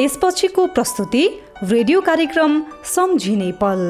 यसपछिको 0.00 0.64
प्रस्तुति 0.74 1.22
रेडियो 1.62 2.00
कार्यक्रम 2.00 2.52
सम्झिने 2.86 3.50
पल 3.60 3.80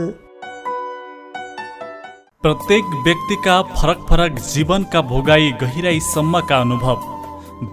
प्रत्येक 2.43 2.85
व्यक्तिका 3.07 3.57
फरक 3.73 4.07
फरक 4.11 4.39
जीवनका 4.45 5.01
भोगाई 5.11 5.51
गहिराईसम्मका 5.63 6.61
अनुभव 6.61 7.03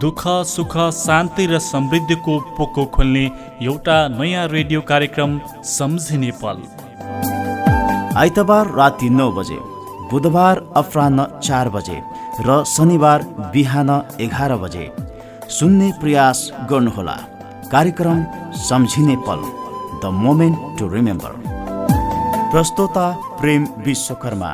दुःख 0.01 0.23
सुख 0.47 0.75
शान्ति 0.97 1.45
र 1.45 1.59
समृद्धिको 1.65 2.39
पोको 2.57 2.85
खोल्ने 2.95 3.23
एउटा 3.63 3.97
नयाँ 4.17 4.47
रेडियो 4.47 4.81
कार्यक्रम 4.89 5.39
सम्झिने 5.71 6.31
पल 6.41 6.59
आइतबार 8.23 8.73
राति 8.77 9.09
नौ 9.19 9.29
बजे 9.37 9.59
बुधबार 10.11 10.61
अपरान्न 10.81 11.25
चार 11.39 11.69
बजे 11.77 12.01
र 12.47 12.63
शनिबार 12.73 13.23
बिहान 13.53 13.89
एघार 14.21 14.55
बजे। 14.57 14.91
सुन्ने 15.51 15.91
प्रयास 16.01 16.49
गर्नुहोला। 16.71 17.15
कार्यक्रम 17.71 18.23
सम्झिने 18.59 19.15
पल 19.27 19.41
द 20.03 20.11
मोमेन्ट 20.13 20.79
टु 20.79 20.87
रिमेम्बर 20.87 21.31
प्रस्तोता 22.51 23.05
प्रेम 23.41 23.67
विश्वकर्मा। 23.85 24.51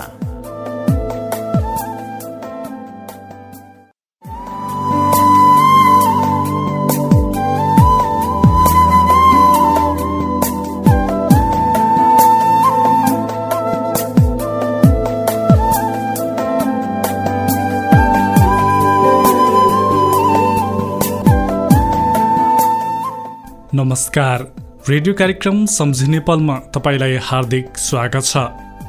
नमस्कार। 23.91 24.41
रेडियो 24.89 25.13
कार्यक्रम 25.13 25.65
सम्झिने 25.67 26.19
पलमा 26.27 26.55
तपाईँलाई 26.75 27.15
हार्दिक 27.21 27.77
स्वागत 27.77 28.23
छ। 28.23 28.37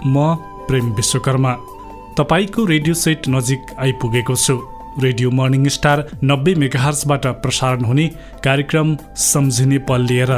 म 0.06 0.34
प्रेम 0.68 0.92
विश्वकर्मा। 0.94 1.52
तपाईँको 2.18 2.64
रेडियो 2.64 2.94
सेट 2.94 3.26
नजिक 3.28 3.74
आइपुगेको 3.82 4.36
छु। 4.36 4.54
रेडियो 5.02 5.30
मर्निङ 5.30 5.66
स्टार 5.68 6.06
नब्बे 6.22 6.54
मेगाहर्सबाट 6.54 7.26
प्रसारण 7.42 7.84
हुने 7.84 8.06
कार्यक्रम 8.44 8.96
सम्झिने 9.18 9.78
पल 9.90 10.06
लिएर। 10.06 10.32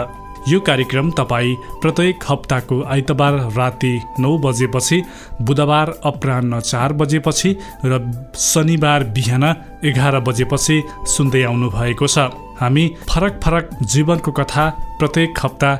यो 0.48 0.60
कार्यक्रम 0.60 1.10
तपाईँ 1.10 1.54
प्रत्येक 1.82 2.24
हप्ताको 2.28 2.82
आइतबार 2.94 3.34
राति 3.56 3.92
नौ 4.20 4.36
बजेपछि 4.38 5.02
बुधबार 5.42 5.92
अपरान्न 6.04 6.60
चार 6.60 6.92
बजेपछि 7.02 7.56
र 7.84 8.00
शनिबार 8.48 9.04
बिहान 9.12 9.44
एघार 9.84 10.20
बजेपछि 10.20 10.82
सुन्दै 11.16 11.42
आउनु 11.42 11.70
भएको 11.70 12.06
छ। 12.06 12.28
हामी 12.60 12.84
फरक 13.10 13.40
फरक 13.44 13.70
जीवनको 13.84 14.32
कथा 14.32 14.68
प्रत्येक 14.98 15.38
हप्ता 15.44 15.72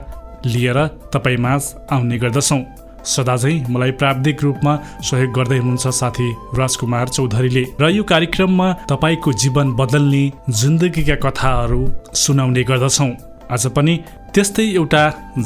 लिएर 0.47 0.87
तपाईँ 1.13 1.37
माझ 1.39 1.63
आउने 1.93 2.19
गर्दछौँ। 2.19 2.63
सदा 3.05 3.37
चाहिँ 3.37 3.65
मलाई 3.71 3.91
प्राविधिक 4.01 4.43
रूपमा 4.43 4.75
सहयोग 5.05 5.33
गर्दै 5.33 5.59
हुनुहुन्छ 5.59 5.89
साथी 5.95 6.29
राजकुमार 6.59 7.09
चौधरीले 7.09 7.65
र 7.81 7.91
यो 7.91 8.03
कार्यक्रममा 8.03 8.73
तपाईँको 8.91 9.33
जीवन 9.43 9.73
बदल्ने 9.77 10.25
जिन्दगीका 10.51 11.17
कथाहरू 11.25 11.81
सुनाउने 12.15 12.63
गर्दछौँ। 12.65 13.11
आज 13.53 13.67
पनि 13.77 13.95
त्यस्तै 14.35 14.67
एउटा 14.73 15.03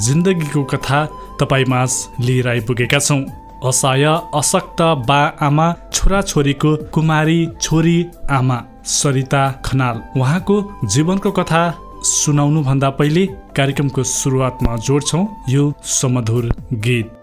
जिन्दगीको 0.07 0.63
कथा 0.65 1.05
तपाईँ 1.41 1.65
माझ 1.69 1.91
लिएर 2.20 2.48
आइपुगेका 2.48 2.98
छौँ। 2.98 3.23
असहाय 3.64 4.05
अशक्त 4.34 4.81
बा 5.09 5.20
आमा 5.41 5.67
छोराछोरीको 5.92 6.75
कुमारी 6.95 7.41
छोरी 7.61 7.98
आमा 8.31 8.59
सरिता 8.87 9.42
खनाल। 9.64 10.03
उहाँको 10.17 10.56
जीवनको 10.84 11.31
कथा 11.31 11.62
सुनाउनुभन्दा 12.05 12.91
पहिले 12.91 13.27
कार्यक्रमको 13.56 14.03
सुरुवातमा 14.03 14.77
जोड्छौँ 14.77 15.27
यो 15.48 15.73
समधुर 15.83 16.53
गीत। 16.73 17.17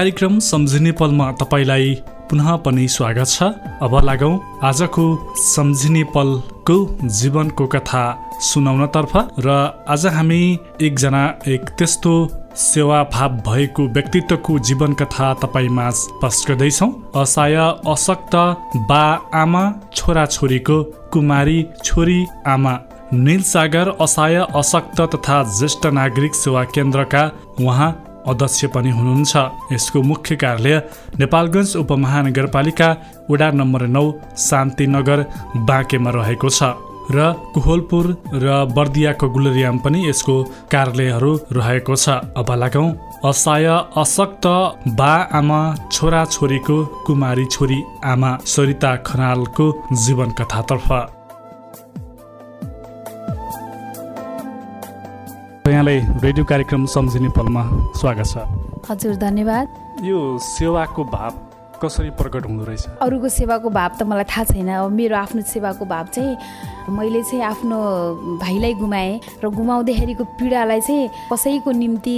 कार्यक्रम 0.00 0.38
सम्झिने 0.38 0.90
पलमा 0.92 1.24
तपाईँलाई 1.40 1.94
पुनः 2.28 2.54
पनि 2.64 2.86
स्वागत 2.88 3.28
छ। 3.28 3.42
अब 3.84 3.96
लागौँ 4.04 4.32
आजको 4.64 5.04
सम्झिने 5.36 6.04
पलको 6.14 6.76
जीवनको 7.18 7.66
कथा 7.66 8.04
सुनाउनतर्फ 8.40 9.12
र 9.46 9.50
आज 9.88 10.06
हामी 10.16 10.40
एकजना 10.80 11.22
एक 11.48 11.68
त्यस्तो 11.78 12.14
सेवाभाव 12.56 13.36
भएको 13.44 13.88
व्यक्तित्वको 13.92 14.58
जीवन 14.64 14.92
कथा 15.02 15.32
तपाईँ 15.44 15.68
माझ 15.68 15.94
पेस 16.22 16.44
गर्दैछौँ। 16.48 16.92
असहाय 17.20 17.56
अशक्त 17.92 18.36
बा 18.88 19.04
आमा 19.36 19.64
छोराछोरीको 19.94 20.82
कुमारी 21.12 21.62
छोरी 21.84 22.24
आमा 22.48 22.78
निलसागर 23.12 23.96
असहाय 24.00 24.44
अशक्त 24.56 25.00
तथा 25.14 25.42
ज्येष्ठ 25.58 25.86
नागरिक 25.92 26.34
सेवा 26.34 26.64
केन्द्रका 26.76 27.30
उहाँ 27.60 27.96
अध्यक्ष 28.26 28.64
पनि 28.74 28.90
हुनुहुन्छ। 28.90 29.36
यसको 29.72 30.02
मुख्य 30.02 30.36
कार्यालय 30.36 30.76
नेपालगञ्ज 31.20 31.76
उपमहानगरपालिका 31.76 32.88
वडा 33.30 33.50
नम्बर 33.50 33.82
नौ 33.86 34.06
शान्तिनगर 34.38 35.18
बाँकेमा 35.68 36.10
रहेको 36.10 36.48
छ 36.50 36.62
र 37.10 37.32
कोहलपुर 37.54 38.06
र 38.34 38.46
बर्दियाको 38.70 39.28
गुलरियाम 39.28 39.78
पनि 39.84 39.98
यसको 40.08 40.34
कार्यालयहरू 40.72 41.32
रहेको 41.52 41.94
छ। 41.96 42.08
अब 42.38 42.50
लागौँ 42.62 42.88
असहाय 43.26 43.66
अशक्त 43.98 44.46
बा 44.94 45.12
आमा 45.34 45.60
छोरा 45.92 46.24
छोरीको 46.24 46.76
कुमारी 47.06 47.44
छोरी 47.46 47.82
आमा 48.06 48.30
सरिता 48.46 48.94
खनालको 49.06 49.66
जीवन 49.96 50.30
कथातर्फ 50.38 50.88
यहाँलाई 55.70 55.98
रेडियो 56.22 56.44
कार्यक्रम 56.44 56.86
सम्झिने 56.86 57.28
पलमा 57.30 57.62
स्वागत 57.94 58.26
छ। 58.26 58.42
हजुर 58.90 59.14
धन्यवाद। 59.16 60.02
यो 60.02 60.18
सेवाको 60.42 61.04
भाव 61.04 61.32
कसरी 61.82 62.10
प्रकट 62.10 62.46
हुँदो 62.46 62.64
रहेछ? 62.64 62.86
अरूको 63.00 63.28
सेवाको 63.28 63.70
भाव 63.70 63.90
त 63.98 64.02
मलाई 64.02 64.24
थाहा 64.24 64.44
छैन। 64.50 64.68
अब 64.68 64.90
मेरो 64.90 65.16
आफ्नो 65.16 65.42
सेवाको 65.42 65.84
भाव 65.84 66.06
चाहिँ 66.10 66.36
मैले 66.88 67.22
चाहिँ 67.22 67.44
आफ्नो 67.44 67.76
भाइलाई 68.40 68.74
गुमाएँ 68.74 69.20
र 69.44 69.48
गुमाउँदाखेरिको 69.50 70.24
पीडालाई 70.38 70.80
चाहिँ 70.80 71.08
कसैको 71.32 71.70
निम्ति 71.70 72.14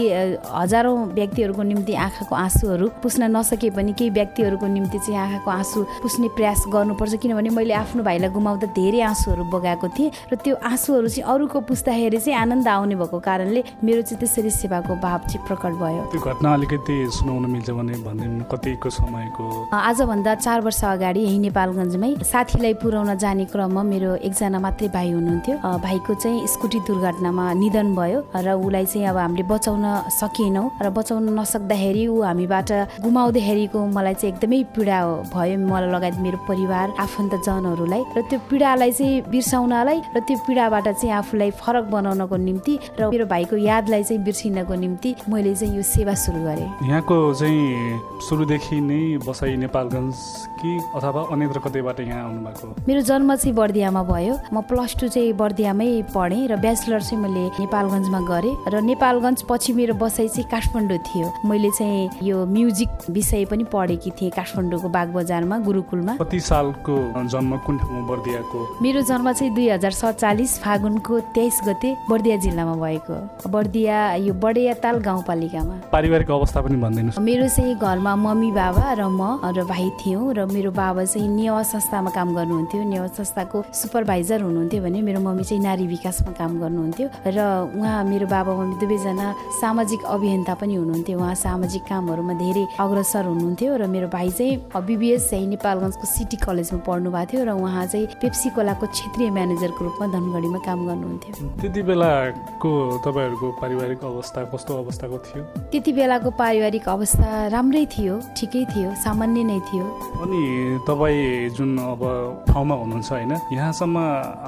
हजारौँ 0.54 0.96
व्यक्तिहरूको 1.12 1.62
निम्ति 1.62 1.92
आँखाको 1.94 2.34
आँसुहरू 2.34 2.86
पुस्न 3.02 3.30
नसके 3.36 3.70
पनि 3.70 3.92
केही 3.92 4.10
व्यक्तिहरूको 4.10 4.66
निम्ति 4.66 4.98
चाहिँ 4.98 5.18
आँखाको 5.18 5.50
आँसु 5.50 5.82
पुस्ने 6.02 6.28
प्रयास 6.36 6.64
गर्नुपर्छ। 6.68 7.14
किनभने 7.22 7.50
मैले 7.50 7.74
आफ्नो 7.74 8.02
भाइलाई 8.02 8.30
गुमाउँदा 8.30 8.66
धेरै 8.72 9.00
आँसुहरू 9.02 9.44
बगाएको 9.50 9.88
थिएँ 9.98 10.10
र 10.32 10.36
त्यो 10.36 10.54
आँसुहरू 10.62 11.08
चाहिँ 11.08 11.24
अरूको 11.32 11.60
पुस्दाखेरि 11.68 12.18
चाहिँ 12.18 12.38
आनन्द 12.38 12.68
आउने 12.68 12.94
भएको 12.94 13.18
कारणले 13.18 13.62
मेरो 13.84 14.02
चाहिँ 14.02 14.20
त्यसरी 14.20 14.50
सेवाको 14.50 14.94
भाव 15.02 15.20
चाहिँ 15.28 15.46
प्रकट 15.46 15.72
भयो। 15.82 16.02
त्यो 16.12 16.20
घटना 16.20 16.54
अलिकति 16.54 16.94
सुनाउन 17.12 17.50
मिल्छ 17.50 17.70
भने 17.70 17.94
भनिदिनु 18.02 18.44
कतिको 18.52 18.90
समयको? 18.90 19.44
आजभन्दा 19.72 20.34
चार 20.34 20.60
वर्ष 20.60 20.84
अगाडि 20.84 21.20
यही 21.20 21.38
नेपालगञ्जमै 21.38 22.14
साथीलाई 22.22 22.74
पुर्याउन 22.82 23.14
जाने 23.18 23.44
क्रममा 23.52 23.82
मेरो 23.82 24.14
एकजना 24.28 24.51
मात्रै 24.58 24.88
भाइ 24.88 25.10
हुनुहुन्थ्यो। 25.12 25.56
भाइको 25.82 26.14
चाहिँ 26.14 26.46
स्कुटी 26.46 26.78
दुर्घटनामा 26.88 27.44
निधन 27.62 27.94
भयो 27.94 28.18
र 28.34 28.48
उसलाई 28.52 28.86
चाहिँ 28.86 29.06
अब 29.08 29.16
हामीले 29.16 29.44
बचाउन 29.48 29.84
सकेनौँ 30.10 30.66
र 30.82 30.90
बचाउन 30.90 31.28
नसक्दाखेरि 31.38 32.06
ऊ 32.06 32.20
हामीबाट 32.22 32.70
गुमाउँदाखेरिको 33.02 33.78
मलाई 33.96 34.14
चाहिँ 34.14 34.32
एकदमै 34.34 34.62
पीडा 34.74 34.98
भयो 35.34 35.56
मलाई 35.62 35.88
लगायत 35.94 36.16
मेरो 36.24 36.38
परिवार 36.48 36.86
आफन्तजनहरूलाई 36.98 38.02
र 38.16 38.20
त्यो 38.30 38.38
पीडालाई 38.50 38.92
चाहिँ 38.92 39.22
बिर्साउनलाई 39.32 39.98
र 40.16 40.18
त्यो 40.26 40.36
पीडाबाट 40.46 40.86
चाहिँ 40.88 41.14
आफूलाई 41.20 41.50
फरक 41.62 41.84
बनाउनको 41.94 42.36
निम्ति 42.36 42.74
र 42.98 43.10
मेरो 43.10 43.26
भाइको 43.26 43.56
यादलाई 43.56 44.02
चाहिँ 44.02 44.22
बिर्सिनको 44.24 44.74
निम्ति 44.74 45.10
मैले 45.28 45.54
चाहिँ 45.54 45.76
यो 45.76 45.82
सेवा 45.82 46.14
सुरु 46.14 46.40
गरेँ। 46.44 46.68
यहाँको 46.88 47.16
चाहिँ 47.34 48.20
सुरुदेखि 48.28 48.80
नै 48.80 49.00
बसाइ 49.26 49.56
नेपालगञ्ज 49.56 50.16
कि 50.60 50.70
अथवा 50.96 51.20
अन्यत्र 51.32 51.58
कतैबाट 51.64 52.00
यहाँ 52.00 52.22
आउनुभएको? 52.24 52.66
मेरो 52.88 53.00
जन्म 53.02 53.34
चाहिँ 53.34 53.54
बर्दियामा 53.54 54.02
भयो। 54.02 54.34
म 54.52 54.60
प्लस 54.66 54.96
टू 55.00 55.08
चाहिँ 55.08 55.32
बर्दियामै 55.32 55.90
पढेँ 56.14 56.48
र 56.48 56.56
ब्याचलर 56.56 57.00
चाहिँ 57.02 57.22
मैले 57.22 57.44
नेपालगञ्जमा 57.60 58.20
गरेँ 58.26 58.54
र 58.68 58.80
नेपालगञ्ज 58.80 59.42
पछि 59.48 59.72
मेरो 59.72 59.94
बसाइ 59.94 60.28
चाहिँ 60.28 60.48
काठमाडौँ 60.50 60.98
थियो। 60.98 61.28
मैले 61.46 61.70
चाहिँ 61.78 62.10
यो 62.22 62.46
म्युजिक 62.46 62.88
विषय 63.10 63.44
पनि 63.50 63.64
पढेकी 63.72 64.10
थिएँ 64.16 64.30
काठमाडौँको 64.32 64.88
बागबजारमा 64.88 65.58
गुरुकुलमा। 65.66 66.16
कति 66.18 66.40
सालको 66.40 66.94
जन्म 67.28 67.56
कुन 67.66 67.78
ठाउँमा 67.78 68.02
बर्दियाको? 68.08 68.58
मेरो 68.82 69.00
जन्म 69.02 69.32
चाहिँ 69.32 69.54
दुई 69.54 69.68
हजार 69.68 69.92
सत्तालिस 69.92 70.58
फागुनको 70.62 71.20
तेइस 71.36 71.60
गते 71.68 71.90
बर्दिया 72.10 72.36
जिल्लामा 72.44 72.74
भएको। 72.76 73.16
बर्दिया 73.50 73.98
यो 74.26 74.32
बडेया 74.34 74.74
ताल 74.82 74.96
गाउँपालिकामा। 75.02 75.76
पारिवारिक 75.92 76.30
अवस्था 76.30 76.60
पनि 76.62 76.76
भनिदिनुहोस्। 76.80 77.18
मेरो 77.18 77.48
चाहिँ 77.48 77.74
घरमा 77.76 78.12
मम्मी 78.16 78.50
बाबा 78.52 78.86
र 78.94 79.02
म 79.08 79.40
र 79.42 79.64
भाइ 79.64 79.90
थियौँ 80.00 80.32
र 80.34 80.46
मेरो 80.46 80.70
बाबा 80.70 81.04
चाहिँ 81.04 81.28
नेवा 81.28 81.62
संस्थामा 81.62 82.10
काम 82.10 82.28
गर्नुहुन्थ्यो। 82.34 82.82
नेवा 82.82 83.06
संस्थाको 83.12 83.58
सुपरभाइजर 83.72 84.31
हुनुहुन्थ्यो 84.40 84.82
भने 84.82 85.00
मेरो 85.02 85.20
मम्मी 85.20 85.44
चाहिँ 85.44 85.62
नारी 85.62 85.86
विकासमा 85.86 86.32
काम 86.32 86.52
गर्नुहुन्थ्यो 86.60 87.06
र 87.26 87.38
उहाँ 87.76 88.04
मेरो 88.08 88.26
बाबा 88.26 88.52
मम्मी 88.56 88.76
दुवैजना 88.80 89.26
सामाजिक 89.60 90.00
अभियन्ता 90.08 90.54
पनि 90.56 90.74
हुनुहुन्थ्यो। 90.74 91.18
उहाँ 91.18 91.34
सामाजिक 91.36 91.82
कामहरूमा 91.82 92.34
धेरै 92.40 92.64
अग्रसर 92.80 93.24
हुनुहुन्थ्यो 93.28 93.76
र 93.76 93.86
मेरो 93.92 94.08
भाइ 94.08 94.30
चाहिँ 94.32 94.54
बिबिएस 94.72 95.30
चाहिँ 95.30 95.46
नेपालगञ्जको 95.52 96.06
सिटी 96.06 96.36
कलेजमा 96.40 96.80
पढ्नु 96.86 97.10
भएको 97.12 97.30
थियो 97.32 97.42
र 97.44 97.50
उहाँ 97.52 97.86
चाहिँ 97.86 98.06
पेप्सी 98.22 98.48
कोलाको 98.56 98.86
क्षेत्रीय 98.86 99.30
म्यानेजरको 99.30 99.80
रूपमा 99.84 100.06
धनगढीमा 100.14 100.58
काम 100.66 100.78
गर्नुहुन्थ्यो। 100.88 101.32
त्यति 101.60 101.82
बेलाको 101.82 102.70
तपाईँहरूको 103.04 103.46
पारिवारिक 103.60 104.00
अवस्था 104.04 104.40
कस्तो 104.52 104.72
अवस्थाको 104.82 105.16
थियो? 105.26 105.42
त्यति 105.72 105.92
बेलाको 105.92 106.30
पारिवारिक 106.38 106.88
अवस्था 106.88 107.28
राम्रै 107.54 107.84
थियो 107.94 108.14
ठिकै 108.36 108.64
थियो 108.72 108.88
सामान्य 109.04 109.42
नै 109.44 109.58
थियो। 109.68 109.84
अनि 110.22 110.40
तपाईँ 110.88 111.50
जुन 111.56 111.70
अब 111.78 112.02
ठाउँमा 112.48 112.74
हुनुहुन्छ 112.74 113.10
होइन 113.12 113.32
यहाँसम्म 113.52 113.96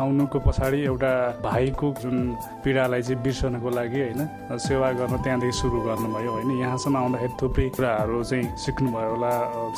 आउनुको 0.01 0.39
पछाडि 0.47 0.81
एउटा 0.85 1.13
भाइको 1.45 1.87
जुन 2.03 2.17
पीडालाई 2.65 3.03
चाहिँ 3.03 3.23
बिर्सनको 3.23 3.69
लागि 3.71 4.01
होइन 4.01 4.21
सेवा 4.59 4.91
गर्न 4.99 5.15
त्यहाँदेखि 5.25 5.57
सुरु 5.59 5.79
गर्नुभयो 5.87 6.31
होइन। 6.33 6.51
यहाँसम्म 6.61 6.97
आउँदाखेरि 6.97 7.35
थुप्रै 7.41 7.69
कुराहरू 7.77 8.23
चाहिँ 8.25 8.45
सिक्नुभयो 8.65 9.11
होला 9.11 9.33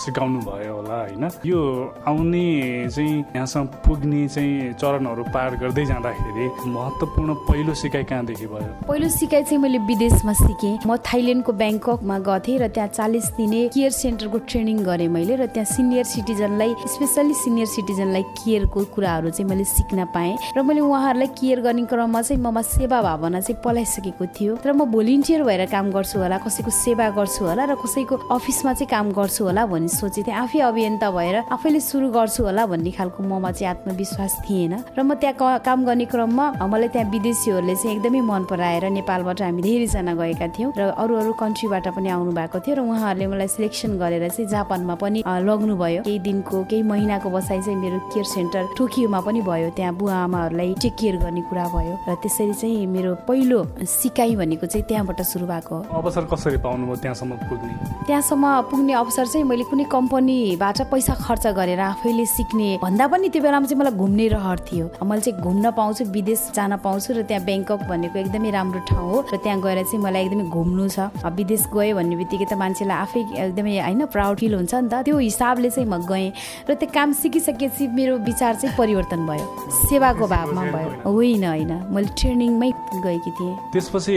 सिकाउनु 0.05 0.41
भयो 0.47 0.75
होला 0.77 0.97
होइन। 1.01 1.25
यो 1.47 1.61
आउने 2.07 2.47
चाहिँ 2.91 3.15
यहाँसम्म 3.37 3.67
पुग्ने 3.87 4.23
चाहिँ 4.29 4.73
चरणहरू 4.81 5.23
पार 5.35 5.57
गर्दै 5.63 5.85
जाँदाखेरि 5.87 6.45
महत्त्वपूर्ण 6.67 7.35
पहिलो 7.49 7.75
सिकाइ 7.75 8.05
कहाँदेखि 8.05 8.47
भयो? 8.47 8.71
पहिलो 8.89 9.09
सिकाइ 9.09 9.43
चाहिँ 9.43 9.61
मैले 9.63 9.79
विदेशमा 9.87 10.33
सिकेँ। 10.33 10.75
म 10.87 10.97
थाइल्यान्डको 11.07 11.53
ब्याङ्ककमा 11.53 12.19
गथेँ 12.29 12.59
र 12.59 12.69
त्यहाँ 12.69 12.89
चालिस 12.89 13.27
दिने 13.37 13.61
केयर 13.75 13.91
सेन्टरको 13.93 14.39
ट्रेनिङ 14.49 14.79
गरेँ 14.85 15.09
मैले 15.09 15.37
र 15.37 15.47
त्यहाँ 15.47 15.67
सिनियर 15.67 16.05
सिटिजनलाई 16.05 16.75
स्पेसल्ली 16.87 17.35
सिनियर 17.35 17.67
सिटिजनलाई 17.67 18.23
केयरको 18.39 18.85
कुराहरू 18.95 19.31
चाहिँ 19.31 19.49
मैले 19.51 19.65
सिक्न 19.87 20.05
पाएँ 20.11 20.37
र 20.57 20.63
मैले 20.63 20.81
उहाँहरूलाई 20.81 21.29
केयर 21.39 21.61
गर्ने 21.63 21.85
क्रममा 21.87 22.21
चाहिँ 22.23 22.43
ममा 22.43 22.63
सेवा 22.63 23.01
भावना 23.03 23.41
चाहिँ 23.41 23.63
पलाइसकेको 23.63 24.27
थियो। 24.35 24.59
र 24.67 24.73
म 24.75 24.85
भोलिन्टियर 24.91 25.43
भएर 25.47 25.67
काम 25.71 25.91
गर्छु 25.95 26.19
होला 26.19 26.39
कसैको 26.43 26.71
सेवा 26.71 27.09
गर्छु 27.15 27.45
होला 27.47 27.65
र 27.71 27.75
कसैको 27.79 28.15
अफिसमा 28.35 28.73
चाहिँ 28.75 28.91
काम 28.91 29.07
गर्छु 29.15 29.45
होला 29.47 29.67
भन्ने 29.67 29.89
सोचेको 29.89 30.27
थिएँ। 30.27 30.35
आफै 30.35 30.59
अभियन्ता 30.67 31.11
भएर 31.11 31.37
आफैले 31.55 31.81
सुरु 31.81 32.11
गर्छु 32.11 32.43
होला 32.51 32.67
भन्ने 32.67 32.91
खालको 32.99 33.23
ममा 33.23 33.51
चाहिँ 33.55 33.71
आत्मविश्वास 33.71 34.33
थिएन। 34.51 34.75
र 34.99 35.03
म 35.07 35.15
त्यहाँ 35.15 35.63
काम 35.63 35.79
गर्ने 35.87 36.05
क्रममा 36.11 36.67
मलाई 36.67 36.89
त्यहाँ 36.91 37.11
विदेशीहरूले 37.11 37.75
चाहिँ 37.77 37.97
एकदमै 37.97 38.21
मन 38.27 38.43
पराएर 38.51 38.91
नेपालबाट 38.91 39.43
हामी 39.43 39.63
धेरैजना 39.63 40.15
गएका 40.19 40.49
थियौँ 40.51 40.73
र 40.75 40.83
अरू 40.99 41.15
अरू 41.15 41.33
कन्ट्रीबाट 41.39 41.87
पनि 41.95 42.09
आउनु 42.11 42.33
भएको 42.35 42.59
थियो 42.59 42.75
र 42.75 42.81
उहाँहरूले 42.83 43.27
मलाई 43.31 43.49
सिलेक्सन 43.55 43.99
गरेर 44.03 44.29
चाहिँ 44.35 44.51
जापानमा 44.51 44.95
पनि 44.99 45.23
लग्नुभयो। 45.23 46.03
केही 46.03 46.19
दिनको 46.27 46.65
केही 46.71 46.83
महिनाको 46.83 47.31
बसाइ 47.31 47.61
चाहिँ 47.63 47.79
मेरो 47.79 47.99
केयर 48.11 48.27
सेन्टर 48.35 48.63
टोकियोमा 48.79 49.21
पनि 49.21 49.41
भयो 49.47 49.71
त्यहाँ 49.77 49.95
बुवा 49.95 50.15
आमाहरूलाई 50.25 50.75
टेक 50.83 50.95
केयर 50.99 51.17
गर्ने 51.21 51.43
कुरा 51.49 51.67
भयो 51.75 51.95
र 52.09 52.15
त्यसरी 52.23 52.55
चाहिँ 52.55 52.87
मेरो 52.87 53.15
पहिलो 53.29 53.61
सिकाइ 53.85 54.37
भनेको 54.37 54.67
चाहिँ 54.67 54.85
त्यहाँबाट 54.89 55.21
सुरु 55.23 55.47
भएको 55.47 55.77
अवसर 55.93 56.25
कसरी 56.33 56.57
पाउनुभयो 56.65 56.97
त्यहाँसम्म 56.97 57.37
पुग्ने? 57.49 57.75
त्यहाँसम्म 58.07 58.45
पुग्ने 58.71 58.93
अवसर 58.93 59.27
चाहिँ 59.27 59.47
मैले 59.47 59.65
कुनै 59.71 59.85
कम्पनीबाट 59.93 60.81
पैसा 60.93 61.15
खर्च 61.21 61.47
गरेर 61.59 61.81
आफैले 61.81 62.27
सिक्ने 62.27 62.69
भन्दा 62.83 63.07
पनि 63.07 63.29
त्यो 63.29 63.43
बेलामा 63.43 63.67
चाहिँ 63.67 63.81
मलाई 63.81 63.95
घुम्ने 63.95 64.27
रहर 64.33 64.59
थियो। 64.67 64.87
मैले 65.05 65.21
चाहिँ 65.21 65.41
घुम्न 65.43 65.71
पाउँछु 65.77 66.05
विदेश 66.17 66.41
जान 66.57 66.77
पाउँछु 66.81 67.13
र 67.13 67.23
त्यहाँ 67.29 67.45
ब्याङ्कक 67.45 67.81
भनेको 67.89 68.19
एकदमै 68.19 68.51
राम्रो 68.51 68.81
ठाउँ 68.89 69.11
हो 69.11 69.21
र 69.33 69.37
त्यहाँ 69.37 69.61
गएर 69.61 69.83
चाहिँ 69.85 70.03
मलाई 70.05 70.25
एकदमै 70.25 70.45
घुम्नु 70.49 70.89
छ। 70.89 70.99
विदेश 71.37 71.63
गयो 71.75 71.95
भन्ने 71.97 72.17
बित्तिकै 72.17 72.47
त 72.49 72.55
मान्छेलाई 72.57 72.97
आफै 72.97 73.21
एकदमै 73.45 73.79
होइन 73.85 74.05
प्राउड 74.09 74.37
फिल 74.41 74.55
हुन्छ 74.57 74.75
नि 74.75 74.89
त। 74.89 75.05
त्यो 75.05 75.19
हिसाबले 75.19 75.71
चाहिँ 75.71 75.89
म 75.89 76.01
गएँ 76.07 76.33
र 76.71 76.75
त्यो 76.81 76.89
काम 76.95 77.13
सिकिसकेपछि 77.13 77.85
मेरो 77.93 78.17
विचार 78.25 78.55
चाहिँ 78.57 78.77
परिवर्तन 78.79 79.27
भयो। 79.27 79.47
सेवाको 79.69 80.27
भावमा 80.27 80.63
भयो। 80.73 80.91
होइन 81.11 81.45
होइन। 81.45 81.73
मैले 81.95 82.09
ट्रेनिङमै 82.19 82.71
गएकी 83.05 83.31
थिएँ। 83.39 83.55
त्यसपछि 83.73 84.15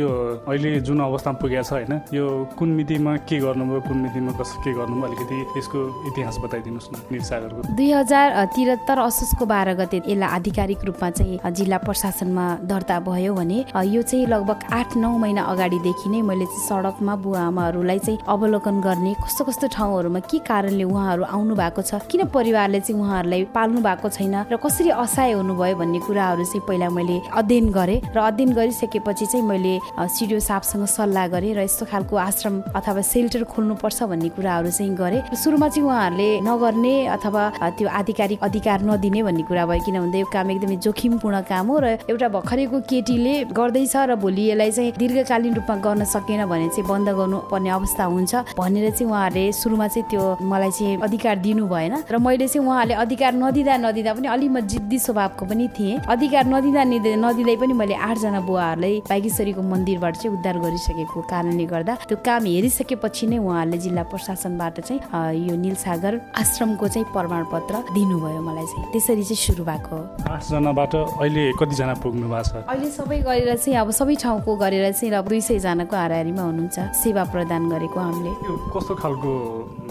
यो 0.00 0.08
अहिले 0.48 0.80
जुन 0.80 1.00
अवस्थामा 1.00 1.38
पुगेको 1.40 1.62
छ 1.64 1.72
होइन 1.72 1.92
यो 2.14 2.24
कुन 2.58 2.68
मितिमा 2.78 3.16
के 3.28 3.38
गर्नुभयो 3.40 3.80
कुन 3.88 3.96
मितिमा 4.04 4.32
कसो 4.38 4.62
के 4.64 4.72
गर्नुभयो 4.74 5.06
अलिकति 5.08 5.36
यसको 5.58 5.78
इतिहास 6.08 6.36
बताइदिनुहोस् 6.44 6.90
न 6.92 6.94
निरसागरको 7.12 7.60
दुई 7.74 7.90
हजार 7.92 8.26
त्रिहत्तर 8.54 8.98
असोजको 8.98 9.44
बाह्र 9.46 9.74
गते 9.80 9.96
यसलाई 10.04 10.28
आधिकारिक 10.38 10.84
रूपमा 10.84 11.10
चाहिँ 11.10 11.52
जिल्ला 11.54 11.78
प्रशासनमा 11.86 12.46
दर्ता 12.64 12.98
भयो 13.08 13.34
भने 13.34 13.58
यो 13.94 14.02
चाहिँ 14.02 14.26
लगभग 14.26 14.58
आठ 14.72 14.96
नौ 14.96 15.10
महिना 15.18 15.42
अगाडिदेखि 15.52 16.10
नै 16.10 16.20
मैले 16.22 16.46
चाहिँ 16.46 16.66
सडकमा 16.68 17.14
बुवा 17.24 17.42
आमाहरूलाई 17.50 17.98
चाहिँ 17.98 18.18
अवलोकन 18.28 18.80
गर्ने 18.80 19.14
कस्तो 19.24 19.44
कस्तो 19.44 19.66
ठाउँहरूमा 19.76 20.20
के 20.30 20.38
कारणले 20.44 20.84
उहाँहरू 20.84 21.24
आउनु 21.24 21.54
भएको 21.54 21.82
छ 21.82 22.00
किन 22.10 22.26
परिवारले 22.34 22.80
चाहिँ 22.80 23.00
उहाँहरूलाई 23.00 23.44
पाल्नु 23.54 23.80
भएको 23.80 24.08
छैन 24.08 24.34
र 24.52 24.56
कसरी 24.74 24.90
असहाय 24.90 25.32
हुनुभयो 25.32 25.76
भन्ने 25.78 25.98
कुराहरू 26.02 26.44
चाहिँ 26.44 26.66
पहिला 26.66 26.88
मैले 26.90 27.20
अध्ययन 27.30 27.70
गरेँ 27.70 28.00
र 28.10 28.18
अध्ययन 28.18 28.52
गरिसकेपछि 28.58 29.26
चाहिँ 29.30 29.46
मैले 29.46 29.78
सिडिओ 29.94 30.38
साहबसँग 30.42 30.84
सल्लाह 30.90 31.26
गरेँ 31.30 31.54
र 31.54 31.62
यस्तो 31.62 31.86
खालको 31.86 32.16
आश्रम 32.18 32.54
अथवा 32.74 33.02
सेल्टर 33.06 33.44
खोल्नुपर्छ 33.54 34.02
भन्ने 34.02 34.28
कुराहरू 34.34 34.70
चाहिँ 34.74 34.94
गरेँ। 34.98 35.22
सुरुमा 35.30 35.68
चाहिँ 35.70 35.86
उहाँहरूले 35.86 36.28
नगर्ने 36.42 36.94
अथवा 37.06 37.42
त्यो 37.78 37.86
आधिकारिक 37.86 38.42
अधिकार 38.42 38.82
नदिने 38.82 39.22
भन्ने 39.22 39.42
कुरा 39.46 39.62
भयो 39.62 39.84
किनभने 39.86 40.18
यो 40.18 40.26
काम 40.34 40.50
एकदमै 40.50 40.76
जोखिमपूर्ण 40.82 41.40
काम 41.46 41.66
हो 41.70 41.78
र 41.78 41.86
एउटा 42.10 42.28
भर्खरैको 42.34 42.78
केटीले 42.90 43.34
गर्दैछ 43.54 43.94
र 44.10 44.18
भोलि 44.18 44.42
यसलाई 44.50 44.70
चाहिँ 44.74 44.92
दीर्घकालीन 44.98 45.54
रूपमा 45.54 45.76
गर्न 45.86 46.02
सकेन 46.02 46.42
भने 46.50 46.68
चाहिँ 46.74 46.88
बन्द 46.90 47.08
गर्नुपर्ने 47.14 47.70
अवस्था 47.78 48.04
हुन्छ 48.10 48.34
भनेर 48.58 48.90
चाहिँ 48.90 49.06
उहाँहरूले 49.06 49.46
सुरुमा 49.54 49.86
चाहिँ 49.94 50.08
त्यो 50.10 50.24
मलाई 50.42 50.70
चाहिँ 50.74 50.98
अधिकार 51.06 51.36
दिनु 51.46 51.64
भएन 51.70 51.94
र 52.10 52.18
मैले 52.18 52.48
चाहिँ 52.50 52.66
उहाँहरूले 52.66 52.94
अधिकार 53.06 53.32
नदिँदा 53.38 53.76
नदिँदा 53.86 54.12
पनि 54.18 54.28
अलि 54.34 54.48
म 54.54 54.60
जिद्दी 54.70 54.98
स्वभावको 54.98 55.44
पनि 55.50 55.66
थिएँ। 55.74 55.98
अधिकार 56.06 56.44
नदिँदा 56.46 56.82
नदिँदै 57.18 57.56
पनि 57.58 57.74
मैले 57.74 57.94
आठजना 57.98 58.40
बुवाहरूलाई 58.46 58.94
बागेश्वरीको 59.10 59.62
मन्दिरबाट 59.62 60.14
चाहिँ 60.14 60.36
उद्धार 60.38 60.56
गरिसकेको 60.62 61.20
कारणले 61.26 61.66
गर्दा 61.66 61.94
त्यो 62.06 62.16
काम 62.22 62.44
हेरिसकेपछि 62.46 63.26
नै 63.26 63.38
उहाँहरूले 63.42 63.78
जिल्ला 63.82 64.02
प्रशासनबाट 64.14 64.80
चाहिँ 64.86 65.00
यो 65.48 65.54
निलसागर 65.58 66.14
आश्रमको 66.38 66.86
चाहिँ 66.94 67.06
प्रमाणपत्र 67.10 67.74
दिनुभयो 67.98 68.40
मलाई 68.46 68.66
चाहिँ। 68.70 68.86
त्यसरी 68.94 69.24
चाहिँ 69.26 69.42
सुरु 69.42 69.64
भएको 69.66 69.96
आठजनाबाट 70.30 70.94
अहिले 70.94 71.44
कतिजना 71.58 71.94
पुग्नु 71.98 72.26
भएको 72.30 72.46
छ? 72.46 72.62
अहिले 72.70 72.90
सबै 72.94 73.18
गरेर 73.26 73.50
चाहिँ 73.58 73.78
अब 73.82 73.90
सबै 73.90 74.14
ठाउँको 74.22 74.50
गरेर 74.62 74.86
चाहिँ 74.94 75.10
अब 75.18 75.26
दुई 75.28 75.40
सयजनाको 75.50 75.96
हाराहारीमा 75.96 76.42
हुनुहुन्छ। 76.42 76.78
सेवा 77.02 77.22
प्रदान 77.34 77.62
गरेको 77.74 77.98
हामीले। 78.00 78.32
कस्तो 78.70 78.94
खालको 79.02 79.30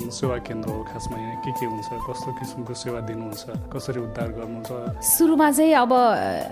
सेवा 0.08 0.38
केन्द्र 0.48 0.70
हो 0.72 0.84
खासमा 0.88 1.17
यहाँ? 1.17 1.36
के 1.43 1.51
के 1.51 1.65
हुन्छ? 1.65 1.89
कस्तो 2.08 2.29
किसिमको 2.39 2.74
सेवा 2.74 3.00
दिनुहुन्छ? 3.10 3.43
कसरी 3.74 4.00
उद्धार 4.08 4.29
सुरुमा 5.03 5.50
चाहिँ 5.51 5.74
अब 5.74 5.91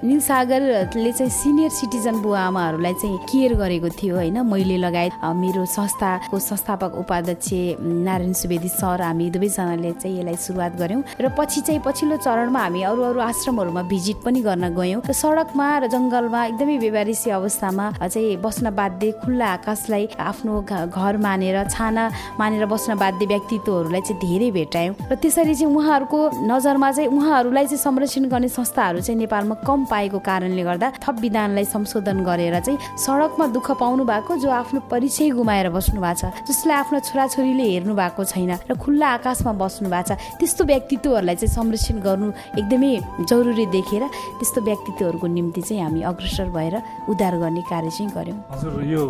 निलसागरले 0.03 1.11
चाहिँ 1.11 1.31
सिनियर 1.31 1.69
सिटिजन 1.69 2.15
बुवा 2.21 2.39
आमाहरूलाई 2.51 2.93
चाहिँ 3.01 3.17
केयर 3.29 3.53
गरेको 3.55 3.89
थियो 3.99 4.15
होइन। 4.15 4.37
मैले 4.45 4.77
लगायत 4.77 5.13
मेरो 5.21 5.65
संस्थाको 5.65 6.39
संस्थापक 6.39 6.91
उपाध्यक्ष 6.99 7.49
नारायण 7.79 8.33
सुवेदी 8.33 8.69
सर 8.69 9.01
हामी 9.01 9.29
दुवैजनाले 9.31 9.91
चाहिँ 10.01 10.17
यसलाई 10.19 10.35
सुरुवात 10.35 10.73
गऱ्यौँ। 10.81 11.03
र 11.21 11.29
पछि 11.37 11.61
चाहिँ 11.61 11.81
पछिल्लो 11.85 12.17
चरणमा 12.25 12.59
हामी 12.59 12.81
अरू 12.83 13.01
अरू 13.01 13.19
आश्रमहरूमा 13.21 13.81
भिजिट 13.91 14.17
पनि 14.25 14.41
गर्न 14.41 14.65
गयौँ। 14.75 15.01
र 15.05 15.13
सडकमा 15.13 15.67
र 15.77 15.87
जङ्गलमा 15.93 16.45
एकदमै 16.45 16.77
बेबारिसी 16.77 17.29
अवस्थामा 17.31 17.85
चाहिँ 18.01 18.37
बस्न 18.41 18.69
बाध्य 18.75 19.11
खुल्ला 19.21 19.47
आकाशलाई 19.57 20.07
आफ्नो 20.19 20.61
घर 20.89 21.17
मानेर 21.17 21.57
छाना 21.69 22.03
मानेर 22.39 22.65
बस्न 22.65 22.95
बाध्य 22.97 23.25
व्यक्तित्वहरूलाई 23.25 24.01
चाहिँ 24.01 24.19
धेरै 24.21 24.49
भेटायौँ 24.51 24.95
र 25.11 25.15
त्यसरी 25.15 25.55
चाहिँ 25.55 25.75
उहाँहरूको 25.75 26.19
नजरमा 26.47 26.91
चाहिँ 26.91 27.09
उहाँहरूलाई 27.09 27.65
चाहिँ 27.65 27.81
संरक्षण 27.91 28.25
गर्ने 28.31 28.47
संस्थाहरू 28.47 28.99
चाहिँ 29.01 29.19
नेपालमा 29.19 29.55
कम 29.67 29.83
पाएको 29.91 30.19
कारणले 30.23 30.63
गर्दा 30.63 30.91
थप 31.03 31.15
विधानलाई 31.21 31.65
संशोधन 31.65 32.23
गरेर 32.23 32.59
चाहिँ 32.59 32.79
सडकमा 32.97 33.47
दुःख 33.51 33.71
पाउनु 33.79 34.03
भएको 34.07 34.35
जो 34.39 34.49
आफ्नो 34.49 34.79
परिचय 34.91 35.29
गुमाएर 35.35 35.69
बस्नु 35.75 35.99
भएको 36.01 36.31
छ 36.31 36.47
जसलाई 36.47 36.77
आफ्नो 36.77 36.99
छोराछोरीले 37.03 37.63
हेर्नु 37.63 37.93
भएको 37.95 38.23
छैन 38.23 38.51
र 38.71 38.75
खुल्ला 38.79 39.07
आकाशमा 39.19 39.51
बस्नु 39.59 39.89
भएको 39.91 40.15
छ 40.15 40.39
त्यस्तो 40.39 40.63
व्यक्तित्वहरूलाई 40.71 41.35
चाहिँ 41.35 41.51
संरक्षण 41.51 41.99
गर्नु 41.99 42.31
एकदमै 42.59 42.91
जरुरी 43.27 43.65
देखेर 43.75 44.03
त्यस्तो 44.39 44.61
व्यक्तित्वहरूको 44.61 45.27
निम्ति 45.27 45.61
चाहिँ 45.61 45.83
हामी 45.83 46.01
अग्रसर 46.11 46.47
भएर 46.55 46.75
उद्धार 47.11 47.37
गर्ने 47.43 47.61
कार्य 47.69 47.89
चाहिँ 47.91 48.11
गऱ्यौँ। 48.15 48.39
हजुर 48.51 48.83
यो 48.87 49.03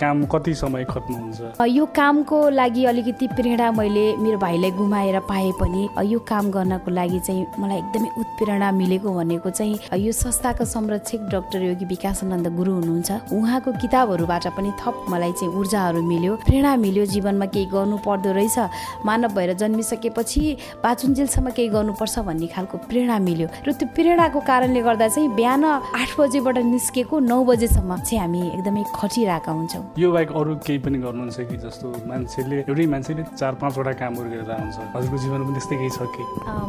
काम 0.00 0.24
कति 0.28 0.54
समय 0.54 0.84
खट्नुहुन्छ 0.92 1.64
यो 1.64 1.86
कामको 1.96 2.38
लागि 2.60 2.84
अलिकति 2.92 3.26
प्रेरणा 3.32 3.72
मैले 3.72 4.06
मेरो 4.20 4.38
भाइलाई 4.44 4.70
गुमाएर 4.76 5.18
पाए 5.32 5.50
पनि 5.60 5.88
यो 6.12 6.18
काम 6.28 6.50
गर्नको 6.50 6.90
लागि 6.90 7.20
चाहिँ 7.26 7.46
मलाई 7.58 7.78
एकदमै 7.78 8.08
उत्प्रेरणा 8.18 8.70
मिलेको 8.72 9.12
भनेको 9.14 9.50
चाहिँ 9.50 9.78
यो 10.04 10.12
संस्थाको 10.12 10.64
संरक्षक 10.64 11.20
डाक्टर 11.32 11.62
योगी 11.62 11.84
विकासानन्द 11.94 12.46
गुरु 12.56 12.72
हुनुहुन्छ। 12.72 13.10
उहाँको 13.32 13.70
किताबहरूबाट 13.82 14.46
पनि 14.58 14.70
थप 14.80 15.06
मलाई 15.10 15.32
चाहिँ 15.38 15.54
ऊर्जाहरू 15.54 16.02
मिल्यो 16.02 16.34
प्रेरणा 16.46 16.74
मिल्यो 16.76 17.04
जीवनमा 17.14 17.46
केही 17.54 17.66
गर्नु 17.72 17.96
पर्दो 18.06 18.32
रहेछ। 18.32 18.58
मानव 19.06 19.34
भएर 19.36 19.52
जन्मिसकेपछि 19.60 20.42
बाचुन्जेलसम्म 20.84 21.50
केही 21.56 21.68
गर्नुपर्छ 21.68 22.18
भन्ने 22.28 22.46
खालको 22.54 22.76
प्रेरणा 22.88 23.18
मिल्यो। 23.18 23.48
र 23.66 23.72
त्यो 23.78 23.88
प्रेरणाको 23.94 24.40
कारणले 24.40 24.80
गर्दा 24.82 25.08
चाहिँ 25.08 25.28
बिहान 25.38 25.64
आठ 25.64 26.10
बजेबाट 26.18 26.58
निस्केको 26.74 27.18
नौ 27.22 27.38
बजेसम्म 27.44 27.96
चाहिँ 28.02 28.20
हामी 28.20 28.40
एकदमै 28.58 28.82
खटिरहेका 28.94 29.52
हुन्छौँ। 29.52 29.84
यो 29.98 30.08
बाहेक 30.12 30.30
अरू 30.32 30.54
केही 30.66 30.78
पनि 30.84 30.98
गर्नुहुन्छ 30.98 31.38
कि? 31.48 31.56
जस्तो 31.58 31.86
मान्छेले 32.08 32.56
एउटै 32.68 32.86
मान्छेले 32.86 33.22
चार 33.38 33.52
पाँचवटा 33.62 33.92
कामहरू 34.00 34.28
गरेर 34.30 34.50
हुन्छ 34.50 34.76
हजुरको 34.96 35.16
जीवन 35.22 35.40
पनि 35.44 35.54
त्यस्तै 35.58 35.76
केही 35.76 35.90
छ 35.90 36.00
कि? 36.14 36.22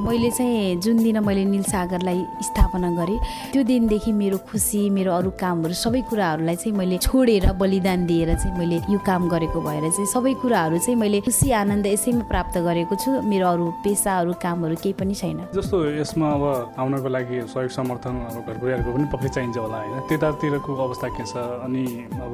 मैले 0.05 0.29
चाहिँ 0.37 0.75
जुन 0.83 0.97
दिन 1.03 1.17
मैले 1.25 1.38
निलसागरलाई 1.45 2.19
स्थापना 2.43 2.89
गरेँ। 2.99 3.19
त्यो 3.53 3.63
दिनदेखि 3.63 4.11
मेरो 4.11 4.37
खुसी 4.49 4.89
मेरो 4.89 5.11
अरू 5.13 5.31
कामहरू 5.39 5.73
सबै 5.73 6.01
कुराहरूलाई 6.09 6.55
चाहिँ 6.55 6.77
मैले 6.77 6.97
छोडेर 6.97 7.51
बलिदान 7.59 8.05
दिएर 8.05 8.33
चाहिँ 8.35 8.57
मैले 8.57 8.77
यो 8.89 8.99
काम 9.05 9.29
गरेको 9.29 9.61
भएर 9.61 9.89
चाहिँ 9.89 10.05
सबै 10.13 10.33
कुराहरू 10.41 10.77
चाहिँ 10.77 10.99
मैले 10.99 11.21
खुसी 11.21 11.51
आनन्द 11.51 11.85
यसैमा 11.85 12.23
प्राप्त 12.27 12.57
गरेको 12.57 12.95
छु। 12.95 13.21
मेरो 13.21 13.47
अरू 13.47 13.65
पेसा 13.83 14.17
अरू 14.19 14.33
कामहरू 14.41 14.75
केही 14.83 14.93
पनि 14.99 15.13
छैन। 15.15 15.39
जस्तो 15.55 15.77
यसमा 15.99 16.27
अब 16.29 16.43
आउनको 16.79 17.09
लागि 17.09 17.37
सहयोग 17.53 17.71
समर्थन 17.71 18.13
अब 18.29 18.37
घर 18.47 18.57
परिवारको 18.59 18.89
पनि 18.95 19.05
पक्कै 19.13 19.29
चाहिन्छ 19.29 19.57
होला 19.57 19.77
होइन? 19.77 19.99
त्यतातिरको 20.09 20.71
अवस्था 20.75 21.07
के 21.17 21.23
छ? 21.25 21.35
अनि 21.65 21.85
अब 22.19 22.33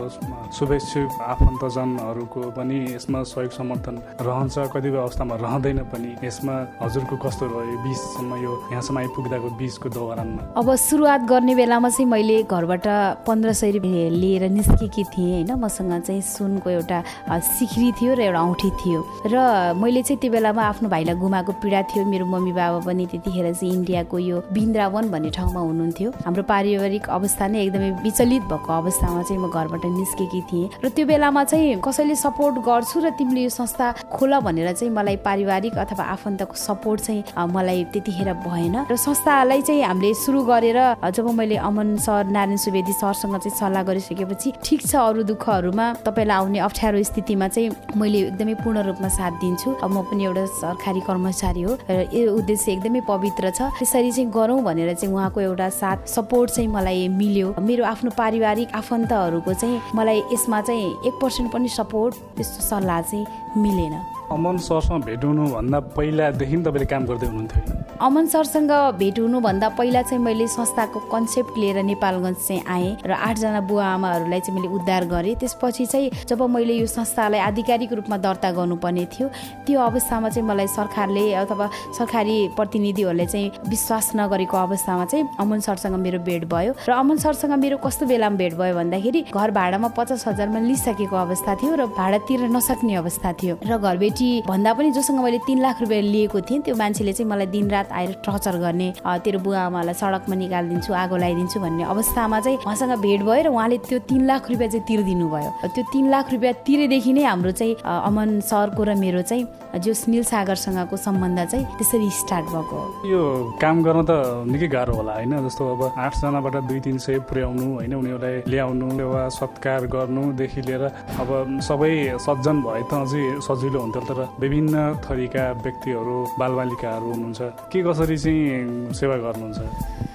शुभेच्छुक 0.53 1.09
आफन्तजनहरूको 1.21 2.41
पनि 2.57 2.77
यसमा 2.95 3.23
सहयोग 3.23 3.51
समर्थन 3.51 3.95
रहन्छ। 4.21 4.55
कतिपय 4.75 4.97
अवस्थामा 4.97 5.35
रहँदैन 5.35 5.79
पनि। 5.91 6.11
यसमा 6.23 6.55
हजुरको 6.81 7.15
कस्तो 7.25 7.45
रह्यो? 7.45 7.75
बिचसम्म 7.83 8.31
यो 8.43 8.51
यहाँसम्म 8.71 8.94
आइपुग्दाको 8.97 9.49
बिचको 9.57 9.89
दौरानमा? 9.89 10.41
अब 10.57 10.75
सुरुवात 10.75 11.21
गर्ने 11.29 11.55
बेलामा 11.55 11.89
चाहिँ 11.89 12.09
मैले 12.09 12.41
घरबाट 12.43 12.87
पन्ध्र 13.27 13.53
सय 13.53 13.71
रुपियाँ 13.71 14.09
लिएर 14.11 14.43
निस्केकी 14.49 15.03
थिएँ 15.03 15.31
होइन। 15.33 15.51
मसँग 15.59 16.01
चाहिँ 16.01 16.21
सुनको 16.21 16.69
एउटा 16.69 17.03
सिक्री 17.39 17.91
थियो 18.01 18.13
र 18.15 18.21
एउटा 18.21 18.41
औँठी 18.41 18.69
थियो। 18.79 18.99
र 19.27 19.73
मैले 19.77 20.01
चाहिँ 20.03 20.19
त्यो 20.21 20.31
बेलामा 20.31 20.63
आफ्नो 20.63 20.89
भाइलाई 20.89 21.15
गुमाएको 21.15 21.51
पीडा 21.63 21.81
थियो। 21.91 22.05
मेरो 22.05 22.25
मम्मी 22.25 22.51
बाबा 22.53 22.79
पनि 22.85 23.05
त्यतिखेर 23.05 23.53
चाहिँ 23.53 23.73
इन्डियाको 23.73 24.17
यो 24.19 24.37
बिन्द्रावन 24.53 25.09
भन्ने 25.11 25.29
ठाउँमा 25.35 25.59
हुनुहुन्थ्यो। 25.59 26.09
हाम्रो 26.25 26.43
पारिवारिक 26.43 27.09
अवस्था 27.09 27.47
नै 27.47 27.61
एकदमै 27.63 27.89
विचलित 28.03 28.43
भएको 28.51 28.71
अवस्थामा 28.73 29.21
चाहिँ 29.23 29.41
म 29.41 29.49
घरबाट 29.49 29.85
निस्केकी 29.85 30.41
थिएँ। 30.51 30.69
र 30.83 30.89
त्यो 30.89 31.05
बेलामा 31.05 31.43
चाहिँ 31.43 31.81
कसैले 31.81 32.15
सपोर्ट 32.15 32.55
गर्छु 32.65 32.99
र 32.99 33.09
तिमीले 33.17 33.41
यो 33.43 33.49
संस्था 33.49 33.91
खोल 34.13 34.39
भनेर 34.45 34.71
चाहिँ 34.73 34.93
मलाई 34.93 35.17
पारिवारिक 35.25 35.73
अथवा 35.77 36.03
आफन्तको 36.15 36.53
सपोर्ट 36.55 37.01
चाहिँ 37.01 37.23
मलाई 37.55 37.83
त्यतिखेर 37.93 38.33
भएन। 38.45 38.84
र 38.85 38.95
संस्थालाई 38.95 39.61
चाहिँ 39.61 39.81
हामीले 39.81 40.13
सुरु 40.13 40.41
गरेर 40.45 40.77
जब 41.09 41.27
मैले 41.33 41.55
अमन 41.57 41.95
सर 41.97 42.29
नारायण 42.29 42.57
सुवेदी 42.57 42.93
सरसँग 42.93 43.37
चाहिँ 43.37 43.57
सल्लाह 43.57 43.83
गरिसकेपछि 43.83 44.51
ठिक 44.61 44.81
छ 44.85 44.95
अरू 44.95 45.23
दुःखहरूमा 45.25 45.85
तपाईँलाई 46.05 46.37
आउने 46.37 46.59
अप्ठ्यारो 46.61 47.01
स्थितिमा 47.03 47.47
चाहिँ 47.47 47.97
मैले 47.97 48.19
एकदमै 48.29 48.53
पूर्ण 48.61 48.85
रूपमा 48.85 49.09
साथ 49.09 49.31
दिन्छु। 49.41 49.73
अब 49.81 49.89
म 49.89 50.05
पनि 50.05 50.23
एउटा 50.25 50.45
सरकारी 50.61 51.01
कर्मचारी 51.01 51.61
हो 51.65 51.73
र 51.89 51.97
यो 52.13 52.37
उद्देश्य 52.37 52.71
एकदमै 52.71 53.01
पवित्र 53.09 53.49
छ। 53.57 53.73
त्यसरी 53.73 54.11
चाहिँ 54.11 54.29
गरौँ 54.29 54.61
भनेर 54.61 54.93
चाहिँ 54.93 55.13
उहाँको 55.13 55.41
एउटा 55.41 55.69
साथ 55.81 56.05
सपोर्ट 56.05 56.51
चाहिँ 56.53 56.69
मलाई 56.69 57.07
मिल्यो। 57.09 57.55
मेरो 57.57 57.83
आफ्नो 57.89 58.11
पारिवारिक 58.13 58.69
आफन्तहरूको 58.69 59.53
चाहिँ 59.53 59.81
मलाई 59.97 60.21
यसमा 60.29 60.61
चाहिँ 60.61 61.09
एक 61.09 61.13
पर्सेन्ट 61.21 61.51
पनि 61.51 61.69
सपोर्ट 61.73 62.13
त्यस्तो 62.37 62.61
सल्लाह 62.69 63.01
चाहिँ 63.01 63.25
मिलेन। 63.57 63.97
अमन 64.31 64.57
सरसँग 64.57 65.03
भेट 65.05 65.23
हुनुभन्दा 65.23 65.79
पहिलादेखि 65.93 66.57
तपाईँले 66.57 66.85
काम 66.85 67.05
गर्दै 67.05 67.27
हुनुहुन्थ्यो। 67.27 67.61
अमन 68.01 68.25
सरसँग 68.25 68.71
भेट 68.97 69.19
हुनुभन्दा 69.19 69.69
पहिला 69.77 70.01
चाहिँ 70.01 70.23
मैले 70.23 70.47
संस्थाको 70.47 70.99
कन्सेप्ट 71.13 71.57
लिएर 71.57 71.77
नेपालगञ्ज 71.85 72.37
चाहिँ 72.37 72.63
आएँ 72.65 72.97
र 73.05 73.11
आठजना 73.11 73.61
बुवा 73.69 73.85
आमाहरूलाई 73.85 74.39
चाहिँ 74.39 74.59
मैले 74.59 74.73
उद्धार 74.75 75.05
गरेँ। 75.05 75.35
त्यसपछि 75.35 75.85
चाहिँ 75.85 76.09
जब 76.25 76.41
मैले 76.41 76.73
यो 76.73 76.85
संस्थालाई 76.89 77.39
आधिकारिक 77.39 77.93
रूपमा 77.93 78.17
दर्ता 78.17 78.51
गर्नुपर्ने 78.51 79.05
थियो 79.13 79.27
त्यो 79.67 79.79
अवस्थामा 79.79 80.29
चाहिँ 80.29 80.47
मलाई 80.49 80.67
सरकारले 80.73 81.33
अथवा 81.45 81.69
सरकारी 81.97 82.37
प्रतिनिधिहरूले 82.57 83.25
चाहिँ 83.25 83.51
विश्वास 83.69 84.11
नगरेको 84.15 84.57
अवस्थामा 84.57 85.05
चाहिँ 85.05 85.29
अमन 85.39 85.59
सरसँग 85.59 85.95
मेरो 86.01 86.19
भेट 86.25 86.49
भयो। 86.49 86.73
र 86.89 86.91
अमन 86.91 87.17
सरसँग 87.21 87.53
मेरो 87.61 87.77
कस्तो 87.77 88.05
बेलामा 88.09 88.37
भेट 88.37 88.53
भयो 88.57 88.73
भन्दाखेरि 88.75 89.21
घर 89.29 89.51
भाडामा 89.53 89.87
पचास 89.93 90.27
हजारमा 90.27 90.59
लिइसकेको 90.65 91.15
अवस्था 91.15 91.55
थियो 91.61 91.75
र 91.75 91.85
भाडा 91.93 92.17
तिर्न 92.25 92.55
नसक्ने 92.55 92.95
अवस्था 92.95 93.33
थियो। 93.39 93.55
र 93.61 93.77
घरबेटी 94.15 94.47
भन्दा 94.47 94.73
पनि 94.73 94.91
जोसँग 94.91 95.19
मैले 95.19 95.37
तिन 95.43 95.59
लाख 95.61 95.81
रुपियाँ 95.81 96.01
लिएको 96.01 96.41
थिएँ 96.41 96.61
त्यो 96.63 96.75
मान्छेले 96.75 97.13
चाहिँ 97.13 97.29
मलाई 97.29 97.47
दिनरात 97.47 97.85
रात 97.85 97.91
आएर 97.91 98.11
टर्चर 98.23 98.57
गर्ने 98.57 98.93
तेरो 99.03 99.39
बुवा 99.39 99.59
आमालाई 99.67 99.93
सडकमा 99.93 100.35
निकालिदिन्छु 100.35 100.93
आगो 100.93 101.15
लगाइदिन्छु 101.15 101.59
भन्ने 101.59 101.83
अवस्थामा 101.83 102.39
चाहिँ 102.39 102.57
उहाँसँग 102.63 102.95
भेट 103.03 103.21
भयो 103.21 103.43
र 103.43 103.47
उहाँले 103.51 103.77
त्यो 103.83 103.99
तिन 104.07 104.25
लाख 104.25 104.49
रुपियाँ 104.51 104.71
चाहिँ 104.71 104.85
तिरिदिनु 104.87 105.27
भयो। 105.27 105.51
त्यो 105.67 105.83
तिन 105.91 106.05
लाख 106.09 106.31
रुपियाँ 106.31 106.53
तिरेदेखि 106.63 107.13
नै 107.13 107.23
हाम्रो 107.23 107.51
चाहिँ 107.51 107.75
अमन 107.83 108.39
सरको 108.47 108.83
र 108.83 108.95
मेरो 108.95 109.21
चाहिँ 109.21 109.43
जो 109.75 109.93
सुनिल 109.93 110.23
सागरसँगको 110.23 110.97
सम्बन्ध 110.97 111.39
चाहिँ 111.51 111.65
त्यसरी 111.77 112.09
स्टार्ट 112.21 112.45
भएको 112.47 112.79
यो 113.11 113.21
काम 113.61 113.83
गर्न 113.83 114.01
त 114.07 114.11
निकै 114.47 114.67
गाह्रो 114.71 114.93
होला 114.95 115.13
होइन? 115.13 115.33
जस्तो 115.47 115.63
अब 115.75 115.81
आठजनाबाट 115.99 116.55
दुई 116.69 116.79
तिन 116.79 116.97
सय 116.97 117.19
पुर्याउनु 117.27 117.65
होइन? 117.75 117.93
उनीहरूलाई 117.93 118.35
ल्याउनु 118.47 118.87
वा 119.11 119.27
सत्कार 119.35 119.85
गर्नुदेखि 119.91 120.61
लिएर 120.67 120.83
अब 121.19 121.29
सबै 121.59 121.93
सज्जन 122.23 122.57
भए 122.63 122.83
त 122.87 122.93
अझै 123.03 123.23
सजिलो 123.47 123.79
हुन्थ्यो 123.83 124.01
तर 124.09 124.19
विभिन्न 124.39 124.75
थरीका 125.03 125.43
व्यक्तिहरू 125.65 126.15
बालबालिकाहरू 126.39 127.07
हुनुहुन्छ 127.11 127.41
के 127.71 127.79
कसरी 127.83 128.17
चाहिँ 128.17 128.93
सेवा 128.95 129.15
गर्नुहुन्छ? 129.25 129.59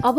अब 0.00 0.17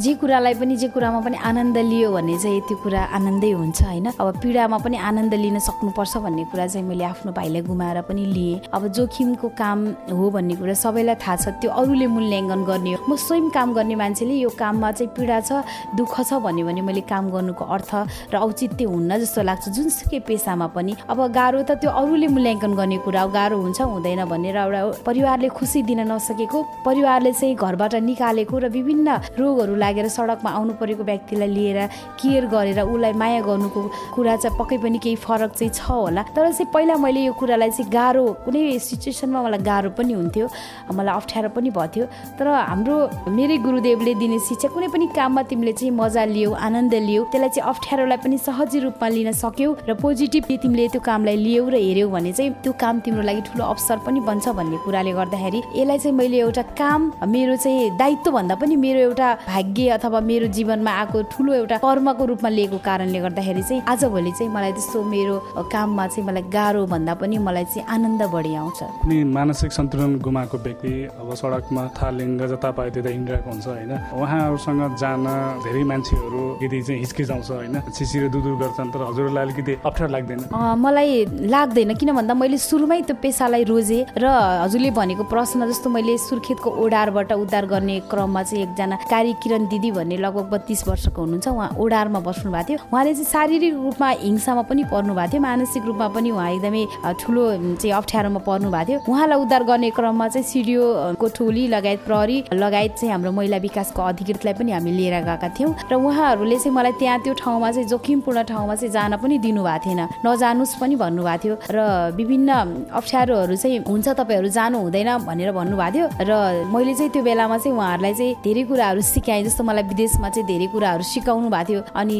जे 0.00 0.14
कुरालाई 0.16 0.54
पनि 0.56 0.76
जे 0.80 0.88
कुरामा 0.88 1.20
पनि 1.20 1.36
आनन्द 1.36 1.76
लियो 1.76 2.08
भने 2.16 2.36
चाहिँ 2.40 2.60
त्यो 2.64 2.76
कुरा 2.80 3.02
आनन्दै 3.12 3.50
हुन्छ 3.52 3.82
होइन? 3.84 4.06
अब 4.16 4.40
पीडामा 4.40 4.78
पनि 4.80 4.96
आनन्द 4.96 5.34
लिन 5.34 5.58
सक्नुपर्छ 5.60 6.16
भन्ने 6.24 6.44
कुरा 6.48 6.66
चाहिँ 6.72 6.86
मैले 6.88 7.04
आफ्नो 7.04 7.32
भाइलाई 7.36 7.62
गुमाएर 7.68 8.00
पनि 8.08 8.24
लिएँ। 8.32 8.60
अब 8.72 8.86
जोखिमको 8.96 9.48
काम 9.58 9.78
हो 10.10 10.30
भन्ने 10.30 10.54
कुरा 10.56 10.74
सबैलाई 10.74 11.16
थाहा 11.22 11.36
छ 11.36 11.48
त्यो 11.60 11.70
अरूले 11.70 12.06
मूल्याङ्कन 12.06 12.62
गर्ने 12.64 12.92
हो। 12.92 13.04
म 13.08 13.16
स्वयं 13.16 13.48
काम 13.50 13.72
गर्ने 13.74 13.94
मान्छेले 13.94 14.34
यो 14.34 14.50
काममा 14.58 14.90
चाहिँ 14.92 15.12
पीडा 15.16 15.40
छ 15.40 15.62
दुःख 15.96 16.14
छ 16.20 16.40
भन्यो 16.44 16.66
भने 16.66 16.80
मैले 16.82 17.00
काम 17.08 17.30
गर्नुको 17.30 17.64
अर्थ 17.64 17.92
र 18.32 18.36
औचित्य 18.36 18.84
हुन्न 18.84 19.18
जस्तो 19.22 19.42
लाग्छ 19.42 19.68
जुनसुकै 19.68 20.20
पेसामा 20.28 20.66
पनि। 20.76 20.92
अब 21.08 21.18
गाह्रो 21.32 21.62
त 21.62 21.78
त्यो 21.82 21.90
अरूले 21.90 22.26
मूल्याङ्कन 22.34 22.72
गर्ने 22.74 22.98
कुरा 23.04 23.26
गाह्रो 23.36 23.56
हुन्छ 23.62 23.80
हुँदैन 23.80 24.24
भनेर 24.30 24.56
एउटा 24.56 24.82
परिवारले 25.06 25.48
खुसी 25.58 25.82
दिन 25.82 26.00
नसकेको 26.12 26.58
परिवारले 26.86 27.32
चाहिँ 27.32 27.54
घरबाट 27.56 27.94
निकालेको 28.08 28.58
र 28.58 28.66
विभिन्न 28.68 29.08
रोगहरू 29.38 29.74
लागेर 29.76 30.08
सडकमा 30.08 30.50
आउनु 30.50 30.72
परेको 30.80 31.02
व्यक्तिलाई 31.04 31.48
लिएर 31.48 31.78
केयर 32.20 32.46
गरेर 32.54 32.80
उसलाई 32.82 33.12
माया 33.12 33.40
गर्नुको 33.46 33.80
कुरा 34.14 34.36
चाहिँ 34.36 34.58
पक्कै 34.58 34.78
पनि 34.82 34.98
केही 34.98 35.16
फरक 35.16 35.52
चाहिँ 35.58 35.72
छ 35.72 35.90
होला। 35.90 36.22
तर 36.36 36.52
चाहिँ 36.52 36.70
पहिला 36.72 36.96
मैले 36.96 37.20
यो 37.24 37.32
कुरालाई 37.32 37.70
चाहिँ 37.70 37.90
गाह्रो 37.92 38.24
कुनै 38.52 38.78
सिचुएसनमा 38.78 39.40
मलाई 39.42 39.60
गाह्रो 39.64 39.90
पनि 39.96 40.12
हुन्थ्यो 40.12 40.46
मलाई 40.92 41.14
अप्ठ्यारो 41.16 41.48
पनि 41.56 41.70
भयो 41.72 42.04
तर 42.38 42.46
हाम्रो 42.68 42.96
मेरै 43.32 43.56
गुरुदेवले 43.64 44.12
दिने 44.20 44.38
शिक्षा 44.48 44.68
कुनै 44.74 44.88
पनि 44.92 45.06
काममा 45.16 45.42
तिमीले 45.50 45.72
चाहिँ 45.72 45.92
मजा 45.96 46.24
लियो 46.28 46.50
आनन्द 46.60 46.94
लियो 47.08 47.22
त्यसलाई 47.32 47.48
चाहिँ 47.48 47.68
अप्ठ्यारोलाई 47.72 48.18
पनि 48.24 48.36
सहजी 48.38 48.78
रूपमा 48.84 49.08
लिन 49.08 49.32
सक्यौ 49.34 49.70
र 49.88 49.94
पोजिटिभली 50.02 50.56
तिमीले 50.62 50.88
त्यो 50.92 51.00
कामलाई 51.00 51.36
लियौ 51.46 51.64
र 51.66 51.76
हेऱ्यौ 51.80 52.08
भने 52.12 52.32
चाहिँ 52.32 52.52
त्यो 52.60 52.72
काम 52.76 53.00
तिम्रो 53.00 53.22
लागि 53.24 53.40
ठुलो 53.48 53.64
अवसर 53.72 53.96
पनि 54.06 54.20
बन्छ 54.28 54.46
भन्ने 54.58 54.76
कुराले 54.84 55.12
गर्दाखेरि 55.18 55.60
यसलाई 55.72 55.98
चाहिँ 55.98 56.16
मैले 56.16 56.38
एउटा 56.42 56.62
काम 56.76 57.00
मेरो 57.32 57.56
चाहिँ 57.56 57.90
दायित्व 57.96 58.30
भन्दा 58.36 58.54
पनि 58.60 58.76
मेरो 58.84 59.00
एउटा 59.08 59.28
भाग्य 59.48 59.88
अथवा 59.96 60.20
मेरो 60.30 60.46
जीवनमा 60.56 60.92
आएको 61.00 61.22
ठुलो 61.32 61.52
एउटा 61.54 61.76
कर्मको 61.80 62.24
रूपमा 62.30 62.50
लिएको 62.50 62.78
कारणले 62.84 63.20
गर्दाखेरि 63.26 63.62
चाहिँ 63.62 63.82
आजभोलि 63.88 64.32
चाहिँ 64.38 64.52
मलाई 64.52 64.72
त्यस्तो 64.76 65.02
मेरो 65.08 65.36
काममा 65.72 66.06
चाहिँ 66.06 66.26
मलाई 66.28 66.42
गाह्रो 66.52 66.86
भन्दा 66.86 67.14
पनि 67.14 67.38
मलाई 67.38 67.64
चाहिँ 67.64 67.86
आनन्द 67.94 68.22
बढी 68.32 68.54
आउँछ। 68.54 68.82
अनि 69.04 69.18
मानसिक 69.36 69.72
सन्तुलन 69.72 70.18
गुमाएको 70.24 70.56
व्यक्ति 70.58 70.92
अब 71.20 71.28
सडकमा 71.34 71.82
थालिङ्ग 71.98 72.40
जता 72.52 72.70
पायो 72.76 72.90
त्यता 72.94 73.10
हिँडिरहेको 73.10 73.50
हुन्छ 73.50 73.66
होइन। 73.66 73.92
उहाँहरूसँग 74.16 74.82
जान 74.96 75.24
धेरै 75.64 75.82
मान्छेहरू 75.90 76.42
यदि 76.62 76.82
चाहिँ 76.82 77.00
हिचकिचाउँछ 77.00 77.50
होइन। 77.50 77.76
चिसिरो 77.92 78.28
दुधुर 78.32 78.54
गर्छन् 78.62 78.90
तर 78.92 79.00
हजुरलाई 79.10 79.44
अलिकति 79.44 79.72
अप्ठ्यारो 79.84 80.12
लाग्दैन। 80.12 80.40
मलाई 80.84 81.10
लाग्दैन 81.54 81.94
किन 81.94 82.10
भन्दा 82.16 82.34
मैले 82.34 82.58
सुरुमै 82.58 83.00
त्यो 83.08 83.16
पेसालाई 83.22 83.64
रोजेँ 83.64 84.02
र 84.16 84.24
हजुरले 84.64 84.90
भनेको 84.90 85.24
प्रश्न 85.28 85.66
जस्तो 85.70 85.90
मैले 85.90 86.16
सुर्खेतको 86.18 86.70
ओडारबाट 86.82 87.32
उद्धार 87.32 87.66
गर्ने 87.66 87.96
क्रममा 88.10 88.42
चाहिँ 88.42 88.62
एकजना 88.64 88.96
कार्य 89.10 89.32
किरण 89.42 89.66
दिदी 89.68 89.90
भन्ने 89.92 90.16
लगभग 90.16 90.46
बत्तिस 90.52 90.86
वर्षको 90.88 91.20
हुनुहुन्छ। 91.22 91.48
उहाँ 91.48 91.70
ओडारमा 91.78 92.20
बस्नु 92.20 92.50
भएको 92.52 92.68
थियो। 92.68 92.78
उहाँले 92.92 93.12
चाहिँ 93.14 93.30
शारीरिक 93.32 93.74
रूपमा 93.74 94.08
हिंसामा 94.22 94.62
पनि 94.70 94.82
पर्नु 94.92 95.14
भएको 95.14 95.32
थियो। 95.32 95.42
मानसिक 95.42 95.82
रूपमा 95.86 96.08
पनि 96.14 96.30
उहाँ 96.30 96.50
एकदमै 96.52 96.82
ठुलो 97.20 97.42
चाहिँ 97.76 97.92
अप्ठ्यारोमा 98.22 98.40
पर्नु 98.46 98.70
भएको 98.70 98.86
थियो। 98.86 99.10
उहाँलाई 99.10 99.38
उद्धार 99.42 99.62
गर्ने 99.66 99.90
क्रममा 99.90 100.28
चाहिँ 100.28 100.46
सिडिओको 100.46 101.26
टोली 101.34 101.66
लगायत 101.68 102.00
प्रहरी 102.06 102.36
लगायत 102.54 102.92
चाहिँ 102.94 103.12
हाम्रो 103.12 103.32
महिला 103.32 103.56
विकासको 103.58 104.02
अधिकृतलाई 104.02 104.54
पनि 104.54 104.72
हामी 104.72 104.90
लिएर 104.90 105.14
गएका 105.26 105.48
थियौँ। 105.58 105.74
र 105.90 105.94
उहाँहरूले 105.98 106.56
चाहिँ 106.56 106.74
मलाई 106.76 106.92
त्यहाँ 107.02 107.18
त्यो 107.22 107.34
ठाउँमा 107.34 107.70
चाहिँ 107.72 107.88
जोखिमपूर्ण 107.88 108.42
ठाउँमा 108.46 108.74
चाहिँ 108.78 108.92
जान 108.92 109.16
पनि 109.18 109.38
दिनुभएको 109.42 109.82
थिएन। 109.82 110.00
नजानुस् 110.22 110.78
पनि 110.78 110.94
भन्नुभएको 111.02 111.42
थियो। 111.42 111.54
र 111.74 111.78
विभिन्न 112.14 112.50
अप्ठ्यारोहरू 112.94 113.56
चाहिँ 113.56 113.78
हुन्छ 113.82 114.08
तपाईँहरू 114.08 114.48
जानु 114.48 114.78
हुँदैन 114.78 115.10
भनेर 115.26 115.50
भन्नुभएको 115.52 115.90
थियो। 115.90 116.06
र 116.22 116.32
मैले 116.70 116.94
चाहिँ 116.94 117.10
त्यो 117.10 117.22
बेलामा 117.22 117.58
चाहिँ 117.58 117.74
उहाँहरूलाई 117.76 118.14
चाहिँ 118.14 118.34
धेरै 118.44 118.62
कुराहरू 118.70 119.00
सिकाएँ 119.02 119.42
जस्तो 119.44 119.62
मलाई 119.64 119.84
विदेशमा 119.90 120.28
चाहिँ 120.30 120.46
धेरै 120.46 120.66
कुराहरू 120.70 121.02
सिकाउनु 121.02 121.48
भएको 121.50 121.66
थियो। 121.68 121.80
अनि 121.90 122.18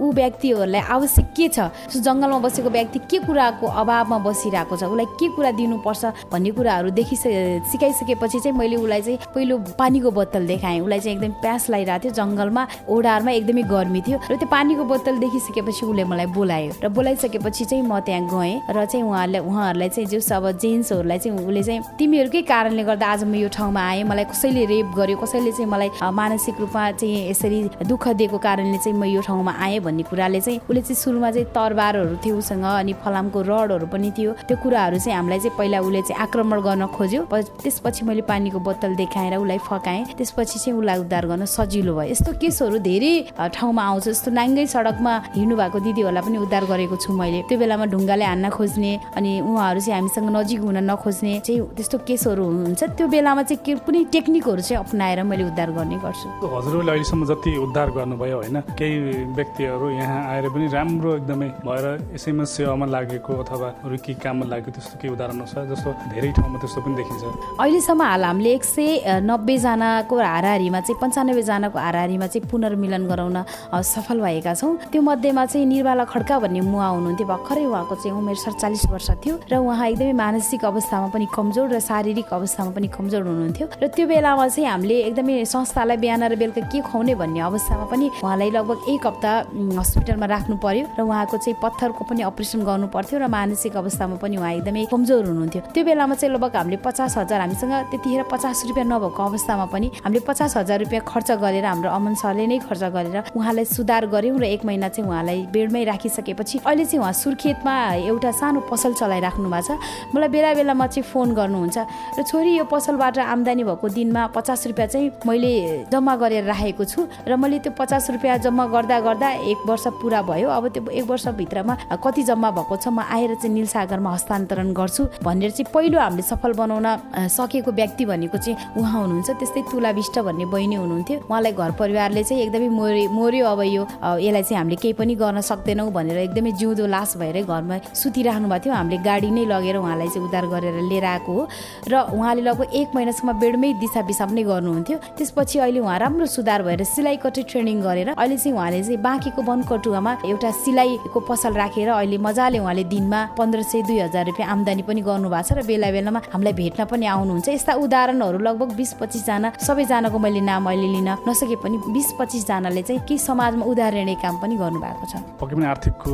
ऊ 0.00 0.12
व्यक्तिहरूलाई 0.12 0.80
आवश्यक 0.80 1.26
के 1.36 1.48
छ? 1.48 1.58
जङ्गलमा 1.96 2.38
बसेको 2.38 2.70
व्यक्ति 2.70 2.98
के 3.10 3.18
कुराको 3.26 3.66
अभावमा 3.66 4.18
बसिरहेको 4.26 4.76
छ? 4.76 4.84
उसलाई 4.84 5.06
के 5.20 5.28
कुरा 5.36 5.50
दिनुपर्छ 5.56 6.04
भन्ने 6.32 6.50
कुराहरू 6.56 6.90
देखि 6.90 7.16
सिकाइसकेपछि 7.16 8.38
चाहिँ 8.40 8.56
मैले 8.58 8.76
उसलाई 8.76 9.02
चाहिँ 9.02 9.18
पहिलो 9.34 9.58
पानीको 9.78 10.10
बोतल 10.10 10.46
देखाएँ। 10.46 10.80
उसलाई 10.80 11.00
चाहिँ 11.00 11.16
एकदम 11.16 11.32
प्यास 11.40 11.70
लगाइरहेको 11.70 12.02
थियो। 12.04 12.12
जङ्गलमा 12.12 12.62
ओडारमा 12.88 13.30
एकदमै 13.30 13.62
गर्मी 13.62 14.00
थियो। 14.06 14.18
र 14.30 14.36
त्यो 14.36 14.48
पानीको 14.48 14.84
बोतल 14.84 15.18
देखिसकेपछि 15.18 15.86
उसले 15.86 16.04
मलाई 16.04 16.26
बोलायो। 16.36 16.72
र 16.84 16.88
बोलाइसकेपछि 16.88 17.64
चाहिँ 17.64 17.82
म 17.82 18.00
त्यहाँ 18.00 18.28
गएँ 18.30 18.54
र 18.70 18.84
चाहिँ 18.84 19.04
उहाँहरूलाई 19.06 19.42
उहाँहरूलाई 19.42 19.88
चाहिँ 19.88 20.08
जस 20.10 20.32
अब 20.32 20.50
जेन्ट्सहरूलाई 20.60 21.18
चाहिँ 21.18 21.38
उसले 21.38 21.62
चाहिँ 21.62 21.80
तिमीहरूकै 21.98 22.42
कारणले 22.42 22.82
गर्दा 22.84 23.06
आज 23.06 23.24
म 23.24 23.34
यो 23.34 23.48
ठाउँमा 23.48 23.80
आएँ। 23.80 24.04
मलाई 24.04 24.24
कसैले 24.30 24.64
रेप 24.66 24.86
गर्यो? 24.96 25.16
कसैले 25.16 25.52
चाहिँ 25.52 25.70
मलाई 25.70 25.88
मानसिक 26.02 26.60
रूपमा 26.60 26.82
चाहिँ 27.00 27.30
यसरी 27.30 27.58
दुःख 27.86 28.04
दिएको 28.20 28.38
कारणले 28.38 28.78
चाहिँ 28.78 28.96
म 28.98 29.04
यो 29.04 29.20
ठाउँमा 29.22 29.52
आएँ 29.52 29.78
भन्ने 29.86 30.02
कुराले 30.10 30.40
चाहिँ 30.40 30.58
उसले 30.66 30.80
चाहिँ 30.82 30.98
सुरुमा 31.02 31.30
चाहिँ 31.30 31.46
तरबारहरू 31.56 32.16
थियो 32.24 32.36
उसँग 32.36 32.64
अनि 32.64 32.92
फलामको 33.04 33.40
रडहरू 33.46 33.86
पनि 33.86 34.10
थियो। 34.16 34.32
त्यो 34.48 34.56
कुराहरू 34.62 34.98
चाहिँ 34.98 35.16
हामीलाई 35.16 35.38
चाहिँ 35.38 35.56
पहिला 35.58 35.78
उसले 35.80 36.02
चाहिँ 36.02 36.22
आक्रमण 36.22 36.58
गर्न 36.66 36.86
खोज्यो। 36.96 37.22
त्यसपछि 37.62 38.02
मैले 38.08 38.22
पानीको 38.26 38.58
बोतल 38.66 38.94
देखाएर 38.96 39.34
उसलाई 39.38 39.58
फकाएँ। 39.68 40.04
त्यसपछि 40.18 40.58
चाहिँ 40.58 40.78
उसलाई 40.78 40.98
उद्धार 41.04 41.24
गर्न 41.30 41.44
सजिलो 41.46 41.92
भयो। 41.94 42.10
यस्तो 42.10 42.32
केसहरू 42.42 42.78
धेरै 42.82 43.14
ठाउँमा 43.54 43.82
आउँछ। 43.82 44.04
जस्तो 44.08 44.30
नाङ्गै 44.30 44.66
सडकमा 44.66 45.12
हिँड्नु 45.36 45.54
भएको 45.56 45.78
दिदीहरूलाई 45.86 46.22
पनि 46.26 46.38
उद्धार 46.46 46.64
गरेको 46.70 46.96
छु 46.96 47.12
मैले। 47.12 47.40
त्यो 47.48 47.56
बेलामा 47.58 47.84
ढुङ्गाले 47.92 48.24
हान्न 48.24 48.46
खोज्ने 48.56 48.92
अनि 49.16 49.30
उहाँहरू 49.40 49.80
चाहिँ 49.80 49.96
हामीसँग 50.00 50.28
नजिक 50.36 50.60
हुन 50.66 50.78
नखोज्ने 50.90 51.32
चाहिँ 51.46 51.60
त्यस्तो 51.76 51.96
केसहरू 52.08 52.44
हुन्छ। 52.44 52.82
त्यो 52.96 53.06
बेलामा 53.06 53.42
चाहिँ 53.48 53.60
के 53.64 53.72
कुनै 53.86 54.04
टेक्निकहरू 54.14 54.62
चाहिँ 54.62 54.80
अप्नाएर 54.84 55.22
मैले 55.30 55.44
उद्धार 55.50 55.70
गर्ने 55.76 55.96
गर्छु। 56.04 56.26
हजुरले 56.56 56.90
अहिलेसम्म 56.92 57.22
जति 57.30 57.50
उद्धार 57.66 57.88
गर्नुभयो 57.96 58.36
होइन 58.40 58.56
केही 58.78 58.96
व्यक्तिहरू 59.36 59.75
मान्छेहरू 59.76 59.90
यहाँ 59.90 60.20
आएर 60.32 60.48
पनि 60.48 60.66
राम्रो 60.72 61.16
एकदमै 61.16 61.48
भएर 61.64 61.86
यसैमा 62.14 62.44
सेवामा 62.44 62.86
लागेको 62.86 63.32
अथवा 63.44 63.68
अरू 63.84 63.96
केही 64.00 64.20
काममा 64.24 64.46
लागेको 64.48 64.70
त्यस्तो 64.72 64.96
केही 65.00 65.12
उदाहरण 65.12 65.44
छ 65.44 65.68
जस्तो 65.70 65.90
धेरै 66.12 66.30
ठाउँमा 66.32 66.58
त्यस्तो 66.60 66.80
पनि 66.80 66.94
देखिन्छ। 66.96 67.22
अहिलेसम्म 67.60 68.02
हाल 68.02 68.24
हामीले 68.24 68.50
एक 68.56 68.64
सय 68.64 69.20
नब्बेजनाको 69.20 70.14
हाराहारीमा 70.16 70.80
चाहिँ 70.80 71.00
पन्चानब्बेजनाको 71.00 71.78
हाराहारीमा 71.78 72.26
चाहिँ 72.26 72.48
पुनर्मिलन 72.50 73.02
गराउन 73.06 73.36
सफल 73.84 74.18
भएका 74.20 74.54
छौँ। 74.56 74.72
त्यो 74.92 75.00
मध्येमा 75.02 75.44
चाहिँ 75.44 75.66
निर्वाला 75.66 76.04
खड्का 76.08 76.36
भन्ने 76.40 76.60
मुवा 76.72 76.88
हुनुहुन्थ्यो 76.96 77.26
भर्खरै 77.26 77.64
उहाँको 77.68 77.94
चाहिँ 78.00 78.16
उमेर 78.16 78.36
सडचालिस 78.46 78.84
वर्ष 78.88 79.10
थियो 79.20 79.34
र 79.52 79.54
उहाँ 79.60 79.86
एकदमै 79.92 80.12
मानसिक 80.16 80.64
अवस्थामा 80.64 81.08
पनि 81.12 81.26
कमजोर 81.36 81.68
र 81.68 81.78
शारीरिक 81.84 82.32
अवस्थामा 82.32 82.70
पनि 82.72 82.88
कमजोर 82.96 83.22
हुनुहुन्थ्यो। 83.28 83.66
र 83.76 83.84
त्यो 83.92 84.06
बेलामा 84.08 84.46
चाहिँ 84.48 84.68
हामीले 84.72 84.96
एकदमै 85.12 85.44
संस्थालाई 85.44 85.96
बिहान 86.00 86.22
र 86.32 86.34
बेलुका 86.40 86.64
के 86.72 86.80
खुवाउने 86.80 87.14
भन्ने 87.20 87.40
अवस्थामा 87.50 87.84
पनि 87.92 88.06
उहाँलाई 88.24 88.50
लगभग 88.56 88.78
एक 88.88 89.06
हप्ता 89.06 89.32
हस्पिटलमा 89.74 90.26
राख्नु 90.26 90.56
पर्यो 90.56 90.86
र 90.98 91.02
उहाँको 91.02 91.36
चाहिँ 91.36 91.56
पत्थरको 91.62 92.02
पनि 92.04 92.22
अपरेसन 92.22 92.60
गर्नु 92.64 92.86
पर्थ्यो 92.94 93.18
र 93.18 93.26
मानसिक 93.26 93.76
अवस्थामा 93.76 94.16
पनि 94.22 94.36
उहाँ 94.36 94.52
एकदमै 94.52 94.84
कमजोर 94.86 95.26
हुनुहुन्थ्यो। 95.26 95.62
त्यो 95.74 95.84
बेलामा 95.84 96.14
चाहिँ 96.14 96.32
लगभग 96.34 96.56
हामीले 96.56 96.76
पचास 96.86 97.16
हजार 97.18 97.40
हामीसँग 97.40 97.72
त्यतिखेर 97.90 98.22
पचास 98.32 98.62
रुपियाँ 98.68 98.86
नभएको 98.86 99.22
अवस्थामा 99.22 99.66
पनि 99.72 99.86
हामीले 100.04 100.20
पचास 100.26 100.56
हजार 100.56 100.78
रुपियाँ 100.84 101.02
खर्च 101.06 101.30
गरेर 101.42 101.64
हाम्रो 101.64 101.90
अमन 101.90 102.14
सरले 102.22 102.46
नै 102.46 102.58
खर्च 102.68 102.82
गरेर 102.94 103.16
उहाँलाई 103.36 103.64
सुधार 103.66 104.06
गऱ्यौँ 104.06 104.38
र 104.38 104.44
एक 104.44 104.64
महिना 104.64 104.88
चाहिँ 104.88 105.08
उहाँलाई 105.08 105.40
बेडमै 105.52 105.84
राखिसकेपछि 105.84 106.58
अहिले 106.66 106.84
चाहिँ 106.84 107.00
उहाँ 107.00 107.12
सुर्खेतमा 107.12 107.74
एउटा 108.06 108.30
सानो 108.32 108.60
पसल 108.70 108.92
चलाइराख्नु 108.94 109.48
भएको 109.50 109.74
छ। 109.74 110.14
मलाई 110.14 110.28
बेला 110.28 110.54
बेलामा 110.54 110.86
चाहिँ 110.86 111.06
फोन 111.06 111.34
गर्नुहुन्छ 111.34 111.78
र 112.18 112.22
छोरी 112.22 112.52
यो 112.56 112.64
पसलबाट 112.64 113.18
आम्दानी 113.18 113.64
भएको 113.64 113.88
दिनमा 113.88 114.26
पचास 114.36 114.66
रुपियाँ 114.66 114.88
चाहिँ 114.88 115.10
मैले 115.26 115.52
जम्मा 115.92 116.14
गरेर 116.16 116.44
राखेको 116.44 116.84
छु 116.84 117.00
र 117.28 117.36
मैले 117.36 117.58
त्यो 117.58 117.72
पचास 117.78 118.10
रुपियाँ 118.10 118.38
जम्मा 118.38 118.64
गर्दा 118.66 118.98
गर्दा 119.00 119.28
एक 119.56 119.66
वर्ष 119.66 119.86
पुरा 119.96 120.20
भयो। 120.22 120.48
अब 120.50 120.68
त्यो 120.68 120.84
एक 120.92 121.04
वर्षभित्रमा 121.08 121.74
कति 121.96 122.22
जम्मा 122.22 122.50
भएको 122.52 122.76
छ 122.76 122.88
म 122.92 123.00
आएर 123.00 123.34
चाहिँ 123.40 123.54
निलसागरमा 123.54 124.10
हस्तान्तरण 124.12 124.72
गर्छु 124.76 125.02
भनेर 125.24 125.50
चाहिँ 125.56 125.72
पहिलो 125.72 125.98
हामीले 125.98 126.22
सफल 126.22 126.52
बनाउन 126.60 126.86
सकेको 127.32 127.72
व्यक्ति 127.72 128.04
भनेको 128.04 128.38
चाहिँ 128.38 128.56
उहाँ 128.76 129.00
हुनुहुन्छ। 129.00 129.30
त्यस्तै 129.40 129.62
तुला 129.72 129.90
विष्ट 129.96 130.18
भन्ने 130.18 130.44
बहिनी 130.52 130.76
हुनुहुन्थ्यो। 130.76 131.18
उहाँलाई 131.24 131.52
घर 131.52 131.70
परिवारले 131.80 132.22
चाहिँ 132.24 132.42
एकदमै 132.44 132.68
मोरे 132.68 133.06
मर्यो 133.08 133.46
अब 133.46 133.60
यो 133.64 133.82
यसलाई 134.20 134.42
चाहिँ 134.42 134.58
हामीले 134.58 134.76
केही 134.76 134.92
पनि 134.92 135.14
गर्न 135.16 135.40
सक्दैनौँ 135.40 135.90
भनेर 135.92 136.18
एकदमै 136.26 136.52
जिउँदो 136.60 136.86
लास 136.86 137.16
भएर 137.16 137.36
घरमा 137.44 137.76
सुतिराख्नु 137.94 138.48
भएको 138.48 138.64
थियो। 138.64 138.74
हामीले 138.74 138.98
गाडी 139.00 139.30
नै 139.30 139.44
लगेर 139.46 139.76
उहाँलाई 139.76 140.08
चाहिँ 140.08 140.26
उद्धार 140.26 140.46
गरेर 140.52 140.76
लिएर 140.90 141.04
आएको 141.04 141.32
हो। 141.32 141.42
र 141.88 141.94
उहाँले 142.12 142.42
लगभग 142.42 142.74
एक 142.74 142.88
महिनासम्म 142.94 143.32
बेडमै 143.40 143.72
दिशा 143.80 144.00
पिसाब 144.04 144.30
नै 144.32 144.42
गर्नुहुन्थ्यो। 144.44 144.96
त्यसपछि 145.16 145.58
अहिले 145.58 145.80
उहाँ 145.80 145.98
राम्रो 145.98 146.26
सुधार 146.26 146.62
भएर 146.62 146.84
सिलाइ 146.84 147.16
कटे 147.24 147.42
ट्रेनिङ 147.50 147.80
गरेर 147.82 148.08
अहिले 148.12 148.36
चाहिँ 148.36 148.54
उहाँले 148.56 148.82
चाहिँ 148.82 149.00
बाँकीको 149.02 149.42
वनकटुवामा 149.48 150.12
एउटा 150.26 150.50
सिलाइको 150.62 151.20
पसल 151.28 151.52
राखेर 151.54 151.88
अहिले 151.88 152.18
मजाले 152.18 152.58
उहाँले 152.58 152.84
दिनमा 152.92 153.20
पन्ध्र 153.38 153.62
सय 153.62 153.82
दुई 153.88 153.98
हजार 154.00 154.24
रुपियाँ 154.26 154.48
आम्दानी 154.50 154.82
पनि 154.82 155.00
गर्नु 155.06 155.28
भएको 155.28 155.42
छ 155.48 155.52
र 155.58 155.62
बेला 155.66 155.90
बेलामा 155.96 156.20
हामीलाई 156.32 156.52
भेट्न 156.52 156.84
पनि 156.90 157.06
आउनुहुन्छ। 157.06 157.48
यस्ता 157.48 157.72
उदाहरणहरू 157.84 158.38
लगभग 158.38 158.70
बिस 158.76 158.92
पच्चिसजना 159.00 159.48
सबैजनाको 159.66 160.18
मैले 160.18 160.40
नाम 160.40 160.66
अहिले 160.70 160.88
लिन 160.94 161.10
नसके 161.28 161.56
पनि 161.64 161.76
बिस 161.94 162.08
पच्चिसजनाले 162.18 162.82
चाहिँ 162.82 163.00
केही 163.08 163.18
समाजमा 163.18 163.64
उदाहरणीय 163.66 164.16
काम 164.22 164.34
पनि 164.42 164.54
गर्नुभएको 164.56 165.04
छ। 165.10 165.14
पक्कै 165.40 165.54
पनि 165.56 165.66
आर्थिकको 165.66 166.12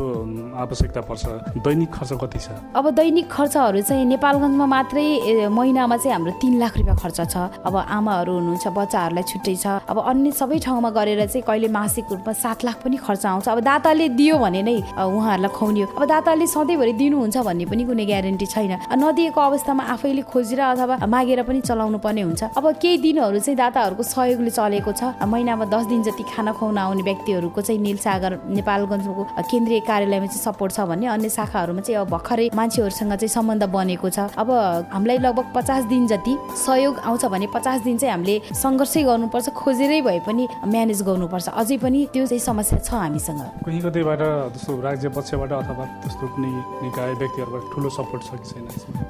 आवश्यकता 0.63 1.01
पर्छ। 1.09 1.23
दैनिक 1.65 1.89
खर्च 1.93 2.11
कति 2.21 2.39
छ? 2.39 2.47
अब 2.75 2.85
दैनिक 2.99 3.27
खर्चहरू 3.31 3.81
चाहिँ 3.81 4.05
नेपालगञ्जमा 4.13 4.65
मात्रै 4.75 5.05
महिनामा 5.49 5.97
चाहिँ 5.97 6.13
हाम्रो 6.13 6.31
तिन 6.41 6.53
लाख 6.59 6.73
रुपियाँ 6.77 6.97
खर्च 7.03 7.19
छ। 7.33 7.35
अब 7.67 7.75
आमाहरू 7.77 8.31
हुनुहुन्छ 8.33 8.65
बच्चाहरूलाई 8.67 9.23
छुट्टै 9.31 9.55
छ। 9.55 9.65
अब 9.89 9.97
अन्य 10.11 10.31
सबै 10.31 10.57
ठाउँमा 10.65 10.89
गरेर 10.97 11.21
चाहिँ 11.27 11.43
कहिले 11.47 11.67
मासिक 11.77 12.05
रूपमा 12.11 12.33
सात 12.33 12.59
लाख 12.65 12.77
पनि 12.83 12.97
खर्च 12.97 13.12
आउँछ। 13.21 13.47
अब 13.49 13.59
दाताले 13.61 14.09
दियो 14.17 14.37
भने 14.37 14.61
नै 14.63 14.77
उहाँहरूलाई 14.97 15.51
खुवाउने 15.53 15.81
अब 15.93 16.03
दाताले 16.05 16.45
सधैँभरि 16.47 16.93
दिनुहुन्छ 16.93 17.37
भन्ने 17.37 17.65
पनि 17.65 17.83
कुनै 17.85 18.05
ग्यारेन्टी 18.05 18.45
छैन। 18.45 18.73
नदिएको 18.93 19.39
अवस्थामा 19.39 19.83
आफैले 19.93 20.21
खोजेर 20.25 20.59
अथवा 20.73 20.95
मागेर 21.05 21.43
पनि 21.43 21.61
चलाउनु 21.61 21.97
पर्ने 21.99 22.21
हुन्छ। 22.21 22.43
अब 22.57 22.65
केही 22.81 22.97
दिनहरू 22.97 23.39
चाहिँ 23.39 23.57
दाताहरूको 23.57 24.03
सहयोगले 24.03 24.51
चलेको 24.51 24.91
छ। 24.91 25.03
महिनामा 25.23 25.65
दस 25.65 25.85
दिन 25.85 26.01
जति 26.03 26.23
खाना 26.23 26.51
खुवाउन 26.53 26.77
आउने 26.77 27.03
व्यक्तिहरूको 27.03 27.61
चाहिँ 27.61 27.81
निलसागर 27.81 28.31
नेपालगञ्जको 28.49 29.23
केन्द्रीय 29.51 29.79
कार्यालयमा 29.87 30.27
चाहिँ 30.27 30.43
सपोर्ट 30.43 30.71
छ 30.73 30.79
भने 30.89 31.07
अन्य 31.07 31.29
शाखाहरूमा 31.29 31.81
चाहिँ 31.81 31.99
अब 32.01 32.09
भर्खरै 32.09 32.49
मान्छेहरूसँग 32.55 33.13
चाहिँ 33.13 33.33
सम्बन्ध 33.33 33.63
बनेको 33.69 34.09
छ। 34.09 34.19
अब 34.37 34.49
हामीलाई 34.93 35.17
लगभग 35.17 35.45
पचास 35.55 35.83
दिन 35.85 36.07
जति 36.07 36.33
सहयोग 36.65 36.99
आउँछ 36.99 37.25
भने 37.25 37.47
पचास 37.53 37.81
दिन 37.83 37.97
चाहिँ 37.97 38.13
हामीले 38.13 38.35
सङ्घर्षै 38.53 39.03
गर्नुपर्छ 39.03 39.49
खोजेरै 39.51 40.01
भए 40.01 40.19
पनि 40.27 40.47
म्यानेज 40.65 41.01
गर्नुपर्छ। 41.03 41.47
अझै 41.49 41.77
पनि 41.77 41.99
त्यो 42.13 42.25
चाहिँ 42.25 42.39
समस्या 42.39 42.79
छ 42.79 42.93
हामीसँग। 43.03 43.41
कहीँ 43.65 43.81
कतैबाट 43.81 44.21
जस्तो 44.55 44.71
राज्य 44.81 45.09
पक्षबाट 45.15 45.51
अथवा 45.53 45.85
त्यस्तो 46.03 46.25
कुनै 46.35 46.51
निकाय 46.83 47.11
व्यक्तिहरूबाट 47.21 47.63
ठुलो 47.73 47.89
सपोर्ट 47.97 48.21
छ 48.23 48.31
कि 48.33 48.47
छैन 48.49 48.65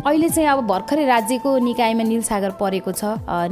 अहिले 0.05 0.29
चाहिँ 0.29 0.49
अब 0.49 0.59
भर्खरै 0.67 1.05
राज्यको 1.05 1.49
निकायमा 1.63 2.03
निल 2.03 2.21
सागर 2.23 2.51
परेको 2.59 2.91
छ। 2.91 3.03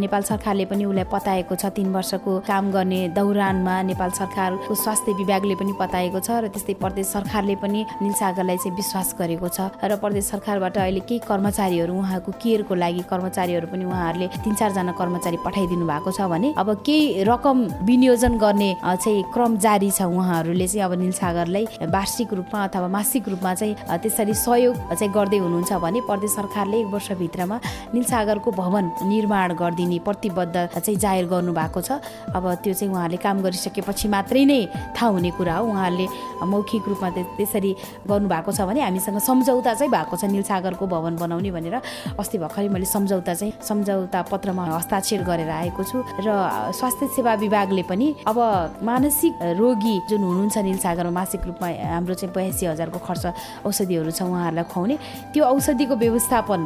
नेपाल 0.01 0.21
सरकारले 0.31 0.65
पनि 0.65 0.85
उसलाई 0.85 1.07
पताएको 1.13 1.55
छ। 1.55 1.65
तिन 1.71 1.87
वर्षको 1.93 2.31
काम 2.47 2.71
गर्ने 2.71 3.01
दौरानमा 3.15 3.75
नेपाल 3.89 4.09
सरकारको 4.19 4.75
स्वास्थ्य 4.75 5.11
विभागले 5.21 5.55
पनि 5.55 5.73
पताएको 5.79 6.19
छ 6.19 6.29
र 6.43 6.47
त्यस्तै 6.53 6.73
प्रदेश 6.83 7.07
सरकारले 7.07 7.55
पनि 7.63 7.85
निल 8.01 8.13
सागरलाई 8.13 8.57
चाहिँ 8.57 8.75
विश्वास 8.75 9.15
गरेको 9.19 9.47
छ। 9.47 9.71
र 9.83 9.95
प्रदेश 10.01 10.25
सरकारबाट 10.31 10.77
अहिले 10.77 11.01
केही 11.07 11.19
कर्मचारीहरू 11.27 11.93
उहाँको 11.93 12.31
केयरको 12.43 12.75
लागि 12.75 13.03
कर्मचारीहरू 13.11 13.67
पनि 13.71 13.85
उहाँहरूले 13.85 14.27
तिन 14.43 14.53
चारजना 14.55 14.91
कर्मचारी 14.99 15.37
पठाइदिनु 15.45 15.85
भएको 15.87 16.11
छ 16.11 16.27
भने 16.31 16.53
अब 16.57 16.69
केही 16.85 17.23
रकम 17.23 17.57
विनियोजन 17.87 18.37
गर्ने 18.37 18.69
चाहिँ 18.83 19.23
क्रम 19.33 19.57
जारी 19.63 19.91
छ 19.91 20.01
उहाँहरूले 20.31 20.67
चाहिँ 20.67 20.83
अब 20.85 20.93
निल 20.99 21.11
सागरलाई 21.11 21.65
वार्षिक 21.91 22.33
रूपमा 22.33 22.63
अथवा 22.63 22.87
मासिक 22.87 23.27
रूपमा 23.29 23.53
चाहिँ 23.53 23.75
त्यसरी 23.99 24.33
सहयोग 24.33 24.75
चाहिँ 24.95 25.11
गर्दै 25.13 25.37
हुनुहुन्छ 25.43 25.73
भने 25.83 25.99
प्रदेश 26.07 26.31
सरकारले 26.31 26.77
एक 26.79 26.87
वर्षभित्रमा 26.87 27.57
निलसागरको 27.93 28.51
भवन 28.51 28.85
निर्माण 29.11 29.53
गरिदिने 29.59 29.99
प्रतिबद्ध 30.07 30.55
चाहिँ 30.79 30.95
जाहेर 30.95 31.25
गर्नुभएको 31.27 31.81
छ। 31.81 31.99
अब 32.31 32.43
त्यो 32.63 32.73
चाहिँ 32.73 32.93
उहाँले 32.93 33.17
काम 33.19 33.41
गरिसकेपछि 33.43 34.07
मात्रै 34.07 34.43
नै 34.47 34.59
थाहा 34.95 35.09
हुने 35.11 35.31
कुरा 35.35 35.55
हो। 35.59 35.67
उहाँहरूले 35.67 36.07
मौखिक 36.47 36.83
रूपमा 36.87 37.09
त्यसरी 37.37 37.71
गर्नुभएको 38.07 38.51
छ 38.51 38.59
भने 38.71 38.81
हामीसँग 38.87 39.19
सम्झौता 39.19 39.73
चाहिँ 39.75 39.91
भएको 39.91 40.15
छ 40.15 40.23
निलसागरको 40.31 40.85
भवन 40.87 41.15
बनाउने 41.19 41.51
भनेर। 41.51 41.75
अस्ति 42.15 42.37
भर्खरै 42.39 42.67
मैले 42.71 42.87
सम्झौता 42.87 43.33
चाहिँ 43.35 43.53
सम्झौता 43.59 44.21
पत्रमा 44.31 44.63
हस्ताक्षर 44.79 45.21
गरेर 45.27 45.49
आएको 45.49 45.83
छु। 45.83 45.97
र 46.23 46.27
स्वास्थ्य 46.71 47.07
सेवा 47.19 47.33
विभागले 47.43 47.83
पनि 47.83 48.07
अब 48.27 48.37
मानसिक 48.83 49.33
रोगी 49.59 49.95
जुन 50.09 50.20
हुनुहुन्छ 50.21 50.57
निलसागरमा 50.57 51.11
मासिक 51.11 51.41
रूपमा 51.47 51.67
हाम्रो 51.93 52.13
चाहिँ 52.13 52.33
बयासी 52.35 52.65
हजारको 52.65 52.99
खर्च 52.99 53.25
औषधिहरू 53.65 54.11
छ 54.11 54.21
उहाँहरूलाई 54.23 54.65
खुवाउने। 54.71 54.95
त्यो 55.33 55.43
औषधिको 55.43 55.95
व्यवस्थापन 55.95 56.61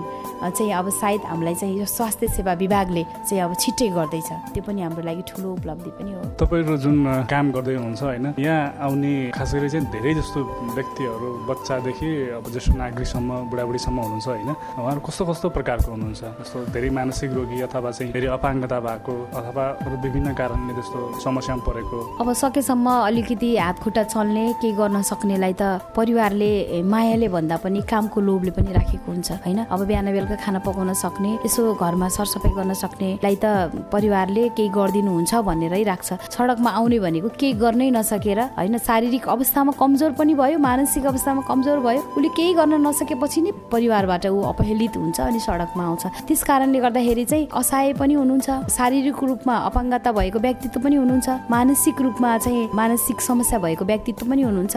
चाहिँ 0.55 0.71
अब 0.73 0.89
सायद 1.01 1.21
हामीलाई 1.25 1.55
चाहिँ 1.55 1.75
यो 1.79 1.85
स्वास्थ्य 1.85 2.27
सेवा 2.35 2.53
विभागले 2.53 3.03
चाहिँ 3.29 3.41
अब 3.43 3.53
छिट्टै 3.55 3.87
गर्दैछ। 3.97 4.29
त्यो 4.53 4.63
पनि 4.67 4.81
हाम्रो 4.81 5.03
लागि 5.03 5.23
ठुलो 5.29 5.49
उपलब्धि 5.57 5.89
पनि 5.97 6.11
हो। 6.13 6.21
तपाईँहरू 6.39 6.77
जुन 6.83 6.97
काम 7.31 7.45
गर्दै 7.51 7.75
हुनुहुन्छ 7.75 8.03
होइन 8.03 8.25
यहाँ 8.39 8.61
आउने 8.85 9.13
खास 9.35 9.53
गरी 9.55 9.69
चाहिँ 9.69 9.87
धेरै 9.91 10.13
जस्तो 10.19 10.39
व्यक्तिहरू 10.75 11.29
बच्चादेखि 11.49 12.09
अब 12.37 12.45
ज्येष्ठ 12.51 12.75
नागरिकसम्म 12.75 13.29
बुढाबुढीसम्म 13.49 13.97
हुनुहुन्छ 13.99 14.27
होइन 14.27 14.49
उहाँहरू 14.51 14.99
कस्तो 15.07 15.23
कस्तो 15.25 15.47
प्रकारको 15.57 15.91
हुनुहुन्छ? 15.91 16.21
जस्तो 16.39 16.57
धेरै 16.75 16.89
मानसिक 16.89 17.29
रोगी 17.33 17.61
अथवा 17.67 17.91
चाहिँ 17.91 18.11
धेरै 18.13 18.27
अपाङ्गता 18.37 18.77
भएको 18.87 19.13
अथवा 19.39 19.65
विभिन्न 20.03 20.33
कारणले 20.33 20.73
त्यस्तो 20.73 20.99
समस्यामा 21.23 21.63
परेको? 21.67 21.97
अब 22.21 22.27
सकेसम्म 22.33 22.87
अलिकति 23.09 23.44
हात 23.57 23.79
खुट्टा 23.83 24.03
चल्ने 24.03 24.43
केही 24.61 24.73
गर्न 24.79 25.01
सक्नेलाई 25.01 25.53
त 25.53 25.63
परिवारले 25.95 26.81
मायाले 26.83 27.27
भन्दा 27.35 27.57
पनि 27.63 27.81
कामको 27.91 28.19
लोभले 28.21 28.51
पनि 28.57 28.71
राखेको 28.73 29.11
हुन्छ 29.11 29.31
होइन? 29.45 29.59
अब 29.69 29.79
बिहान 29.85 30.07
बेलुका 30.15 30.35
खाना 30.43 30.59
पकाउन 30.65 30.93
सक्ने 30.93 31.31
यसो 31.45 31.61
घरमा 31.75 32.07
सरसफाइ 32.17 32.51
गर्न 32.57 32.73
सक्नेलाई 32.73 33.35
त 33.43 33.45
परिवारले 33.93 34.43
केही 34.57 34.69
गरिदिनुहुन्छ 34.77 35.33
भनेरै 35.49 35.83
राख्छ। 35.83 36.09
सडकमा 36.35 36.69
आउने 36.79 36.99
भनेको 37.05 37.29
केही 37.39 37.53
गर्नै 37.63 37.89
नसकेर 37.97 38.39
होइन? 38.57 38.77
शारीरिक 38.77 39.27
अवस्थामा 39.35 39.71
कमजोर 39.81 40.11
पनि 40.19 40.33
भयो 40.33 40.57
मानसिक 40.59 41.05
अवस्थामा 41.05 41.41
कमजोर 41.49 41.79
भयो 41.85 42.01
उसले 42.15 42.29
केही 42.37 42.53
गर्न 42.59 42.73
नसकेपछि 42.87 43.41
नै 43.41 43.51
परिवारबाट 43.71 44.25
ऊ 44.27 44.41
अपहेलित 44.51 44.97
हुन्छ 44.97 45.19
अनि 45.21 45.39
सडकमा 45.39 45.83
आउँछ। 45.85 46.03
त्यस 46.27 46.43
कारणले 46.43 46.79
गर्दाखेरि 46.79 47.25
चाहिँ 47.25 47.47
असहाय 47.53 47.93
पनि 47.99 48.13
हुनुहुन्छ 48.13 48.49
शारीरिक 48.77 49.23
रूपमा 49.23 49.55
अपाङ्गता 49.69 50.11
भएको 50.11 50.39
व्यक्तित्व 50.39 50.79
पनि 50.79 50.95
हुनुहुन्छ 50.95 51.29
मानसिक 51.49 52.01
रूपमा 52.01 52.37
चाहिँ 52.37 52.69
मानसिक 52.73 53.21
समस्या 53.35 53.59
भएको 53.59 53.85
व्यक्तित्व 53.85 54.25
पनि 54.31 54.41
हुनुहुन्छ 54.41 54.75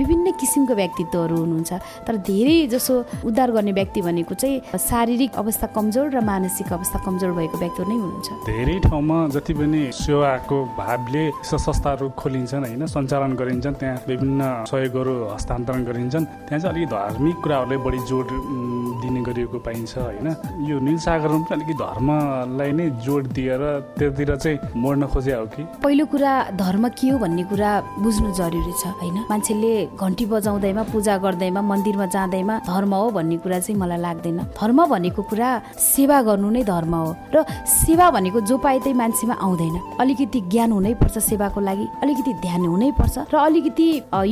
विभिन्न 0.00 0.26
किसिमको 0.40 0.74
व्यक्तित्वहरू 0.74 1.36
हुनुहुन्छ। 1.36 1.72
तर 2.06 2.16
धेरै 2.24 2.56
जसो 2.72 2.94
उद्धार 3.28 3.50
गर्ने 3.52 3.72
व्यक्ति 3.72 4.00
भनेको 4.00 4.34
चाहिँ 4.34 4.78
शारीरिक 4.80 5.36
अवस्था 5.36 5.66
कमजोर 5.76 6.06
र 6.16 6.20
मानसिक 6.24 6.72
अवस्था 6.72 6.98
कमजोर 7.04 7.32
भएको 7.36 7.56
व्यक्तिहरू 7.58 7.88
नै 7.92 7.98
हुनुहुन्छ। 8.00 8.28
धेरै 8.48 8.76
ठाउँमा 8.88 9.18
जति 9.36 9.52
पनि 9.60 9.80
सेवाको 9.92 10.56
भावले 10.78 11.24
संस्थाहरू 11.44 12.08
खोलिन्छन् 12.16 12.64
होइन 12.64 12.86
सञ्चालन 12.88 13.32
गरिन्छन् 13.36 13.76
त्यहाँ 13.76 14.00
विभिन्न 14.08 14.40
सहयोगहरू 14.72 15.14
हस्तान्तरण 15.36 15.84
गरिन्छन् 15.84 16.24
त्यहाँ 16.48 16.60
चाहिँ 16.64 16.72
अलिक 16.72 16.88
धार्मिक 16.88 17.36
कुराहरूलाई 17.44 17.78
बढी 17.84 18.00
जोड 18.08 18.28
दिने 19.04 19.20
गरिएको 19.28 19.58
पाइन्छ 19.60 19.92
होइन। 19.98 20.28
यो 20.64 20.76
निलसागरमा 20.80 21.44
पनि 21.44 21.54
अलिकति 21.56 21.74
धर्मलाई 21.84 22.72
नै 22.72 22.86
जोड 23.04 23.26
दिएर 23.36 23.62
त्यतिर 23.98 24.36
चाहिँ 24.36 24.58
मोड्न 24.76 25.06
खोजे 25.12 25.34
हो 25.34 25.46
कि? 25.52 25.62
पहिलो 25.84 26.04
कुरा 26.08 26.32
धर्म 26.56 26.88
के 26.88 27.08
हो 27.10 27.18
भन्ने 27.18 27.44
कुरा 27.52 27.70
बुझ्नु 27.98 28.30
जरुरी 28.34 28.72
छ 28.72 28.86
होइन? 28.98 29.16
मान्छेले 29.30 29.72
घन्टी 29.98 30.24
बजाउँदैमा 30.26 30.82
पूजा 30.92 31.16
गर्दैमा 31.18 31.60
मन्दिरमा 31.62 32.06
जाँदैमा 32.06 32.54
धर्म 32.66 32.94
हो 32.94 33.10
भन्ने 33.10 33.36
कुरा 33.42 33.58
चाहिँ 33.58 33.78
मलाई 33.80 33.98
लाग्दैन। 33.98 34.38
धर्म 34.54 34.78
भनेको 34.86 35.22
कुरा 35.22 35.48
सेवा 35.76 36.18
गर्नु 36.22 36.50
नै 36.50 36.62
धर्म 36.62 36.94
हो 36.94 37.10
र 37.34 37.44
सेवा 37.66 38.06
भनेको 38.10 38.40
जो 38.46 38.56
पाए 38.58 38.78
त्यही 38.78 38.94
मान्छेमा 38.94 39.34
आउँदैन। 39.34 39.76
अलिकति 39.98 40.40
ज्ञान 40.46 40.70
हुनै 40.72 40.94
पर्छ 40.94 41.18
सेवाको 41.20 41.60
लागि 41.60 41.86
अलिकति 42.02 42.32
ध्यान 42.44 42.62
हुनै 42.66 42.90
पर्छ 42.98 43.16
र 43.32 43.36
अलिकति 43.38 43.88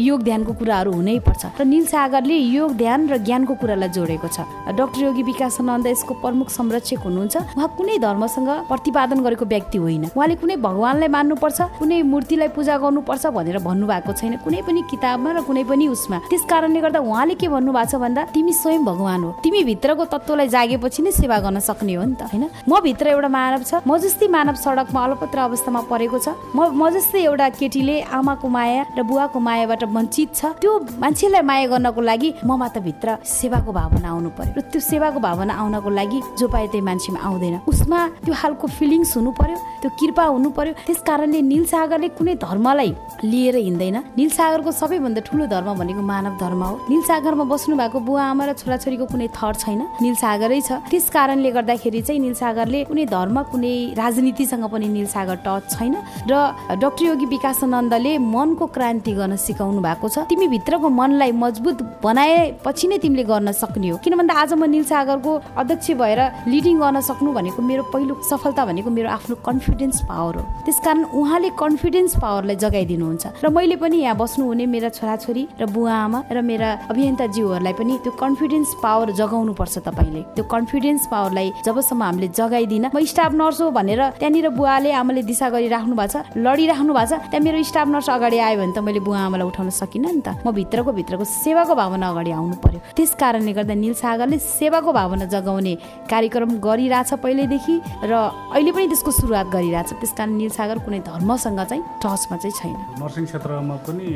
योग 0.06 0.22
ध्यानको 0.22 0.52
कुराहरू 0.54 0.92
हुनै 0.92 1.18
पर्छ। 1.26 1.42
र 1.60 1.64
निल 1.64 1.84
सागरले 1.86 2.36
योग 2.36 2.76
ध्यान 2.76 3.08
र 3.10 3.16
ज्ञानको 3.26 3.54
कुरालाई 3.60 3.88
जोडेको 3.90 4.28
छ। 4.28 4.46
डाक्टर 4.78 5.00
योगी 5.02 5.22
विकासानन्द 5.22 5.86
यसको 5.86 6.14
प्रमुख 6.22 6.48
संरक्षक 6.50 7.02
हुनुहुन्छ। 7.02 7.36
उहाँ 7.56 7.68
कुनै 7.76 7.98
धर्मसँग 7.98 8.50
प्रतिपादन 8.70 9.18
गरेको 9.26 9.44
व्यक्ति 9.44 9.78
होइन। 9.78 10.04
उहाँले 10.14 10.34
कुनै 10.38 10.56
भगवान्लाई 10.62 11.08
मान्नुपर्छ 11.08 11.58
कुनै 11.78 12.02
मूर्तिलाई 12.06 12.48
पूजा 12.54 12.74
गर्नुपर्छ 12.78 13.26
भनेर 13.36 13.55
भन्नुभएको 13.58 14.12
छैन। 14.12 14.36
कुनै 14.44 14.60
पनि 14.66 14.80
किताबमा 14.90 15.30
र 15.32 15.38
कुनै 15.46 15.64
पनि 15.64 15.86
उसमा। 15.88 16.18
त्यस 16.30 16.44
कारणले 16.50 16.80
गर्दा 16.80 17.00
उहाँले 17.00 17.34
के 17.34 17.48
भन्नुभएको 17.48 17.90
छ 17.90 17.94
भन्दा 17.96 18.22
तिमी 18.34 18.52
स्वयं 18.52 18.84
भगवान् 18.84 19.24
हो। 19.24 19.30
तिमी 19.44 19.60
भित्रको 19.64 20.04
तत्त्वलाई 20.04 20.48
जागेपछि 20.48 21.00
नै 21.02 21.10
सेवा 21.10 21.36
गर्न 21.44 21.58
सक्ने 21.60 21.94
हो 21.94 22.04
नि 22.04 22.14
त 22.16 22.22
होइन? 22.30 22.44
म 22.68 22.72
भित्र 22.80 23.06
एउटा 23.14 23.28
मानव 23.28 23.62
छ। 23.62 23.72
म 23.86 23.98
जस्तै 23.98 24.26
मानव 24.28 24.54
सडकमा 24.54 25.00
अलपत्र 25.04 25.38
अवस्थामा 25.48 25.80
परेको 25.90 26.18
छ। 26.18 26.28
म 26.54 26.70
म 26.74 26.90
जस्तै 26.90 27.20
एउटा 27.24 27.46
केटीले 27.58 27.96
आमाको 28.10 28.46
माया 28.48 28.82
र 28.96 29.02
बुवाको 29.02 29.38
मायाबाट 29.38 29.82
वञ्चित 29.84 30.28
छ। 30.34 30.40
त्यो 30.60 30.72
मान्छेलाई 31.02 31.42
माया 31.42 31.66
गर्नको 31.72 32.00
लागि 32.00 32.28
ममा 32.44 32.68
त 32.68 32.78
भित्र 32.82 33.22
सेवाको 33.24 33.70
भावना 33.72 34.08
आउनु 34.08 34.30
पर्यो। 34.36 34.52
र 34.56 34.60
त्यो 34.70 34.80
सेवाको 34.80 35.18
भावना 35.20 35.52
आउनको 35.54 35.90
लागि 35.90 36.18
जो 36.38 36.46
पाए 36.48 36.66
त्यही 36.72 36.84
मान्छेमा 36.84 37.20
आउँदैन। 37.20 37.56
उसमा 37.66 37.98
त्यो 38.24 38.34
खालको 38.34 38.66
फिलिङ्स 38.66 39.16
हुनु 39.16 39.30
पर्यो 39.32 39.56
त्यो 39.82 39.90
कृपा 39.98 40.24
हुनु 40.34 40.48
पर्यो। 40.50 40.72
त्यस 40.86 41.00
कारणले 41.06 41.40
निल 41.42 41.64
सागरले 41.66 42.08
कुनै 42.18 42.34
धर्मलाई 42.36 42.90
लिएर 43.36 43.56
हिँड्दैन। 43.56 43.96
निल 44.16 44.30
सागरको 44.32 44.70
सबैभन्दा 44.72 45.20
ठुलो 45.28 45.46
धर्म 45.46 45.68
भनेको 45.76 46.02
मानव 46.02 46.34
धर्म 46.40 46.62
हो। 46.64 46.74
निल 46.88 47.02
सागरमा 47.04 47.44
बस्नु 47.44 47.76
भएको 47.76 47.98
बुवा 48.00 48.22
आमा 48.32 48.44
र 48.48 48.52
छोराछोरीको 48.56 49.04
कुनै 49.12 49.28
थर 49.36 49.54
छैन। 49.60 49.80
निल 50.00 50.14
सागरै 50.16 50.60
छ। 50.60 50.80
त्यस 50.88 51.10
कारणले 51.12 51.50
गर्दाखेरि 51.52 52.00
चाहिँ 52.00 52.20
निल 52.20 52.34
सागरले 52.34 52.84
कुनै 52.88 53.04
धर्म 53.06 53.36
कुनै 53.52 53.74
राजनीतिसँग 53.94 54.64
पनि 54.72 54.88
निल 54.88 55.06
सागर 55.06 55.36
टच 55.44 55.62
छैन 55.76 55.94
र 56.30 56.34
डाक्टर 56.80 57.04
योगी 57.06 57.26
विकासानन्दले 57.26 58.12
मनको 58.18 58.66
क्रान्ति 58.72 59.12
गर्न 59.12 59.36
सिकाउनु 59.36 59.80
भएको 59.84 60.08
छ। 60.08 60.24
तिमी 60.30 60.46
भित्रको 60.48 60.88
मनलाई 60.88 61.32
मजबुत 61.34 61.82
बनाएपछि 62.02 62.86
नै 62.88 62.98
तिमीले 63.04 63.24
गर्न 63.24 63.52
सक्ने 63.52 63.88
हो। 63.90 63.96
किन 64.00 64.16
भन्दा 64.16 64.34
आज 64.34 64.52
म 64.54 64.64
निल 64.64 64.84
सागरको 64.86 65.32
अध्यक्ष 65.60 65.90
भएर 66.00 66.20
लिडिङ 66.48 66.76
गर्न 66.80 67.00
सक्नु 67.04 67.32
भनेको 67.32 67.60
मेरो 67.60 67.82
पहिलो 67.92 68.14
सफलता 68.22 68.64
भनेको 68.64 68.90
मेरो 68.90 69.08
आफ्नो 69.10 69.34
कन्फिडेन्स 69.44 70.00
पावर 70.08 70.34
हो। 70.36 70.42
त्यस 70.64 70.78
कारण 70.80 71.04
उहाँले 71.12 71.50
कन्फिडेन्स 71.58 72.12
पावरलाई 72.22 72.56
जगाइदिनुहुन्छ। 72.56 73.25
र 73.42 73.48
मैले 73.48 73.76
पनि 73.76 73.96
यहाँ 74.02 74.16
बस्नुहुने 74.16 74.66
मेरा 74.66 74.88
छोराछोरी 74.88 75.42
र 75.60 75.66
बुवा 75.66 75.94
आमा 76.04 76.18
र 76.32 76.42
मेरा 76.42 76.68
अभियन्ताज्यूहरूलाई 76.90 77.72
पनि 77.72 77.94
त्यो 78.04 78.12
कन्फिडेन्स 78.22 78.70
पावर 78.82 79.10
जगाउनु 79.20 79.52
पर्छ 79.54 79.78
तपाईँले। 79.86 80.22
त्यो 80.36 80.44
कन्फिडेन्स 80.44 81.06
पावरलाई 81.10 81.48
जबसम्म 81.66 82.02
हामीले 82.02 82.28
जगाइदिन 82.38 82.84
म 82.94 83.04
स्टाफ 83.04 83.32
नर्स 83.34 83.60
हो 83.60 83.70
भनेर 83.70 84.00
त्यहाँनिर 84.20 84.48
बुवाले 84.56 84.90
आमाले 84.92 85.22
दिशा 85.22 85.48
गरिराख्नु 85.50 85.94
भएको 85.96 86.12
छ 86.12 86.16
लडिराख्नु 86.36 86.92
भएको 86.92 87.06
छ 87.06 87.20
त्यहाँ 87.30 87.44
मेरो 87.44 87.62
स्टाफ 87.62 87.88
नर्स 87.88 88.08
अगाडि 88.10 88.38
आयो 88.38 88.56
भने 88.60 88.72
त 88.72 88.78
मैले 88.82 89.00
बुवा 89.00 89.20
आमालाई 89.26 89.46
उठाउन 89.46 89.70
सकिनँ 89.70 90.12
नि 90.12 90.22
त। 90.22 90.28
म 90.44 90.52
भित्रको 90.52 90.90
भित्रको 90.92 91.24
सेवाको 91.24 91.74
भावना 91.74 92.06
अगाडि 92.08 92.30
आउनु 92.30 92.56
पर्यो। 92.62 92.80
त्यस 92.96 93.14
कारणले 93.20 93.52
गर्दा 93.52 93.74
निल 93.74 93.94
सागरले 93.94 94.38
सेवाको 94.38 94.90
भावना 94.92 95.24
जगाउने 95.32 95.74
कार्यक्रम 96.10 96.50
गरिरहेछ 96.60 97.10
पहिल्यैदेखि 97.24 97.74
र 98.04 98.12
अहिले 98.52 98.70
पनि 98.72 98.86
त्यसको 98.92 99.10
सुरुवात 99.10 99.46
गरिरहेछ। 99.52 99.90
त्यस 100.00 100.12
कारण 100.16 100.32
निल 100.36 100.50
सागर 100.50 100.78
कुनै 100.84 101.00
धर्मसँग 101.06 101.60
चाहिँ 101.60 101.82
टचमा 102.02 102.36
चाहिँ 102.36 102.54
छैन। 102.56 102.76
नर्सिङ 103.16 103.24
क्षेत्रमा 103.32 103.76
पनि 103.88 104.08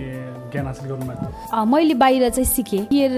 ज्ञान 0.52 0.66
हासिल 0.68 0.86
गर्नुभएको 0.92 1.64
मैले 1.64 1.94
बाहिर 1.96 2.28
चाहिँ 2.36 2.44
सिकेँ। 2.44 2.84
केयर 2.92 3.12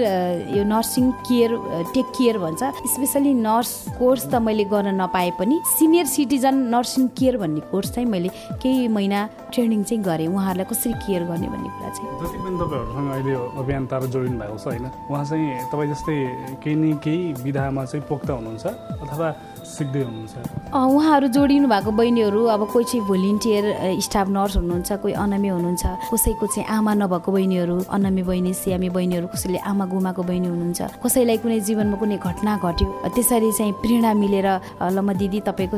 यो 0.55 0.63
नर्सिङ 0.63 1.11
केयर 1.27 1.51
टेक 1.91 2.07
केयर 2.15 2.37
भन्छ। 2.39 2.63
स्पेसली 2.87 3.33
नर्स 3.35 3.71
कोर्स 3.99 4.23
त 4.31 4.39
मैले 4.39 4.63
गर्न 4.71 4.95
नपाए 4.95 5.31
पनि 5.35 5.59
सिनियर 5.75 6.05
सिटिजन 6.07 6.55
नर्सिङ 6.71 7.07
केयर 7.19 7.35
भन्ने 7.43 7.61
कोर्स 7.67 7.91
चाहिँ 7.99 8.07
मैले 8.07 8.29
केही 8.63 8.87
महिना 8.87 9.19
ट्रेनिङ 9.51 9.83
चाहिँ 9.83 10.03
गरेँ। 10.07 10.27
उहाँहरूलाई 10.31 10.67
कसरी 10.71 10.93
केयर 11.03 11.23
गर्ने 11.27 11.47
भन्ने 11.51 11.69
कुरा 11.75 11.89
चाहिँ। 11.91 12.07
जति 12.23 12.37
पनि 12.39 12.55
तपाईँहरूसँग 12.63 13.07
अहिले 13.11 13.33
अभियन्ताहरू 13.59 14.07
जोडिनु 14.07 14.39
भएको 14.39 14.57
छ 14.63 14.65
होइन? 14.71 14.85
उहाँ 15.11 15.25
चाहिँ 15.27 15.67
तपाईँ 15.67 15.89
जस्तै 15.91 16.15
केही 16.63 16.75
न 16.79 16.95
केही 17.03 17.43
विधामा 17.43 17.83
चाहिँ 17.91 18.03
पोख्त 18.07 18.29
हुनुहुन्छ 18.31 18.65
अथवा 19.03 19.27
सिक्दै 19.63 20.01
हुनुहुन्छ? 20.03 20.35
उहाँहरू 20.73 21.27
जोडिनु 21.35 21.67
भएको 21.67 21.91
बहिनीहरू 21.91 22.41
अब 22.55 22.61
कोही 22.73 22.85
चाहिँ 22.85 23.07
भोलिन्टियर 23.07 23.63
स्टाफ 24.03 24.27
नर्स 24.35 24.55
हुनुहुन्छ 24.57 24.91
कोही 25.03 25.13
अनामी 25.23 25.47
हुनुहुन्छ 25.55 25.83
कसैको 26.11 26.45
चाहिँ 26.53 26.67
आमा 26.67 26.93
नभएको 27.01 27.29
बहिनीहरू 27.31 27.75
अनामी 27.95 28.23
बहिनी 28.29 28.53
सियामी 28.53 28.89
बहिनीहरू 28.89 29.27
कसैले 29.33 29.59
आमा 29.63 29.85
गुमाको 29.93 30.23
बहिनी 30.23 30.47
हुनुहुन्छ 30.47 30.81
कसैलाई 31.03 31.37
कुनै 31.43 31.59
जीवनमा 31.67 31.97
कुनै 32.01 32.17
घटना 32.17 32.51
घट्यो 32.59 32.87
त्यसरी 33.15 33.51
चाहिँ 33.57 33.73
प्रेरणा 33.81 34.11
मिलेर 34.13 34.47
ल 34.93 34.97
म 34.99 35.13
दिदी 35.15 35.39
तपाईँको 35.47 35.77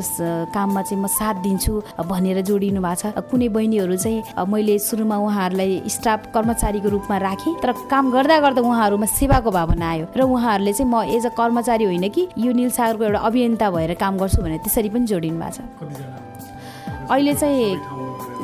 काममा 0.50 0.82
चाहिँ 0.82 1.02
म 1.02 1.06
साथ 1.06 1.36
दिन्छु 1.46 1.72
भनेर 2.10 2.40
जोडिनु 2.42 2.80
भएको 2.80 3.12
छ। 3.12 3.22
कुनै 3.30 3.48
बहिनीहरू 3.54 3.96
चाहिँ 3.96 4.44
मैले 4.48 4.78
सुरुमा 4.78 5.16
उहाँहरूलाई 5.16 5.82
स्टाफ 5.86 6.32
कर्मचारीको 6.34 6.88
रूपमा 6.88 7.16
राखेँ 7.26 7.54
तर 7.62 7.72
काम 7.92 8.04
गर्दा 8.10 8.36
गर्दा 8.40 8.60
उहाँहरूमा 8.62 9.06
सेवाको 9.06 9.50
भावना 9.50 9.86
आयो 9.90 10.06
र 10.16 10.20
उहाँहरूले 10.24 10.72
चाहिँ 10.72 10.90
म 10.90 11.04
एज 11.14 11.26
अ 11.26 11.32
कर्मचारी 11.38 11.84
होइन 11.84 12.08
कि 12.08 12.22
यो 12.38 12.52
निलसागरको 12.52 13.04
एउटा 13.04 13.20
अभियन्ता 13.28 13.66
भएर 13.76 13.94
काम 14.00 14.18
गर्छु 14.18 14.42
भनेर 14.42 14.60
त्यसरी 14.64 14.88
पनि 14.94 15.06
जोडिनु 15.12 15.38
भएको 15.40 15.50
छ। 15.52 17.06
अहिले 17.10 17.34
चाहिँ 17.34 17.76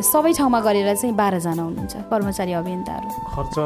सबै 0.00 0.32
ठाउँमा 0.32 0.60
गरेर 0.60 0.88
चाहिँ 0.96 1.14
बाह्रजना 1.16 1.62
हुनुहुन्छ 1.62 1.94
कर्मचारी 2.10 2.52
अभियन्ताहरू। 2.52 3.08
खर्च 3.36 3.56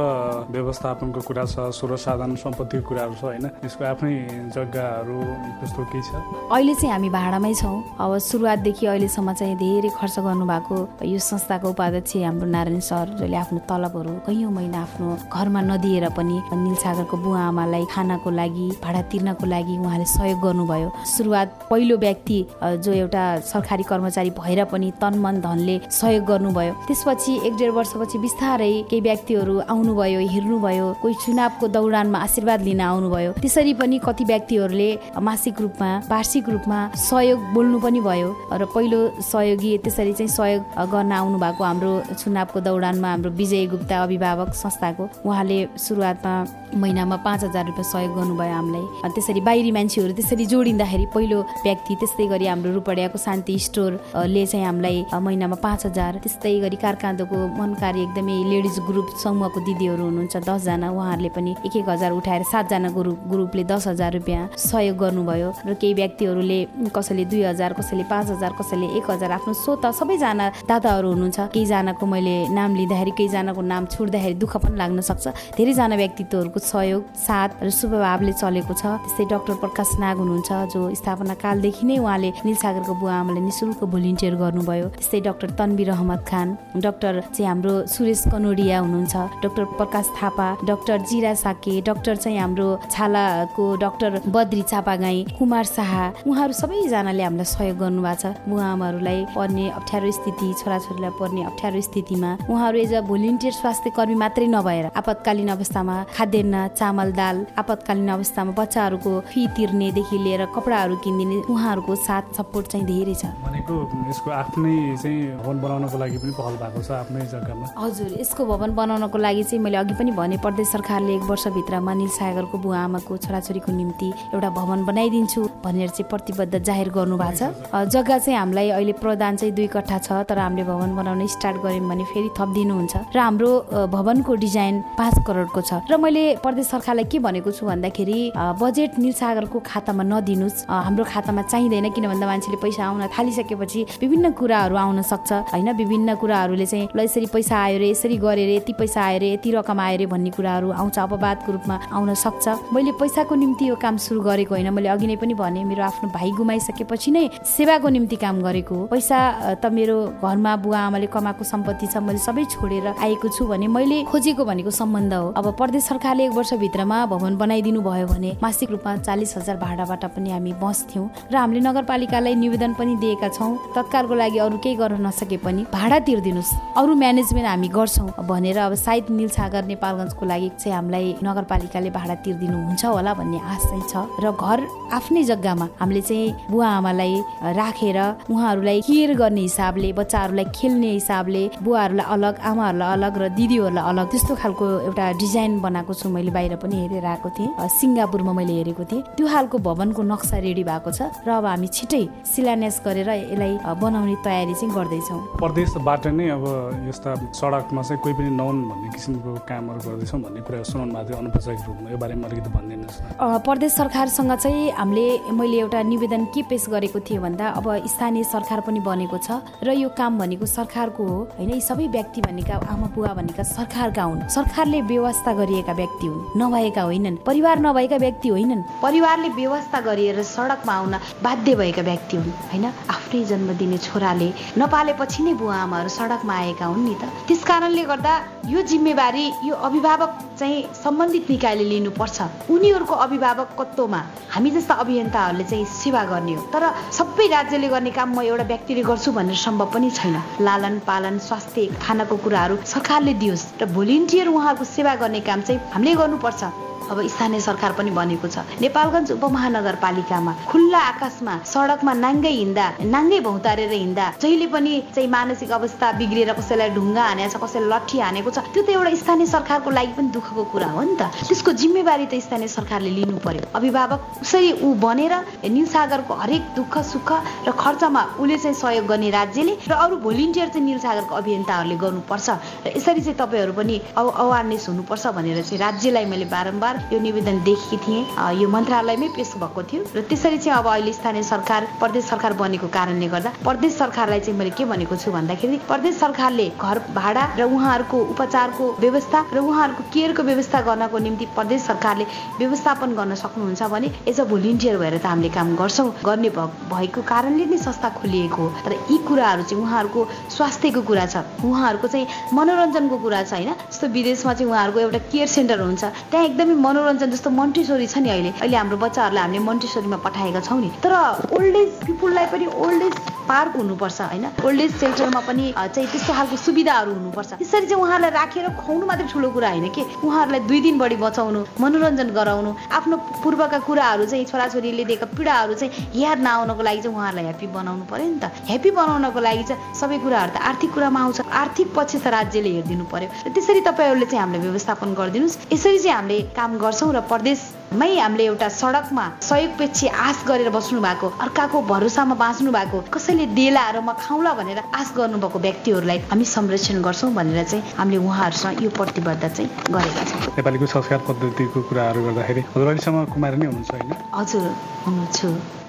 व्यवस्थापनको 0.50 1.20
कुरा 1.22 1.44
छ 1.46 1.70
स्रोत 1.70 1.98
साधन 2.02 2.34
सम्पत्तिको 2.42 2.82
कुराहरू 2.88 3.14
छ 3.14 3.22
होइन? 3.24 3.46
यसको 3.64 3.84
आफ्नै 3.86 4.14
जग्गाहरू 4.50 5.18
त्यस्तो 5.60 5.82
केही 5.92 6.02
छ? 6.02 6.10
अहिले 6.50 6.74
चाहिँ 6.74 6.92
हामी 6.92 7.08
भाडामै 7.14 7.52
छौँ। 7.54 7.76
अब 8.02 8.10
सुरुवातदेखि 8.18 8.86
अहिलेसम्म 8.86 9.32
चाहिँ 9.32 9.56
धेरै 9.56 9.90
खर्च 9.94 10.16
गर्नुभएको 10.26 10.76
यो 11.06 11.18
संस्थाको 11.18 11.66
उपाध्यक्ष 11.70 12.16
हाम्रो 12.26 12.46
नारायण 12.50 12.80
सर 12.80 13.06
जसले 13.20 13.36
आफ्नो 13.36 13.58
तलबहरू 13.70 14.12
कैयौँ 14.26 14.50
महिना 14.50 14.78
आफ्नो 14.82 15.08
घरमा 15.30 15.60
नदिएर 15.70 16.08
पनि 16.16 16.36
निलसागरको 16.52 17.16
बुवा 17.16 17.42
आमालाई 17.50 17.84
खानाको 17.94 18.30
लागि 18.30 18.66
भाडा 18.82 19.02
तिर्नको 19.10 19.46
लागि 19.46 19.74
उहाँले 19.78 20.04
सहयोग 20.04 20.40
गर्नुभयो। 20.42 20.88
सुरुवात 21.16 21.48
पहिलो 21.70 21.96
व्यक्ति 21.96 22.38
जो 22.84 22.92
एउटा 22.92 23.24
सरकारी 23.52 23.84
कर्मचारी 23.90 24.30
भएर 24.36 24.64
पनि 24.72 24.92
तन 25.00 25.18
मन 25.18 25.40
धनले 25.40 25.76
सहयोग 25.90 26.15
गर्नुभयो। 26.24 26.72
त्यसपछि 26.87 27.33
एक 27.46 27.55
डेढ 27.57 27.70
वर्षपछि 27.79 28.18
बिस्तारै 28.18 28.72
केही 28.90 29.00
व्यक्तिहरू 29.00 29.55
आउनुभयो 29.68 30.20
हेर्नुभयो 30.35 30.87
कोही 31.02 31.14
चुनावको 31.24 31.66
दौडानमा 31.68 32.18
आशीर्वाद 32.18 32.61
लिन 32.62 32.81
आउनुभयो। 32.81 33.33
त्यसरी 33.42 33.72
पनि 33.81 33.98
कति 34.07 34.24
व्यक्तिहरूले 34.24 34.90
मासिक 35.20 35.61
रूपमा 35.61 35.90
वार्षिक 36.11 36.48
रूपमा 36.48 36.79
सहयोग 36.96 37.40
बोल्नु 37.55 37.79
पनि 37.81 38.00
भयो 38.00 38.29
र 38.52 38.64
पहिलो 38.74 39.00
सहयोगी 39.22 39.70
त्यसरी 39.85 40.12
चाहिँ 40.12 40.31
सहयोग 40.31 40.62
गर्न 40.92 41.12
आउनु 41.12 41.38
भएको 41.38 41.64
हाम्रो 41.64 41.92
चुनावको 42.14 42.61
दौडानमा 42.61 43.09
हाम्रो 43.11 43.31
विजय 43.31 43.66
गुप्ता 43.72 44.02
अभिभावक 44.02 44.55
संस्थाको। 44.55 45.05
उहाँले 45.26 45.59
सुरुवातमा 45.76 46.35
महिनामा 46.76 47.16
पाँच 47.26 47.44
हजार 47.44 47.64
रुपियाँ 47.66 47.90
सहयोग 47.92 48.12
गर्नुभयो 48.16 48.55
हामीलाई। 48.55 49.12
त्यसरी 49.16 49.40
बाहिरी 49.40 49.70
मान्छेहरू 49.72 50.12
त्यसरी 50.12 50.44
जोडिँदाखेरि 50.46 51.07
पहिलो 51.14 51.38
व्यक्ति 51.64 51.94
त्यस्तै 52.00 52.26
गरी 52.29 52.46
हाम्रो 52.46 52.72
रूपडियाको 52.74 53.18
शान्ति 53.18 53.59
स्टोरले 53.66 54.44
चाहिँ 54.46 54.66
हामीलाई 54.66 55.05
महिनामा 55.14 55.57
पाँच 55.62 55.87
हजार 55.87 56.05
त्यस्तै 56.22 56.54
गरी 56.64 56.76
कारकान्दोको 56.84 57.36
मनकारी 57.58 58.00
एकदमै 58.02 58.36
लेडिज 58.52 58.76
ग्रुप 58.88 59.08
समूहको 59.22 59.58
दिदीहरू 59.66 60.02
हुनुहुन्छ 60.08 60.36
दसजना। 60.48 60.88
उहाँहरूले 60.90 61.30
पनि 61.36 61.50
एक 61.66 61.76
एक 61.76 61.88
हजार 61.88 62.12
उठाएर 62.12 62.42
सातजना 62.52 62.88
ग्रुप 62.96 63.18
ग्रुपले 63.32 63.64
दस 63.64 63.86
हजार 63.88 64.12
रुपियाँ 64.18 64.42
सहयोग 64.56 64.96
गर्नुभयो 64.96 65.48
र 65.66 65.74
केही 65.80 65.94
व्यक्तिहरूले 65.94 66.60
कसैले 66.96 67.24
दुई 67.30 67.42
हजार 67.50 67.72
कसैले 67.78 68.04
पाँच 68.12 68.26
हजार 68.30 68.52
कसैले 68.60 68.86
एक 68.98 69.10
हजार 69.10 69.30
आफ्नो 69.38 69.52
स्वत 69.54 69.84
सबैजना 69.98 70.46
दाताहरू 70.68 71.08
हुनुहुन्छ। 71.12 71.38
केहीजनाको 71.54 72.04
मैले 72.06 72.36
नाम 72.54 72.70
लिँदाखेरि 72.76 73.12
केहीजनाको 73.18 73.60
नाम 73.72 73.82
छुट्दाखेरि 73.92 74.34
दुःख 74.42 74.56
पनि 74.62 74.76
लाग्न 74.76 75.00
सक्छ। 75.00 75.26
धेरैजना 75.56 75.96
व्यक्तित्वहरूको 75.96 76.60
सहयोग 76.60 77.02
साथ 77.16 77.50
र 77.64 77.70
शुभभावले 77.70 78.32
चलेको 78.32 78.72
छ। 78.74 78.84
त्यस्तै 79.04 79.24
डाक्टर 79.32 79.54
प्रकाश 79.64 79.88
नाग 80.00 80.16
हुनुहुन्छ 80.22 80.50
जो 80.72 80.80
स्थापना 80.94 81.34
कालदेखि 81.40 81.84
नै 81.86 81.96
उहाँले 81.98 82.30
निलसागरको 82.46 82.94
बुवा 83.00 83.14
आमालाई 83.20 83.42
निशुल्क 83.48 83.80
भोलिन्टियर 83.84 84.34
गर्नुभयो। 84.36 84.86
त्यस्तै 84.96 85.20
डाक्टर 85.26 85.50
तन्बिर 85.58 85.90
अहमद 85.96 86.24
खान 86.28 86.56
डाक्टर 86.85 87.20
चाहिँ 87.35 87.48
हाम्रो 87.48 87.74
सुरेश 87.94 88.22
कनोडिया 88.32 88.78
हुनुहुन्छ 88.78 89.16
डाक्टर 89.42 89.64
प्रकाश 89.76 90.06
थापा 90.20 90.48
डाक्टर 90.64 90.98
जिरा 91.11 91.35
साके 91.42 91.80
डाक्टर 91.88 92.16
चाहिँ 92.16 92.38
हाम्रो 92.38 92.68
छालाको 92.90 93.64
डाक्टर 93.85 94.20
बद्री 94.28 94.62
चापागाई 94.62 95.24
कुमार 95.38 95.64
शाह 95.66 95.92
उहाँहरू 96.28 96.52
सबैजनाले 96.62 97.22
हामीलाई 97.22 97.44
सहयोग 97.46 97.78
गर्नुभएको 97.78 98.14
छ। 98.22 98.48
बुवा 98.48 98.66
आमाहरूलाई 98.66 99.24
पर्ने 99.35 99.64
अप्ठ्यारो 99.70 100.11
स्थिति 100.18 100.48
छोराछोरीलाई 100.61 101.11
पर्ने 101.20 101.42
अप्ठ्यारो 101.50 101.80
स्थितिमा 101.88 102.30
उहाँहरू 102.50 102.78
एज 102.78 102.94
अ 102.94 103.00
भोलिन्टियर 103.11 103.52
स्वास्थ्य 103.52 103.90
कर्मी 103.96 104.14
मात्रै 104.22 104.46
नभएर 104.46 104.87
आपतकालीन 105.00 105.48
अवस्थामा 105.56 105.96
खाद्यान्न 106.16 106.66
चामल 106.78 107.12
दाल 107.20 107.37
आपतकालीन 107.59 108.09
अवस्थामा 108.16 108.52
बच्चाहरूको 108.61 109.12
फी 109.30 109.46
तिर्नेदेखि 109.56 110.18
लिएर 110.24 110.44
कपडाहरू 110.56 110.96
किनिदिने 111.04 111.37
उहाँहरूको 111.52 111.94
साथ 112.06 112.24
सपोर्ट 112.38 112.66
चाहिँ 112.66 112.87
धेरै 112.87 113.14
छ। 113.14 113.32
भनेको 113.46 113.74
यसको 114.11 114.30
आफ्नै 114.42 114.76
चाहिँ 115.02 115.20
भवन 115.42 115.56
बनाउनको 115.87 115.99
लागि 115.99 116.18
पनि 116.18 116.33
पहल 116.35 116.55
भएको 116.59 116.83
छ 116.83 116.90
आफ्नै 116.90 117.27
जग्गामा। 117.31 117.66
हजुर 117.79 118.11
यसको 118.20 118.42
भवन 118.44 118.70
बनाउनको 118.75 119.18
लागि 119.18 119.42
चाहिँ 119.46 119.62
मैले 119.62 119.77
अघि 119.77 119.94
पनि 119.94 120.11
भने 120.11 120.37
प्रदेश 120.42 120.68
सरकारले 120.68 121.14
एक 121.14 121.22
वर्षभित्रमा 121.31 121.92
निल 121.94 122.09
सागरको 122.11 122.59
बुवा 122.59 122.79
आमाको 122.85 123.16
छोराछोरीको 123.16 123.72
निम्ति 123.72 124.09
एउटा 124.35 124.51
भवन 124.51 124.85
बनाइदिन्छु 124.85 125.40
भनेर 125.64 125.88
चाहिँ 125.88 126.09
प्रतिबद्ध 126.11 126.59
जाहेर 126.59 126.88
गर्नुभएको 126.90 127.51
छ। 127.70 127.87
जग्गा 127.94 128.18
चाहिँ 128.18 128.38
हामीलाई 128.38 128.68
अहिले 128.70 128.92
प्रदान 128.99 129.37
चाहिँ 129.37 129.55
दुई 129.55 129.66
कट्ठा 129.70 129.99
छ 129.99 130.27
तर 130.27 130.38
हामीले 130.38 130.64
भवन 130.66 130.90
बनाउन 130.96 131.27
स्टार्ट 131.27 131.57
गऱ्यौँ 131.62 131.88
भने 131.88 132.05
फेरि 132.11 132.31
थपिदिनुहुन्छ 132.38 132.94
र 133.14 133.18
हाम्रो 133.18 133.51
भवनको 133.94 134.35
डिजाइन 134.35 134.75
पाँच 134.99 135.14
करोडको 135.27 135.61
छ। 135.61 135.70
र 135.87 135.96
मैले 135.96 136.25
प्रदेश 136.42 136.66
सरकारलाई 136.66 137.07
के 137.07 137.18
भनेको 137.22 137.51
छु 137.55 137.66
भन्दाखेरि 137.66 138.18
बजेट 138.35 138.99
निल 138.99 139.12
सागरको 139.14 139.59
खातामा 139.62 140.03
नदिनुहोस्। 140.03 140.66
हाम्रो 140.66 141.05
खातामा 141.05 141.42
चाहिँदैन 141.46 141.90
किन 141.94 142.05
भन्दा 142.11 142.27
मान्छेले 142.27 142.59
पैसा 142.59 142.83
आउन 142.87 143.07
थालिसकेपछि 143.14 143.81
विभिन्न 144.03 144.31
कुराहरू 144.35 144.77
आउन 144.77 145.03
सक्छ 145.03 145.33
होइन? 145.53 145.68
विभिन्न 145.76 146.14
कुराहरूले 146.16 146.66
चाहिँ 146.66 146.88
ल 146.96 147.00
यसरी 147.00 147.26
पैसा 147.32 147.56
आयो 147.56 147.78
रे 147.78 147.90
यसरी 147.90 148.16
गरे 148.18 148.44
रे 148.46 148.56
यति 148.56 148.72
पैसा 148.78 149.00
आयो 149.02 149.18
रे 149.20 149.32
यति 149.32 149.50
रकम 149.52 149.80
आयो 149.80 149.98
रे 149.98 150.06
भन्ने 150.06 150.30
कुराहरू 150.36 150.70
आउँछ 150.72 150.98
अपवादको 150.98 151.52
रूपमा 151.52 151.76
आउन 151.92 152.14
सक्छ। 152.14 152.72
मैले 152.72 152.92
पैसाको 153.00 153.34
निम्ति 153.34 153.68
यो 153.68 153.74
काम 153.76 153.96
सुरु 153.96 154.20
गरेको 154.20 154.54
होइन 154.54 154.70
मैले 154.72 154.88
अघि 154.88 155.06
नै 155.06 155.16
पनि 155.16 155.34
भने 155.34 155.64
मेरो 155.64 155.82
आफ्नो 155.82 156.10
भाइ 156.10 156.30
गुमाइसकेपछि 156.38 157.10
नै 157.10 157.28
सेवाको 157.46 157.88
निम्ति 157.88 158.16
काम 158.16 158.40
गरेको 158.42 158.74
हो। 158.74 158.86
पैसा 158.86 159.18
त 159.62 159.66
मेरो 159.72 159.96
घरमा 160.22 160.56
बुवा 160.64 160.80
आमाले 160.86 161.06
कमाएको 161.12 161.44
सम्पत्ति 161.44 161.86
छ 161.86 161.96
मैले 161.98 162.18
सबै 162.18 162.44
छोडेर 162.50 162.86
आएको 162.96 163.28
छु 163.28 163.46
भने 163.46 163.66
मैले 163.68 164.02
खोजेको 164.10 164.44
भनेको 164.44 164.70
सम्बन्ध 164.70 165.14
हो। 165.14 165.32
अब 165.36 165.46
प्रदेश 165.56 165.84
सरकारले 165.84 166.24
एक 166.26 166.32
वर्षभित्रमा 166.32 167.04
भवन 167.06 167.36
बनाइदिनु 167.36 167.80
भयो 167.82 168.06
भने 168.06 168.30
मासिक 168.42 168.70
रूपमा 168.70 168.96
चालिस 169.02 169.36
हजार 169.36 169.56
भाडाबाट 169.56 170.04
पनि 170.16 170.30
हामी 170.30 170.52
बस्थ्यौँ। 170.62 171.08
र 171.32 171.36
हामीले 171.36 171.60
नगरपालिकालाई 171.60 172.34
निवेदन 172.34 172.74
पनि 172.74 172.96
दिएका 172.96 173.28
छौँ। 173.28 173.52
तत्कालको 173.76 174.14
लागि 174.14 174.38
अरू 174.38 174.58
केही 174.58 174.76
गर्न 174.76 175.06
नसके 175.06 175.36
पनि 175.44 175.65
भाडा 175.72 175.98
तिर्दिनुहोस् 176.07 176.52
अरू 176.79 176.94
म्यानेजमेन्ट 176.94 177.48
हामी 177.48 177.68
गर्छौँ। 177.68 178.09
भनेर 178.31 178.59
अब 178.59 178.74
सायद 178.74 179.05
निल 179.11 179.29
सागर 179.29 179.64
नेपालगञ्जको 179.72 180.24
लागि 180.26 180.48
चाहिँ 180.61 180.74
हामीलाई 180.76 181.07
नगरपालिकाले 181.22 181.90
भाडा 181.90 182.14
तिर्दिनु 182.24 182.57
हुन्छ 182.66 182.85
होला 182.85 183.12
भन्ने 183.14 183.38
आश 183.38 183.62
चाहिँ 183.70 183.87
छ। 183.90 183.94
र 184.22 184.26
घर 184.33 184.59
आफ्नै 184.92 185.22
जग्गामा 185.31 185.66
हामीले 185.81 186.02
चाहिँ 186.09 186.35
बुवा 186.50 186.68
आमालाई 186.79 187.14
राखेर 187.59 187.98
उहाँहरूलाई 188.31 188.81
केयर 188.88 189.11
गर्ने 189.16 189.40
हिसाबले 189.40 189.92
बच्चाहरूलाई 189.98 190.46
खेल्ने 190.57 190.90
हिसाबले 191.00 191.42
बुवाहरूलाई 191.64 192.07
अलग 192.14 192.35
आमाहरूलाई 192.50 192.92
अलग 192.96 193.12
र 193.18 193.24
दिदीहरूलाई 193.38 193.85
अलग 193.90 194.07
त्यस्तो 194.11 194.35
खालको 194.42 194.64
एउटा 194.88 195.07
डिजाइन 195.22 195.52
बनाएको 195.61 195.92
छु 195.94 196.09
मैले 196.11 196.31
बाहिर 196.31 196.57
पनि 196.62 196.76
हेरेर 196.83 197.07
आएको 197.07 197.29
थिएँ। 197.37 197.50
सिङ्गापुरमा 197.81 198.33
मैले 198.33 198.55
हेरेको 198.61 198.85
थिएँ। 198.85 199.02
त्यो 199.16 199.26
खालको 199.26 199.57
भवनको 199.59 200.02
नक्सा 200.02 200.37
रेडी 200.38 200.64
भएको 200.64 200.90
छ। 200.92 201.11
र 201.26 201.29
अब 201.40 201.46
हामी 201.46 201.68
छिटै 201.68 202.05
शिलान्यास 202.24 202.76
गरेर 202.87 203.11
यसलाई 203.11 203.52
बनाउने 203.81 204.16
तयारी 204.24 204.55
चाहिँ 204.55 204.74
गर्दैछौँ। 204.74 205.20
प्रदेशबाट 205.56 206.06
नै 206.12 206.28
अब 206.36 206.44
यस्ता 206.84 207.32
सडकमा 207.32 207.80
चाहिँ 207.80 208.00
कोही 208.04 208.12
पनि 208.12 208.30
नहुन् 208.36 208.60
भन्ने 208.68 208.88
किसिमको 208.92 209.30
कामहरू 209.48 209.80
गर्दैछौँ 209.88 210.20
भन्ने 210.20 210.40
कुरा 210.44 210.60
सुनाउनु 210.68 210.92
भएको 210.92 211.08
थियो 211.08 211.16
अनौपचारिक 211.16 211.60
रूपमा। 211.64 211.88
यो 211.88 211.96
बारेमा 211.96 212.28
अलिकति 212.28 212.50
भनिदिनुहोस् 212.52 213.40
प्रदेश 213.40 213.72
सरकारसँग 213.72 214.32
चाहिँ 214.36 214.76
हामीले 214.76 215.06
मैले 215.32 215.56
एउटा 215.64 215.80
निवेदन 215.88 216.24
के 216.28 216.42
पेश 216.44 216.64
गरेको 216.68 217.00
थिएँ 217.08 217.20
भन्दा 217.24 217.46
अब 217.56 217.66
स्थानीय 217.88 218.24
सरकार 218.36 218.60
पनि 218.68 218.80
बनेको 218.84 219.16
छ 219.16 219.40
र 219.64 219.72
यो 219.80 219.88
काम 219.96 220.12
भनेको 220.20 220.44
सरकारको 220.44 221.02
हो 221.08 221.16
होइन? 221.40 221.50
यी 221.56 221.60
सबै 221.64 221.88
व्यक्ति 221.88 222.20
भनेका 222.28 222.54
आमा 222.68 222.88
बुवा 222.92 223.12
भनेका 223.16 223.42
सरकारका 223.56 224.02
हुन्। 224.04 224.28
सरकारले 224.28 224.80
व्यवस्था 224.92 225.32
गरिएका 225.40 225.72
व्यक्ति 225.72 226.06
हुन् 226.06 226.36
नभएका 226.36 226.82
होइनन्। 226.84 227.16
परिवार 227.24 227.56
नभएका 227.64 227.96
व्यक्ति 227.96 228.28
होइनन्। 228.28 228.62
परिवारले 228.84 229.28
व्यवस्था 229.40 229.80
गरिएर 229.88 230.22
सडकमा 230.36 230.74
आउन 230.76 230.94
बाध्य 231.24 231.54
भएका 231.56 231.82
व्यक्ति 231.82 232.16
हुन् 232.16 232.30
होइन? 232.52 232.64
आफ्नै 232.92 233.24
जन्म 233.24 233.48
दिने 233.56 233.78
छोराले 233.88 234.28
नपालेपछि 234.60 235.22
नै 235.24 235.34
आमाहरू 235.48 235.88
सडकमा 235.88 236.35
आएका 236.35 236.66
हुन् 236.66 236.85
नि 236.85 236.94
त। 236.94 237.04
त्यस 237.28 237.42
कारणले 237.44 237.85
गर्दा 237.85 238.14
यो 238.48 238.62
जिम्मेवारी 238.62 239.26
यो 239.44 239.54
अभिभावक 239.54 240.11
चाहिँ 240.38 240.62
सम्बन्धित 240.74 241.30
निकायले 241.30 241.64
लिनुपर्छ। 241.64 242.50
उनीहरूको 242.50 242.94
अभिभावकत्वमा 242.94 244.00
हामी 244.30 244.50
जस्ता 244.50 244.74
अभियन्ताहरूले 244.74 245.44
चाहिँ 245.44 245.64
सेवा 245.64 246.04
गर्ने 246.04 246.35
हो। 246.35 246.42
तर 246.52 246.64
सबै 246.92 247.26
राज्यले 247.26 247.68
गर्ने 247.68 247.90
काम 247.90 248.09
म 248.16 248.22
एउटा 248.22 248.44
व्यक्तिले 248.44 248.82
गर्छु 248.82 249.12
भनेर 249.12 249.37
सम्भव 249.37 249.70
पनि 249.74 249.90
छैन। 249.90 250.16
लालन 250.40 250.78
पालन 250.87 251.18
स्वास्थ्य 251.18 251.66
खानाको 251.82 252.16
कुराहरू 252.16 252.56
सरकारले 252.64 253.14
दियोस् 253.14 253.46
र 253.62 253.66
भोलिन्टियर 253.72 254.28
उहाँहरूको 254.28 254.64
सेवा 254.64 254.94
गर्ने 255.02 255.20
काम 255.20 255.40
चाहिँ 255.40 255.61
हामीले 255.72 255.94
गर्नुपर्छ। 255.94 256.42
अब 256.90 257.07
स्थानीय 257.07 257.40
सरकार 257.40 257.72
पनि 257.79 257.90
बनेको 257.90 258.29
छ। 258.29 258.38
नेपालगञ्ज 258.61 259.12
उपमहानगरपालिकामा 259.18 260.33
खुल्ला 260.51 260.81
आकाशमा 260.92 261.35
सडकमा 261.53 261.92
नाङ्गै 262.05 262.33
हिँड्दा 262.40 262.66
नाङ्गै 262.94 263.20
भौतारेर 263.29 263.72
हिँड्दा 263.72 264.05
जहिले 264.22 264.46
पनि 264.55 264.72
चाहिँ 264.94 265.09
मानसिक 265.11 265.51
अवस्था 265.59 265.87
बिग्रिएर 265.99 266.33
कसैलाई 266.38 266.70
ढुङ्गा 266.77 267.03
हानेको 267.11 267.33
छ 267.33 267.42
कसैलाई 267.42 267.68
लट्ठी 267.72 267.99
हानेको 268.07 268.31
छ 268.31 268.38
त्यो 268.55 268.62
त 268.62 268.68
एउटा 268.77 268.94
स्थानीय 269.03 269.27
सरकारको 269.27 269.70
लागि 269.70 269.92
पनि 269.96 270.09
दुःखको 270.16 270.44
कुरा 270.53 270.68
हो 270.77 270.83
नि 270.83 270.94
त। 271.01 271.03
त्यसको 271.29 271.53
जिम्मेवारी 271.62 272.07
त 272.07 272.14
स्थानीय 272.27 272.49
सरकारले 272.49 272.90
लिनु 272.99 273.16
पर्यो। 273.27 273.42
अभिभावक 273.59 274.01
उसरी 274.22 274.51
ऊ 274.62 274.68
बनेर 274.87 275.14
निलसागरको 275.57 276.14
हरेक 276.22 276.44
दुःख 276.57 276.75
सुख 276.92 277.11
र 277.46 277.51
खर्चमा 277.53 278.03
उसले 278.20 278.37
चाहिँ 278.38 278.57
सहयोग 278.62 278.87
गर्ने 278.87 279.11
राज्यले 279.11 279.55
र 279.68 279.72
अरू 279.75 279.96
भोलिन्टियर 280.07 280.49
चाहिँ 280.55 280.66
निलसागरको 280.66 281.14
अभियन्ताहरूले 281.14 281.77
गर्नुपर्छ। 281.85 282.29
र 282.64 282.68
यसरी 282.77 283.01
चाहिँ 283.07 283.18
तपाईँहरू 283.18 283.53
पनि 283.59 283.75
अब 283.96 284.07
अवेरनेस 284.22 284.68
हुनुपर्छ 284.68 285.07
भनेर 285.18 285.42
चाहिँ 285.42 285.61
राज्यलाई 285.66 286.05
मैले 286.12 286.27
बारम्बार 286.37 286.75
यो 286.92 286.98
निवेदन 287.00 287.42
देखेकी 287.44 287.76
थिएँ। 287.86 288.04
यो 288.40 288.48
मन्त्रालयमै 288.48 289.08
पेस 289.16 289.34
भएको 289.38 289.62
थियो 289.62 289.82
र 289.96 290.00
त्यसरी 290.08 290.38
चाहिँ 290.38 290.58
अब 290.58 290.66
अहिले 290.66 290.92
स्थानीय 290.92 291.22
सरकार 291.22 291.66
प्रदेश 291.80 292.04
सरकार 292.04 292.32
बनेको 292.36 292.68
कारणले 292.68 293.08
गर्दा 293.08 293.30
प्रदेश 293.44 293.72
सरकारलाई 293.76 294.20
चाहिँ 294.20 294.38
मैले 294.38 294.50
के 294.58 294.64
भनेको 294.64 294.96
छु 294.96 295.12
भन्दाखेरि 295.12 295.56
प्रदेश 295.68 295.94
सरकारले 295.96 296.46
घर 296.60 296.78
भाडा 296.94 297.24
र 297.38 297.42
उहाँहरूको 297.46 297.98
उपचारको 298.14 298.64
व्यवस्था 298.80 299.24
र 299.34 299.38
उहाँहरूको 299.40 299.82
केयरको 299.94 300.22
व्यवस्था 300.22 300.60
गर्नको 300.68 300.98
निम्ति 301.06 301.26
प्रदेश 301.36 301.62
सरकारले 301.62 302.04
व्यवस्थापन 302.38 302.94
गर्न 302.94 303.14
सक्नुहुन्छ 303.16 303.62
भने 303.72 303.92
एज 304.08 304.20
अ 304.20 304.24
भोलिन्टियर 304.24 304.78
भएर 304.78 304.98
त 304.98 305.06
हामीले 305.06 305.28
काम 305.34 305.54
गर्छौँ। 305.56 305.88
गर्ने 306.04 306.30
भएको 306.72 307.02
कारणले 307.02 307.44
नै 307.46 307.58
संस्था 307.58 307.88
खोलिएको 307.98 308.42
हो। 308.42 308.48
तर 308.64 308.72
यी 308.90 308.98
कुराहरू 309.08 309.42
चाहिँ 309.42 309.62
उहाँहरूको 309.62 310.00
स्वास्थ्यको 310.36 310.82
कुरा 310.82 311.06
छ। 311.06 311.16
उहाँहरूको 311.44 311.88
चाहिँ 311.88 312.06
मनोरञ्जनको 312.34 312.96
कुरा 312.98 313.22
छ 313.22 313.32
होइन 313.32 313.52
जस्तो 313.70 313.86
विदेशमा 313.96 314.32
चाहिँ 314.34 314.50
उहाँहरूको 314.50 314.80
एउटा 314.80 314.98
केयर 315.12 315.28
सेन्टर 315.28 315.60
हुन्छ 315.60 315.84
त्यहाँ 315.84 316.24
एकदमै 316.26 316.54
मनोरञ्जन 316.66 317.11
जस्तो 317.14 317.31
मन्टेश्वरी 317.31 317.87
छ 317.87 317.98
नि 318.02 318.11
अहिले। 318.11 318.31
अहिले 318.42 318.57
हाम्रो 318.57 318.76
बच्चाहरूलाई 318.85 319.22
हामीले 319.22 319.44
मन्टेश्वरीमा 319.46 319.98
पठाएका 320.07 320.40
छौँ 320.46 320.61
नि। 320.61 320.70
तर 320.83 320.94
ओल्ड 321.31 321.57
एज 321.57 321.70
पिपुललाई 321.87 322.26
पनि 322.35 322.46
ओल्ड 322.66 322.83
एज 322.83 322.94
पार्क 323.26 323.57
हुनुपर्छ 323.57 324.00
होइन? 324.00 324.24
ओल्ड 324.46 324.61
एज 324.61 324.72
सेल्टरमा 324.81 325.20
पनि 325.29 325.44
चाहिँ 325.57 325.88
त्यस्तो 325.90 326.12
खालको 326.14 326.37
सुविधाहरू 326.37 326.90
हुनुपर्छ। 326.94 327.31
त्यसरी 327.42 327.66
चाहिँ 327.66 327.83
उहाँहरूलाई 327.83 328.11
राखेर 328.18 328.46
खुवाउनु 328.59 328.87
मात्रै 328.87 329.07
ठुलो 329.12 329.29
कुरा 329.37 329.50
होइन 329.50 329.68
कि? 329.76 329.83
उहाँहरूलाई 330.07 330.40
दुई 330.46 330.61
दिन 330.66 330.79
बढी 330.79 330.96
बचाउनु 330.96 331.40
मनोरञ्जन 331.61 332.11
गराउनु 332.18 332.50
आफ्नो 332.79 332.96
पूर्वका 333.22 333.59
कुराहरू 333.66 334.05
चाहिँ 334.07 334.24
छोराछोरीले 334.31 334.85
दिएका 334.90 335.07
पीडाहरू 335.14 335.55
चाहिँ 335.55 336.02
याद 336.02 336.18
नआउनको 336.22 336.62
लागि 336.62 336.81
चाहिँ 336.83 336.96
उहाँहरूलाई 336.96 337.24
ह्याप्पी 337.26 337.46
बनाउनु 337.59 337.85
पऱ्यो 337.90 338.07
नि 338.07 338.18
त। 338.22 338.31
ह्याप्पी 338.50 338.70
बनाउनको 338.79 339.20
लागि 339.26 339.42
चाहिँ 339.50 339.74
सबै 339.74 339.98
कुराहरू 340.07 340.31
त 340.35 340.37
आर्थिक 340.50 340.70
कुरामा 340.74 341.00
आउँछ। 341.02 341.18
आर्थिक 341.42 341.68
पक्ष 341.74 341.94
त 341.98 342.07
राज्यले 342.16 342.50
हेरिदिनु 342.57 342.85
पऱ्यो 342.94 343.09
त्यसरी 343.35 343.61
तपाईँहरूले 343.66 344.07
चाहिँ 344.07 344.22
हामीलाई 344.22 344.42
व्यवस्थापन 344.46 344.94
गरिदिनुहोस्। 344.94 345.38
यसरी 345.52 345.79
चाहिँ 345.83 345.96
हामीले 345.98 346.20
काम 346.38 346.55
गर्छौँ 346.58 346.92
र 346.92 347.00
प्रदेशमै 347.10 347.90
हामीले 347.96 348.24
एउटा 348.26 348.48
सडकमा 348.60 349.04
सहयोगपेक्षी 349.22 349.86
आश 350.06 350.18
गरेर 350.28 350.50
बस्नु 350.56 350.80
भएको 350.80 351.06
अर्काको 351.24 351.62
भरोसामा 351.72 352.14
बाँच्नु 352.22 352.50
भएको 352.52 352.78
कसैले 352.94 353.26
देला 353.38 353.64
र 353.70 353.80
म 353.80 353.92
खाउँला 353.98 354.32
भनेर 354.38 354.60
आश 354.74 354.88
गर्नुभएको 354.96 355.38
व्यक्तिहरूलाई 355.46 355.98
हामी 356.10 356.24
संरक्षण 356.36 356.82
गर्छौँ 356.82 357.12
भनेर 357.14 357.44
चाहिँ 357.44 357.64
हामीले 357.78 357.98
उहाँहरूसँग 358.06 358.62
यो 358.62 358.70
प्रतिबद्ध 358.78 359.24
चाहिँ 359.26 359.50
गरेका 359.74 360.04
छौँ। 360.10 360.20
नेपालीको 360.36 360.66
संस्कार 360.66 360.98
पद्धतिको 361.08 361.58
कुराहरू 361.68 362.00
गर्दाखेरि 362.06 362.40
हजुर 362.54 362.66
अहिलेसम्म 362.66 363.04
कुमारी 363.14 363.36
नै 363.36 363.46
हुनुहुन्छ 363.46 363.70
होइन? 363.74 363.92
हजुर 364.14 364.44
हुनुहुन्छ 364.86 365.20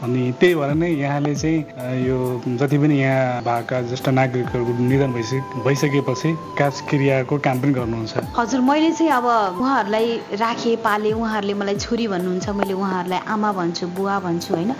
अनि 0.04 0.32
त्यही 0.40 0.56
भएर 0.56 0.74
नै 0.78 0.90
यहाँले 0.90 1.34
चाहिँ 1.36 2.06
यो 2.06 2.18
जति 2.60 2.78
पनि 2.78 2.96
यहाँ 3.00 3.42
भएका 3.42 3.82
ज्येष्ठ 3.88 4.08
नागरिकहरूको 4.10 4.74
निधन 4.84 5.12
भइसके 5.14 5.64
भइसकेपछि 5.66 6.32
काज 6.60 6.82
क्रियाको 6.90 7.38
काम 7.38 7.62
पनि 7.62 7.74
गर्नुहुन्छ। 7.74 8.14
हजुर 8.38 8.62
मैले 8.62 8.92
चाहिँ 8.92 9.12
अब 9.12 9.26
उहाँहरूलाई 9.62 10.08
राखेँ 10.38 10.76
पालेँ 10.86 11.14
उहाँहरूले 11.14 11.54
मलाई 11.54 11.76
छोरी 11.82 12.08
भन्नुहुन्छ 12.08 12.50
मैले 12.50 12.74
उहाँहरूलाई 12.74 13.20
आमा 13.26 13.52
भन्छु 13.60 13.88
बुवा 13.98 14.20
भन्छु 14.26 14.54
होइन। 14.54 14.72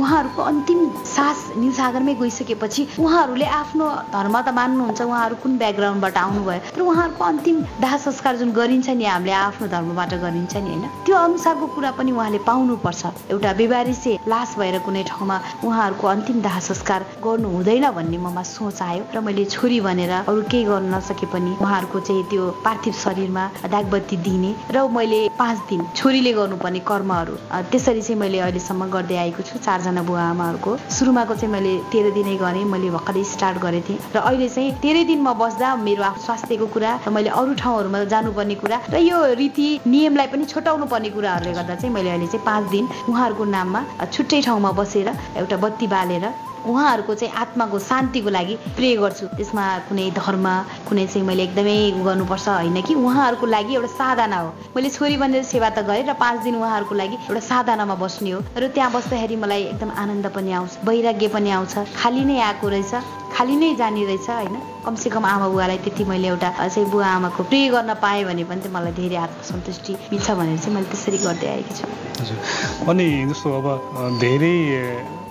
उहाँहरूको 0.00 0.42
अन्तिम 0.42 0.80
सास 1.06 1.38
निसागरमै 1.58 2.14
गइसकेपछि 2.22 2.82
उहाँहरूले 2.98 3.46
आफ्नो 3.60 3.86
धर्म 4.08 4.40
त 4.40 4.48
मान्नुहुन्छ 4.56 5.00
उहाँहरू 5.02 5.36
कुन 5.42 5.58
ब्याकग्राउन्डबाट 5.58 6.16
आउनुभयो? 6.16 6.60
तर 6.72 6.80
उहाँहरूको 6.80 7.24
अन्तिम 7.24 7.56
दाह 7.80 7.96
संस्कार 8.06 8.36
जुन 8.36 8.52
गरिन्छ 8.52 8.88
नि 8.96 9.04
हामीले 9.04 9.32
आफ्नो 9.32 9.66
धर्मबाट 9.68 10.14
गरिन्छ 10.24 10.56
नि 10.56 10.70
होइन। 10.70 10.84
त्यो 11.04 11.16
अनुसारको 11.16 11.66
कुरा 11.76 11.90
पनि 12.00 12.10
उहाँले 12.12 12.38
पाउनुपर्छ। 12.48 13.02
एउटा 13.30 13.52
बेबारिसे 13.60 14.18
लास 14.28 14.58
भएर 14.62 14.78
कुनै 14.86 15.02
ठाउँमा 15.10 15.36
उहाँहरूको 15.64 16.06
अन्तिम 16.08 16.40
दाह 16.42 16.58
संस्कार 16.68 17.00
गर्नु 17.24 17.48
हुँदैन 17.56 17.90
भन्ने 17.98 18.18
ममा 18.24 18.42
सोच 18.46 18.82
आयो 18.82 19.04
र 19.14 19.20
मैले 19.20 19.44
छोरी 19.50 19.80
भनेर 19.82 20.12
अरू 20.22 20.42
केही 20.50 20.64
गर्न 20.64 20.94
नसके 20.94 21.26
पनि 21.34 21.50
उहाँहरूको 21.60 22.00
चाहिँ 22.00 22.24
त्यो 22.30 22.50
पार्थिव 22.64 22.94
शरीरमा 23.04 23.44
दागबत्ती 23.74 24.16
दिने 24.26 24.54
र 24.70 24.86
मैले 24.96 25.20
पाँच 25.38 25.58
दिन 25.70 25.80
छोरीले 25.96 26.32
गर्नुपर्ने 26.32 26.80
कर्महरू 26.86 27.34
त्यसरी 27.72 28.02
चाहिँ 28.02 28.20
मैले 28.20 28.38
अहिलेसम्म 28.38 28.90
गर्दै 28.94 29.16
आएको 29.16 29.42
छु। 29.42 29.58
चारजना 29.58 30.02
बुवा 30.02 30.22
आमाहरूको 30.30 30.70
सुरुमाको 30.90 31.34
चाहिँ 31.34 31.52
मैले 31.52 31.72
तेह्र 31.92 32.10
दिनै 32.14 32.36
गरेँ 32.36 32.64
मैले 32.72 32.90
भर्खरै 32.90 33.24
स्टार्ट 33.32 33.58
गरेको 33.64 33.88
थिएँ। 33.88 33.98
र 34.14 34.18
अहिले 34.20 34.48
चाहिँ 34.48 34.70
तेह्रै 34.82 35.04
दिनमा 35.10 35.32
बस्दा 35.42 35.68
मेरो 35.86 36.02
आफ्नो 36.02 36.24
स्वास्थ्यको 36.24 36.66
कुरा 36.74 36.90
र 37.06 37.10
मैले 37.10 37.30
अरू 37.30 37.54
ठाउँहरूमा 37.62 38.04
जानुपर्ने 38.12 38.54
कुरा 38.62 38.78
र 38.92 38.96
यो 39.00 39.18
रीति 39.40 39.68
नियमलाई 39.86 40.26
पनि 40.32 40.44
छोटाउनु 40.52 40.86
पर्ने 40.92 41.10
कुराहरूले 41.16 41.52
गर्दा 41.58 41.74
चाहिँ 41.80 41.94
मैले 41.94 42.10
अहिले 42.10 42.26
चाहिँ 42.32 42.44
पाँच 42.46 42.64
दिन 42.70 42.84
उहाँहरूको 43.08 43.44
नाममा 43.56 43.80
छुट्टै 44.12 44.40
ठाउँमा 44.52 44.70
बसेर 44.76 45.08
एउटा 45.40 45.56
बत्ती 45.56 45.86
बालेर 45.88 46.24
उहाँहरूको 46.62 47.14
चाहिँ 47.14 47.34
आत्माको 47.34 47.78
शान्तिको 47.80 48.30
लागि 48.30 48.54
प्रे 48.76 48.90
गर्छु। 48.96 49.26
त्यसमा 49.34 49.64
कुनै 49.88 50.04
धर्म 50.14 50.46
कुनै 50.88 51.06
चाहिँ 51.10 51.26
मैले 51.26 51.42
एकदमै 51.42 51.74
गर्नुपर्छ 52.06 52.48
होइन 52.48 52.78
कि? 52.86 52.94
उहाँहरूको 52.94 53.46
लागि 53.46 53.74
एउटा 53.74 53.90
साधना 53.98 54.38
हो। 54.38 54.48
मैले 54.76 54.90
छोरी 54.92 55.16
बनेर 55.18 55.42
सेवा 55.42 55.70
त 55.74 55.82
गरेँ 55.82 56.06
र 56.06 56.14
पाँच 56.14 56.38
दिन 56.46 56.54
उहाँहरूको 56.62 56.94
लागि 56.94 57.16
एउटा 57.26 57.42
साधनामा 57.50 57.94
बस्ने 57.98 58.30
हो। 58.30 58.40
र 58.54 58.68
त्यहाँ 58.68 58.92
बस्दाखेरि 58.94 59.36
मलाई 59.42 59.62
एकदम 59.72 59.90
आनन्द 59.90 60.26
पनि 60.30 60.52
आउँछ 60.52 60.72
वैराग्य 60.86 61.28
पनि 61.34 61.50
आउँछ। 61.50 61.74
खाली 61.98 62.22
नै 62.30 62.38
आएको 62.38 62.68
रहेछ 62.68 62.94
खाली 63.34 63.56
नै 63.56 63.74
जाने 63.74 64.04
रहेछ 64.06 64.30
होइन? 64.30 64.56
कमसेकम 64.84 65.24
आमा 65.24 65.48
बुवालाई 65.48 65.78
त्यति 65.86 66.04
मैले 66.10 66.28
एउटा 66.28 66.50
चाहिँ 66.58 66.90
बुवा 66.90 67.06
आमाको 67.22 67.42
प्रे 67.46 67.60
गर्न 67.70 67.94
पाएँ 68.02 68.24
भने 68.26 68.44
पनि 68.50 68.68
मलाई 68.74 68.92
धेरै 68.98 69.16
आत्मसन्तुष्टि 69.26 69.92
मिल्छ 70.10 70.30
भनेर 70.30 70.58
चाहिँ 70.58 70.74
मैले 70.74 70.88
त्यसरी 70.90 71.18
गर्दै 71.22 71.48
आएकी 71.54 71.74
छु। 71.78 71.84
हजुर। 72.20 72.38
अनि 72.90 73.06
जस्तो 73.30 73.48
अब 73.62 73.66
धेरै 74.18 74.56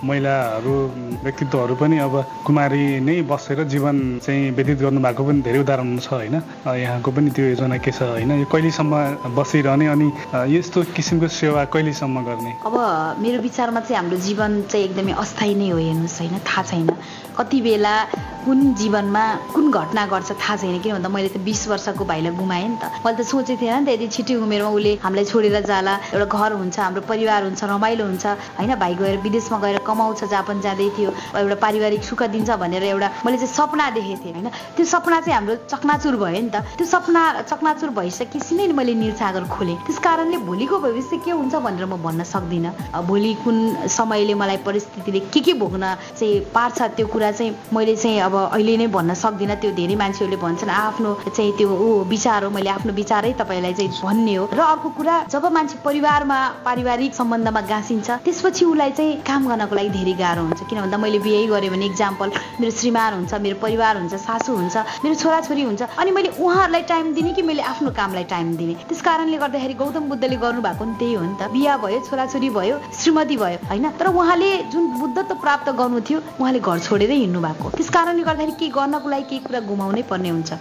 महिलाहरू 0.02 0.74
व्यक्तित्वहरू 1.22 1.74
पनि 1.78 1.96
अब 2.02 2.14
कुमारी 2.46 2.84
नै 3.06 3.22
बसेर 3.22 3.62
जीवन 3.70 3.96
चाहिँ 4.24 4.50
व्यतीत 4.56 4.78
गर्नुभएको 4.82 5.22
पनि 5.28 5.40
धेरै 5.46 5.58
उदाहरण 5.62 5.98
छ 6.00 6.08
होइन? 6.10 6.36
यहाँको 6.66 7.10
पनि 7.12 7.30
त्यो 7.30 7.44
योजना 7.54 7.76
के 7.78 7.92
छ 7.92 8.02
होइन? 8.02 8.30
यो 8.42 8.46
कहिलेसम्म 8.50 8.92
बसिरहने 9.36 9.86
अनि 9.94 10.08
यस्तो 10.56 10.78
किसिमको 10.96 11.28
सेवा 11.28 11.64
कहिलेसम्म 11.70 12.24
गर्ने? 12.24 12.52
अब 12.66 12.74
मेरो 13.22 13.38
विचारमा 13.46 13.80
चाहिँ 13.86 13.96
हाम्रो 14.00 14.18
जीवन 14.26 14.50
चाहिँ 14.66 14.84
एकदमै 14.90 15.12
अस्थायी 15.22 15.54
नै 15.54 15.70
हो 15.70 15.78
हेर्नुहोस् 15.78 16.18
होइन? 16.18 16.38
थाहा 16.40 16.62
छैन। 16.66 16.90
कति 17.38 17.60
बेला 17.62 17.94
कुन 18.42 18.74
जीवनमा 18.74 19.24
कुन 19.54 19.70
घटना 19.70 20.06
गर्छ 20.06 20.30
थाहा 20.34 20.56
छैन 20.56 20.78
किन 20.82 20.92
भन्दा 20.92 21.08
मैले 21.08 21.28
त 21.30 21.38
बिस 21.46 21.68
वर्षको 21.68 22.04
भाइलाई 22.04 22.34
गुमाएँ 22.34 22.68
नि 22.68 22.76
त। 22.82 22.90
मैले 23.06 23.16
त 23.16 23.22
सोचेको 23.22 23.60
थिएन 23.62 23.78
नि 23.78 23.86
त 23.86 23.88
यदि 23.94 24.06
छिट्टै 24.10 24.34
उमेरमा 24.34 24.70
उसले 24.74 24.92
हामीलाई 24.98 25.24
छोडेर 25.30 25.62
जाला 25.62 25.94
एउटा 26.10 26.26
घर 26.26 26.52
हुन्छ 26.58 26.78
हाम्रो 26.78 27.02
परिवार 27.06 27.42
हुन्छ 27.46 27.62
रमाइलो 27.70 28.04
हुन्छ 28.04 28.26
होइन 28.58 28.74
भाइ 28.82 28.94
गएर 28.98 29.16
विदेशमा 29.22 29.58
गएर 29.62 29.78
कमाउँछ 29.86 30.24
जापान 30.34 30.60
जाँदै 30.60 30.88
थियो 30.98 31.10
एउटा 31.38 31.56
पारिवारिक 31.62 32.02
सुख 32.02 32.22
दिन्छ 32.34 32.50
भनेर 32.58 32.82
एउटा 32.82 33.08
मैले 33.22 33.36
चाहिँ 33.38 33.54
सपना 33.54 33.86
देखेको 33.94 34.24
थिएँ 34.24 34.34
होइन। 34.34 34.48
त्यो 34.74 34.84
सपना 34.90 35.20
चाहिँ 35.22 35.34
हाम्रो 35.38 35.54
चकनाचुर 35.70 36.16
भयो 36.18 36.40
नि 36.42 36.50
त। 36.50 36.66
त्यो 36.82 36.86
सपना 36.86 37.22
चकनाचुर 37.46 37.90
भइसकेपछि 37.94 38.54
नै 38.58 38.66
मैले 38.74 38.94
निलसागर 38.98 39.44
खोलेँ। 39.54 39.78
त्यस 39.86 39.98
कारणले 40.02 40.42
भोलिको 40.42 40.78
भविष्य 40.82 41.16
के 41.22 41.30
हुन्छ 41.30 41.54
भनेर 41.62 41.86
म 41.86 41.94
भन्न 42.02 42.26
सक्दिनँ। 42.26 43.06
भोलि 43.06 43.32
कुन 43.46 43.86
समयले 43.86 44.34
मलाई 44.34 44.58
परिस्थितिले 44.66 45.20
के 45.30 45.40
के 45.46 45.54
भोग्न 45.62 45.94
चाहिँ 46.18 46.50
पार्छ 46.50 46.82
त्यो 46.98 47.06
कुरा 47.06 47.21
चाहिँ 47.30 47.54
मैले 47.72 47.94
चाहिँ 47.96 48.20
अब 48.20 48.34
अहिले 48.34 48.76
नै 48.76 48.86
भन्न 48.90 49.14
सक्दिनँ। 49.14 49.56
त्यो 49.62 49.70
धेरै 49.78 49.94
मान्छेहरूले 50.02 50.38
भन्छन् 50.42 50.70
आफ्नो 50.70 51.10
चाहिँ 51.30 51.52
त्यो 51.58 51.68
ऊ 51.70 52.04
विचार 52.10 52.44
हो 52.44 52.50
मैले 52.50 52.70
आफ्नो 52.70 52.92
विचारै 52.92 53.32
तपाईँलाई 53.38 53.74
चाहिँ 53.78 53.90
भन्ने 54.02 54.34
हो। 54.34 54.44
र 54.52 54.60
अर्को 54.60 54.88
कुरा 54.98 55.14
जब 55.30 55.44
मान्छे 55.52 55.78
परिवारमा 55.84 56.38
पारिवारिक 56.66 57.14
सम्बन्धमा 57.14 57.60
गाँसिन्छ 57.70 58.10
त्यसपछि 58.24 58.64
उसलाई 58.64 58.90
चाहिँ 58.98 59.20
काम 59.22 59.48
गर्नको 59.48 59.74
लागि 59.76 59.90
धेरै 59.96 60.14
गाह्रो 60.18 60.42
हुन्छ। 60.42 60.60
किन 60.66 60.80
भन्दा 60.80 60.96
मैले 60.98 61.18
बिहे 61.22 61.46
गरेँ 61.46 61.70
भने 61.70 61.86
इक्जाम्पल 61.92 62.28
मेरो 62.60 62.72
श्रीमान 62.72 63.12
हुन्छ 63.14 63.32
मेरो 63.34 63.56
परिवार 63.62 63.96
हुन्छ 64.00 64.14
सासू 64.14 64.52
हुन्छ 64.56 64.76
मेरो 65.04 65.14
छोराछोरी 65.14 65.62
हुन्छ। 65.62 65.82
अनि 66.00 66.10
मैले 66.10 66.28
उहाँहरूलाई 66.40 66.82
टाइम 66.88 67.12
दिने 67.14 67.32
कि 67.32 67.42
मैले 67.42 67.62
आफ्नो 67.62 67.90
कामलाई 67.92 68.24
टाइम 68.32 68.56
दिने? 68.56 68.74
त्यस 68.88 69.02
कारणले 69.02 69.36
गर्दाखेरि 69.38 69.74
गौतम 69.74 70.08
बुद्धले 70.08 70.36
गर्नुभएको 70.36 70.84
नि 70.84 70.94
त्यही 70.98 71.14
हो 71.14 71.22
नि 71.22 71.34
त। 71.40 71.50
बिहा 71.52 71.76
भयो 71.84 72.00
छोराछोरी 72.08 72.50
भयो 72.50 72.76
श्रीमती 72.92 73.36
भयो 73.36 73.58
होइन? 73.68 73.90
तर 73.98 74.06
उहाँले 74.08 74.50
जुन 74.72 74.84
बुद्धत्व 75.00 75.34
प्राप्त 75.42 75.68
गर्नु 75.78 76.00
थियो 76.08 76.18
उहाँले 76.40 76.60
घर 76.60 76.78
छोडेरै 76.78 77.11
हिँड्नु 77.14 77.40
भएको 77.40 77.70
त्यस 77.76 77.90
कारणले 77.90 78.22
गर्दाखेरि 78.22 78.52
केही 78.60 78.70
गर्नको 78.78 79.08
लागि 79.08 79.24
केही 79.30 79.40
कुरा 79.46 79.60
गुमाउनै 79.70 80.02
पर्ने 80.10 80.30
हुन्छ। 80.36 80.52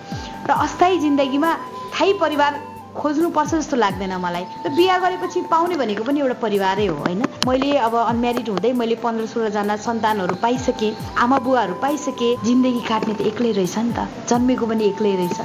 र 0.47 0.51
अस्थायी 0.65 0.97
जिन्दगीमा 1.05 1.49
थाहै 1.95 2.13
परिवार 2.23 2.53
खोज्नुपर्छ 2.91 3.51
जस्तो 3.55 3.75
लाग्दैन 3.77 4.13
मलाई। 4.19 4.45
र 4.65 4.69
बिहा 4.75 4.97
गरेपछि 4.99 5.39
पाउने 5.47 5.75
भनेको 5.79 6.03
पनि 6.03 6.19
एउटा 6.19 6.37
परिवारै 6.43 6.85
हो 6.91 6.95
होइन? 7.07 7.21
मैले 7.47 7.69
अब 7.87 7.95
अनम्यारिड 7.95 8.49
हुँदै 8.49 8.71
मैले 8.75 8.95
पन्ध्र 8.99 9.25
सोह्रजना 9.31 9.75
सन्तानहरू 9.87 10.35
पाइसकेँ 10.43 10.91
आमा 11.23 11.37
बुवाहरू 11.39 11.73
पाइसकेँ 11.79 12.35
जिन्दगी 12.43 12.81
काट्ने 12.91 13.13
त 13.15 13.21
एक्लै 13.31 13.51
रहेछ 13.55 13.77
नि 13.79 13.93
त। 13.95 14.27
जन्मेको 14.27 14.65
पनि 14.67 14.83
एक्लै 14.91 15.15
रहेछ। 15.15 15.39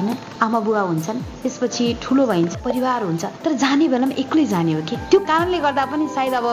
होइन? 0.00 0.16
आमा 0.40 0.60
बुवा 0.66 0.80
हुन्छन् 0.90 1.20
त्यसपछि 1.42 1.84
ठुलो 2.02 2.26
भइन्छ 2.26 2.56
परिवार 2.64 3.02
हुन्छ। 3.04 3.24
तर 3.44 3.52
जाने 3.62 3.88
बेलामा 3.92 4.14
एक्लै 4.22 4.44
जाने 4.48 4.72
हो 4.72 4.82
कि? 4.88 4.96
त्यो 5.10 5.20
कारणले 5.28 5.58
गर्दा 5.60 5.84
पनि 5.92 6.08
सायद 6.16 6.34
अब 6.40 6.46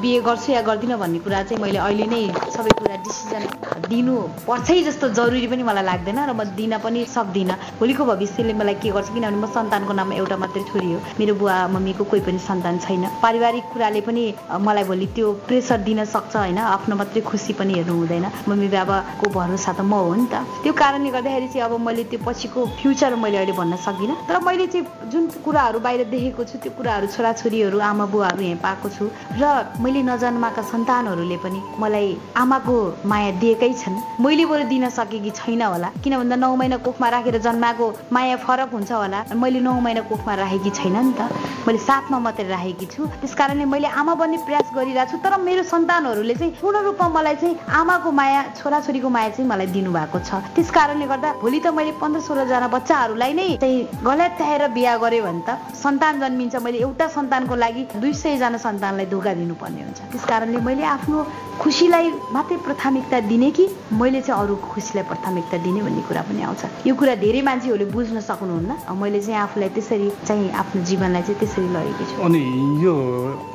बिहे 0.00 0.20
गर्छु 0.28 0.52
या 0.52 0.62
गर्दिनँ 0.68 0.98
भन्ने 1.00 1.18
कुरा 1.24 1.42
चाहिँ 1.48 1.62
मैले 1.62 1.78
अहिले 1.80 2.06
नै 2.12 2.22
सबै 2.56 2.72
कुरा 2.78 2.96
डिसिजन 3.04 3.42
दिनु 3.88 4.14
पर्छै 4.46 4.78
जस्तो 4.86 5.08
जरुरी 5.18 5.46
पनि 5.48 5.62
मलाई 5.64 5.84
लाग्दैन 5.84 6.18
र 6.28 6.32
म 6.36 6.44
दिन 6.54 6.78
पनि 6.84 7.04
सक्दिनँ। 7.16 7.56
भोलिको 7.80 8.04
भविष्यले 8.04 8.52
मलाई 8.60 8.76
के 8.82 8.90
गर्छ 8.92 9.08
किनभने 9.14 9.38
म 9.40 9.46
सन्तानको 9.56 9.92
नाममा 9.96 10.14
एउटा 10.20 10.36
मात्रै 10.36 10.62
छोरी 10.68 10.92
हो। 10.92 10.98
मेरो 11.18 11.34
बुवा 11.40 11.56
मम्मीको 11.74 12.04
कोही 12.04 12.22
पनि 12.28 12.38
सन्तान 12.38 12.78
छैन। 12.84 13.04
पारिवारिक 13.24 13.64
कुराले 13.72 14.00
पनि 14.04 14.24
मलाई 14.60 14.84
भोलि 14.84 15.06
त्यो 15.16 15.26
प्रेसर 15.48 15.78
दिन 15.88 16.04
सक्छ 16.04 16.36
होइन? 16.36 16.58
आफ्नो 16.58 16.94
मात्रै 17.00 17.20
खुसी 17.24 17.52
पनि 17.58 17.72
हेर्नु 17.80 17.94
हुँदैन। 17.98 18.26
मम्मी 18.48 18.68
बाबाको 18.68 19.26
भरोसा 19.30 19.72
त 19.72 19.80
म 19.80 19.92
हो 19.96 20.14
नि 20.14 20.26
त। 20.32 20.44
त्यो 20.62 20.72
कारणले 20.72 21.10
गर्दाखेरि 21.10 21.48
चाहिँ 21.48 21.64
अब 21.66 21.72
मैले 21.80 22.04
त्यो 22.10 22.20
पछिको 22.26 22.60
फ्युचर 22.90 23.14
मैले 23.14 23.36
अहिले 23.38 23.52
भन्न 23.54 23.76
सक्दिनँ 23.86 24.14
तर 24.26 24.38
मैले 24.42 24.66
चाहिँ 24.66 25.10
जुन 25.10 25.26
कुराहरू 25.46 25.78
बाहिर 25.78 26.10
देखेको 26.10 26.42
छु 26.42 26.58
त्यो 26.58 26.74
कुराहरू 26.74 27.06
छोराछोरीहरू 27.14 27.78
आमा 27.78 28.04
बुवाहरू 28.10 28.42
यहाँ 28.42 28.58
पाएको 28.58 28.88
छु। 28.90 29.06
र 29.38 29.46
मैले 29.78 30.02
नजन्माका 30.10 30.62
सन्तानहरूले 30.74 31.36
पनि 31.38 31.60
मलाई 31.78 32.34
आमाको 32.34 32.74
माया 33.06 33.30
दिएकै 33.38 33.70
छन्। 33.78 33.94
मैले 34.18 34.44
बरु 34.50 34.64
दिन 34.66 34.88
सकेकी 34.90 35.30
छैन 35.38 35.62
होला 35.62 35.88
किन 36.02 36.18
भन्दा 36.18 36.36
नौ 36.42 36.50
महिना 36.58 36.76
कोखमा 36.82 37.08
राखेर 37.14 37.38
जन्माएको 37.38 37.86
माया 38.10 38.36
फरक 38.42 38.70
हुन्छ 38.74 38.90
होला। 38.90 39.18
मैले 39.38 39.60
नौ 39.62 39.78
महिना 39.78 40.02
कोखमा 40.10 40.34
राखेकी 40.42 40.70
छैन 40.74 40.96
नि 40.98 41.14
त। 41.14 41.30
मैले 41.70 41.78
साथमा 41.78 42.18
मात्रै 42.26 42.48
राखेकी 42.50 42.86
छु। 42.90 43.06
त्यस 43.22 43.34
कारणले 43.38 43.64
मैले 43.70 43.86
आमा 43.86 44.14
बन्ने 44.18 44.42
प्रयास 44.50 44.74
गरिरहेको 44.74 45.10
छु 45.14 45.16
तर 45.22 45.38
मेरो 45.38 45.62
सन्तानहरूले 45.62 46.34
चाहिँ 46.34 46.52
पूर्ण 46.58 46.82
रूपमा 46.90 47.08
मलाई 47.14 47.36
चाहिँ 47.38 47.54
आमाको 47.70 48.10
माया 48.10 48.40
छोराछोरीको 48.58 49.08
माया 49.14 49.30
चाहिँ 49.38 49.46
मलाई 49.46 49.66
दिनुभएको 49.78 50.18
छ। 50.26 50.42
त्यस 50.58 50.70
कारणले 50.74 51.06
गर्दा 51.06 51.28
भोलि 51.38 51.60
त 51.60 51.66
मैले 51.70 51.92
पन्ध्र 52.02 52.20
सोह्रजना 52.26 52.68
बच्चाहरूलाई 52.70 53.32
नै 53.34 53.48
चाहिँ 53.60 53.78
गलत्याएर 54.04 54.62
बिहा 54.76 54.96
गरेँ 55.02 55.22
भने 55.26 55.42
त 55.46 55.50
सन्तान 55.82 56.20
जन्मिन्छ 56.20 56.56
मैले 56.64 56.78
एउटा 56.86 57.06
सन्तानको 57.16 57.54
लागि 57.54 57.82
दुई 58.00 58.12
सयजना 58.14 58.58
सन्तानलाई 58.66 59.06
धोका 59.12 59.32
दिनुपर्ने 59.34 59.82
हुन्छ। 59.82 60.00
त्यस 60.12 60.24
कारणले 60.30 60.60
मैले 60.68 60.84
आफ्नो 60.96 61.18
खुसीलाई 61.60 62.06
मात्रै 62.32 62.56
प्राथमिकता 62.66 63.18
दिने 63.28 63.50
कि 63.56 63.64
मैले 64.00 64.20
चाहिँ 64.24 64.42
अरू 64.42 64.54
खुसीलाई 64.70 65.04
प्राथमिकता 65.10 65.56
दिने 65.64 65.80
भन्ने 65.84 66.02
कुरा 66.08 66.22
पनि 66.28 66.42
आउँछ। 66.48 66.62
यो 66.88 66.94
कुरा 66.94 67.14
धेरै 67.24 67.42
मान्छेहरूले 67.48 67.86
बुझ्न 67.92 68.20
सक्नुहुन्न। 68.20 68.70
मैले 69.00 69.20
चाहिँ 69.20 69.40
आफूलाई 69.40 69.68
त्यसरी 69.76 70.08
चाहिँ 70.28 70.50
आफ्नो 70.62 70.82
जीवनलाई 70.88 71.22
चाहिँ 71.22 71.38
त्यसरी 71.40 71.68
लगेकी 71.76 72.04
छु। 72.10 72.22
अनि 72.24 72.40
यो 72.84 72.94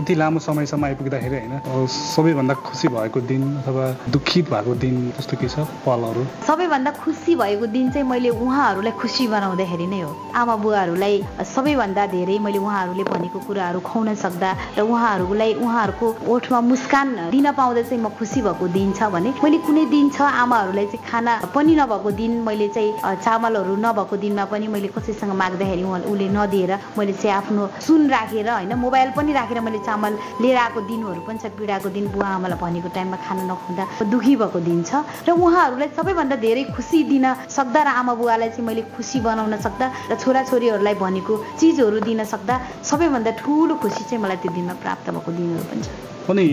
यति 0.02 0.14
लामो 0.22 0.40
समयसम्म 0.40 0.86
आइपुग्दाखेरि 0.86 1.36
होइन 1.36 1.88
सबैभन्दा 1.90 2.54
खुसी 2.66 2.88
भएको 2.94 3.20
दिन 3.32 3.44
अथवा 3.66 3.86
दुखित 4.14 4.46
भएको 4.54 4.74
दिन 4.84 4.96
जस्तो 5.18 5.38
के 5.42 5.48
छ? 5.50 5.66
पलहरू? 5.86 6.22
सबैभन्दा 6.46 6.92
खुसी 7.02 7.36
भएको 7.42 7.66
दिन 7.74 7.90
चाहिँ 7.92 8.08
मैले 8.10 8.30
उहाँहरूलाई 8.30 8.94
खुसी 9.06 9.28
बनाउँदाखेरि 9.30 9.86
नै 9.86 10.02
हो। 10.02 10.10
आमा 10.34 10.56
बुवाहरूलाई 10.66 11.16
सबैभन्दा 11.46 12.04
धेरै 12.10 12.38
मैले 12.42 12.58
उहाँहरूले 12.58 13.04
भनेको 13.06 13.40
कुराहरू 13.46 13.80
खुवाउन 13.86 14.18
सक्दा 14.18 14.50
र 14.78 14.82
उहाँहरूलाई 14.82 15.54
उहाँहरूको 15.62 16.08
ओठमा 16.26 16.60
मुस्कान 16.74 17.30
दिन 17.30 17.48
पाउँदा 17.54 17.82
चाहिँ 17.86 18.02
म 18.02 18.10
खुसी 18.18 18.42
भएको 18.42 18.66
दिन 18.74 18.90
छ 18.98 19.14
भने 19.14 19.30
मैले 19.46 19.58
कुनै 19.62 19.86
दिन 19.94 20.10
छ 20.10 20.26
आमाहरूलाई 20.26 20.86
चाहिँ 20.90 21.06
खाना 21.06 21.34
पनि 21.54 21.74
नभएको 21.78 22.12
दिन 22.18 22.32
मैले 22.42 22.68
चाहिँ 22.74 23.22
चामलहरू 23.22 23.76
नभएको 23.78 24.16
दिनमा 24.18 24.46
पनि 24.50 24.68
मैले 24.74 24.90
कसैसँग 24.90 25.34
माग्दाखेरि 25.38 25.84
उसले 25.86 26.28
नदिएर 26.34 26.72
मैले 26.98 27.14
चाहिँ 27.14 27.36
आफ्नो 27.38 27.62
सुन 27.86 28.10
राखेर 28.10 28.50
होइन 28.50 28.74
मोबाइल 28.74 29.10
पनि 29.14 29.32
राखेर 29.38 29.62
मैले 29.62 29.80
चामल 29.86 30.14
लिएर 30.42 30.58
आएको 30.66 30.82
दिनहरू 30.82 31.22
पनि 31.30 31.38
छ 31.38 31.54
पीडाको 31.54 31.94
दिन 31.94 32.10
बुवा 32.10 32.28
आमालाई 32.42 32.58
भनेको 32.58 32.90
टाइममा 32.90 33.18
खाना 33.22 33.44
नखुँदा 33.54 33.84
दुखी 34.10 34.36
भएको 34.42 34.60
दिन 34.66 34.82
छ। 34.82 35.06
र 35.30 35.38
उहाँहरूलाई 35.38 35.94
सबैभन्दा 35.94 36.36
धेरै 36.42 36.64
खुसी 36.74 37.04
दिन 37.06 37.26
सक्दा 37.54 37.82
र 37.86 37.90
आमा 38.02 38.14
बुवालाई 38.18 38.50
चाहिँ 38.50 38.66
मैले 38.66 38.82
खुसी 38.96 39.20
बनाउन 39.22 39.58
सक्दा 39.60 39.86
र 40.12 40.16
छोराछोरीहरूलाई 40.16 40.96
भनेको 40.96 41.34
चिजहरू 41.60 42.00
दिन 42.08 42.24
सक्दा 42.34 42.56
सबैभन्दा 42.84 43.32
ठुलो 43.42 43.76
खुसी 43.84 44.04
चाहिँ 44.04 44.24
मलाई 44.24 44.38
त्यो 44.44 44.52
दिनमा 44.54 44.76
प्राप्त 44.84 45.10
भएको 45.12 45.32
दिनहरू 45.32 45.66
पनि 45.72 45.84
छ 45.84 46.15
अनि 46.26 46.46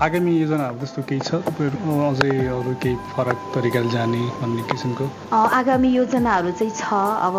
आगामी 0.00 0.32
योजनाहरू 0.40 0.80
जस्तो 0.80 1.02
केही 1.08 1.20
छ? 1.20 1.44
अझै 1.44 2.32
अरू 2.48 2.72
केही 2.82 2.96
फरक 3.12 3.38
तरिकाले 3.54 3.90
जाने 3.92 4.22
भन्ने 4.40 4.62
किसिमको? 4.72 5.04
आगामी 5.28 5.88
योजनाहरू 6.00 6.50
चाहिँ 6.58 6.72
छ। 6.72 6.88
अब 7.28 7.36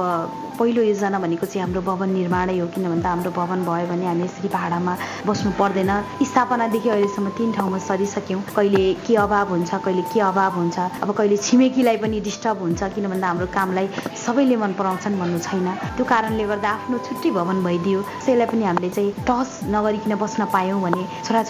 पहिलो 0.56 0.82
योजना 0.88 1.20
भनेको 1.20 1.46
चाहिँ 1.52 1.62
हाम्रो 1.68 1.82
भवन 1.84 2.10
निर्माणै 2.16 2.58
हो 2.60 2.68
किन 2.72 2.88
भन्दा 2.88 3.10
हाम्रो 3.10 3.32
भवन 3.36 3.60
भयो 3.68 3.88
भने 3.92 4.06
हामी 4.08 4.24
यसरी 4.24 4.48
भाडामा 4.56 4.94
बस्नु 5.28 5.52
पर्दैन। 5.60 5.92
स्थापनादेखि 6.24 6.90
अहिलेसम्म 6.90 7.30
तिन 7.36 7.52
ठाउँमा 7.60 7.78
सरिसक्यौँ। 7.84 8.42
कहिले 8.56 8.84
के 9.04 9.16
अभाव 9.20 9.50
हुन्छ 9.52 9.72
कहिले 9.84 10.04
के 10.16 10.20
अभाव 10.32 10.52
हुन्छ 10.56 10.78
अब 11.04 11.12
कहिले 11.12 11.38
छिमेकीलाई 11.44 11.98
पनि 12.00 12.20
डिस्टर्ब 12.24 12.62
हुन्छ 12.62 12.84
किन 12.96 13.06
भन्दा 13.12 13.28
हाम्रो 13.28 13.48
कामलाई 13.52 13.88
सबैले 14.16 14.56
मन 14.56 14.72
पराउँछन् 14.80 15.20
भन्नु 15.20 15.40
छैन। 15.44 15.68
त्यो 16.00 16.06
कारणले 16.08 16.46
गर्दा 16.48 16.70
आफ्नो 16.72 16.98
छुट्टै 17.04 17.30
भवन 17.36 17.58
भइदियो। 17.68 18.00
त्यसलाई 18.24 18.48
पनि 18.48 18.64
हामीले 18.64 18.90
चाहिँ 18.96 19.12
टस 19.28 19.50
नगरिकन 19.76 20.16
बस्न 20.24 20.46
पायौँ 20.56 20.80
भने 20.88 21.04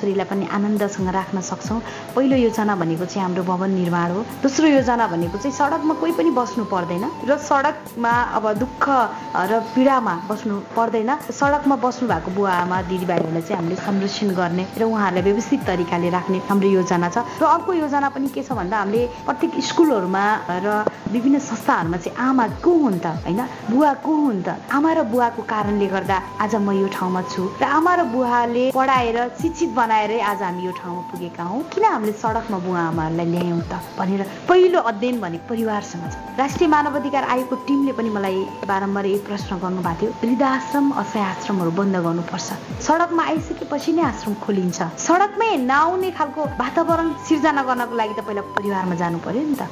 छोराछोरीलाई 0.05 0.27
पनि 0.29 0.45
आनन्दसँग 0.53 1.09
राख्न 1.09 1.41
सक्छौँ। 1.41 1.81
पहिलो 2.13 2.37
योजना 2.37 2.75
भनेको 2.77 3.05
चाहिँ 3.05 3.25
हाम्रो 3.25 3.43
भवन 3.43 3.69
निर्माण 3.73 4.09
हो। 4.13 4.21
दोस्रो 4.45 4.67
योजना 4.69 5.05
भनेको 5.09 5.37
चाहिँ 5.41 5.55
सडकमा 5.57 5.93
कोही 5.97 6.13
पनि 6.13 6.29
बस्नु 6.29 6.63
पर्दैन 6.69 7.05
र 7.25 7.37
सडकमा 7.41 8.13
अब 8.37 8.45
दुःख 8.61 8.85
र 9.33 9.51
पीडामा 9.73 10.13
बस्नु 10.29 10.53
पर्दैन। 10.77 11.09
सडकमा 11.33 11.75
बस्नु 11.81 12.05
भएको 12.05 12.29
बुवा 12.37 12.53
आमा 12.69 12.77
दिदीबहिनीहरूलाई 12.85 13.41
चाहिँ 13.41 13.57
हामीले 13.57 13.75
संरक्षण 13.81 14.29
गर्ने 14.37 14.63
र 14.77 14.83
उहाँहरूलाई 14.85 15.23
व्यवस्थित 15.25 15.61
तरिकाले 15.65 16.09
राख्ने 16.13 16.37
हाम्रो 16.49 16.69
योजना 16.69 17.09
छ। 17.09 17.17
र 17.41 17.43
अर्को 17.49 17.71
योजना 17.73 18.09
पनि 18.13 18.27
के 18.29 18.41
छ 18.45 18.53
भन्दा 18.53 18.77
हामीले 18.77 19.25
प्रत्येक 19.25 19.51
स्कुलहरूमा 19.57 20.23
र 20.61 20.67
विभिन्न 21.09 21.39
संस्थाहरूमा 21.39 21.97
चाहिँ 21.97 22.17
आमा 22.17 22.45
को 22.61 22.71
हुन् 22.71 22.99
त 23.01 23.05
होइन? 23.25 23.41
बुवा 23.71 23.91
को 24.05 24.13
हुन् 24.13 24.43
त? 24.45 24.47
आमा 24.69 24.91
र 24.93 24.99
बुवाको 25.09 25.41
कारणले 25.41 25.87
गर्दा 25.87 26.17
आज 26.43 26.53
म 26.61 26.69
यो 26.77 26.87
ठाउँमा 26.93 27.21
छु। 27.31 27.41
र 27.61 27.63
आमा 27.63 27.93
र 27.95 28.01
बुवाले 28.13 28.65
पढाएर 28.75 29.17
शिक्षित 29.41 29.69
बनाएरै 29.73 29.94
आज 29.95 30.41
हामी 30.43 30.63
यो 30.65 30.71
ठाउँमा 30.75 31.01
पुगेका 31.07 31.43
हौँ। 31.43 31.61
किन 31.71 31.83
हामीले 31.87 32.11
सडकमा 32.19 32.57
बुवा 32.59 32.81
आमाहरूलाई 32.91 33.27
ल्यायौँ 33.31 33.61
त 33.63 33.79
भनेर 33.95 34.21
पहिलो 34.43 34.79
अध्ययन 34.91 35.19
भनेको 35.23 35.47
परिवारसँग 35.47 36.03
छ। 36.11 36.15
राष्ट्रिय 36.35 36.67
मानव 36.67 36.95
अधिकार 36.99 37.23
आयोगको 37.23 37.55
टिमले 37.63 37.91
पनि 37.95 38.09
मलाई 38.11 38.39
बारम्बार 38.67 39.05
यही 39.05 39.19
प्रश्न 39.23 39.55
गर्नुभएको 39.55 39.95
थियो। 39.95 40.11
वृद्धाश्रम 40.19 40.85
असहाय 40.99 41.23
आश्रमहरू 41.31 41.71
बन्द 41.79 41.95
गर्नुपर्छ। 41.95 42.49
सडकमा 42.83 43.23
आइसकेपछि 43.23 43.91
नै 43.95 44.03
आश्रम 44.11 44.33
खोलिन्छ। 44.43 44.79
सडकमै 44.99 45.49
नआउने 45.63 46.11
खालको 46.11 46.41
वातावरण 46.59 47.07
सिर्जना 47.23 47.63
गर्नको 47.63 47.95
लागि 47.95 48.13
त 48.19 48.21
पहिला 48.27 48.41
परिवारमा 48.51 48.95
जानु 48.99 49.17
पर्यो 49.23 49.43
नि 49.47 49.55
त। 49.55 49.63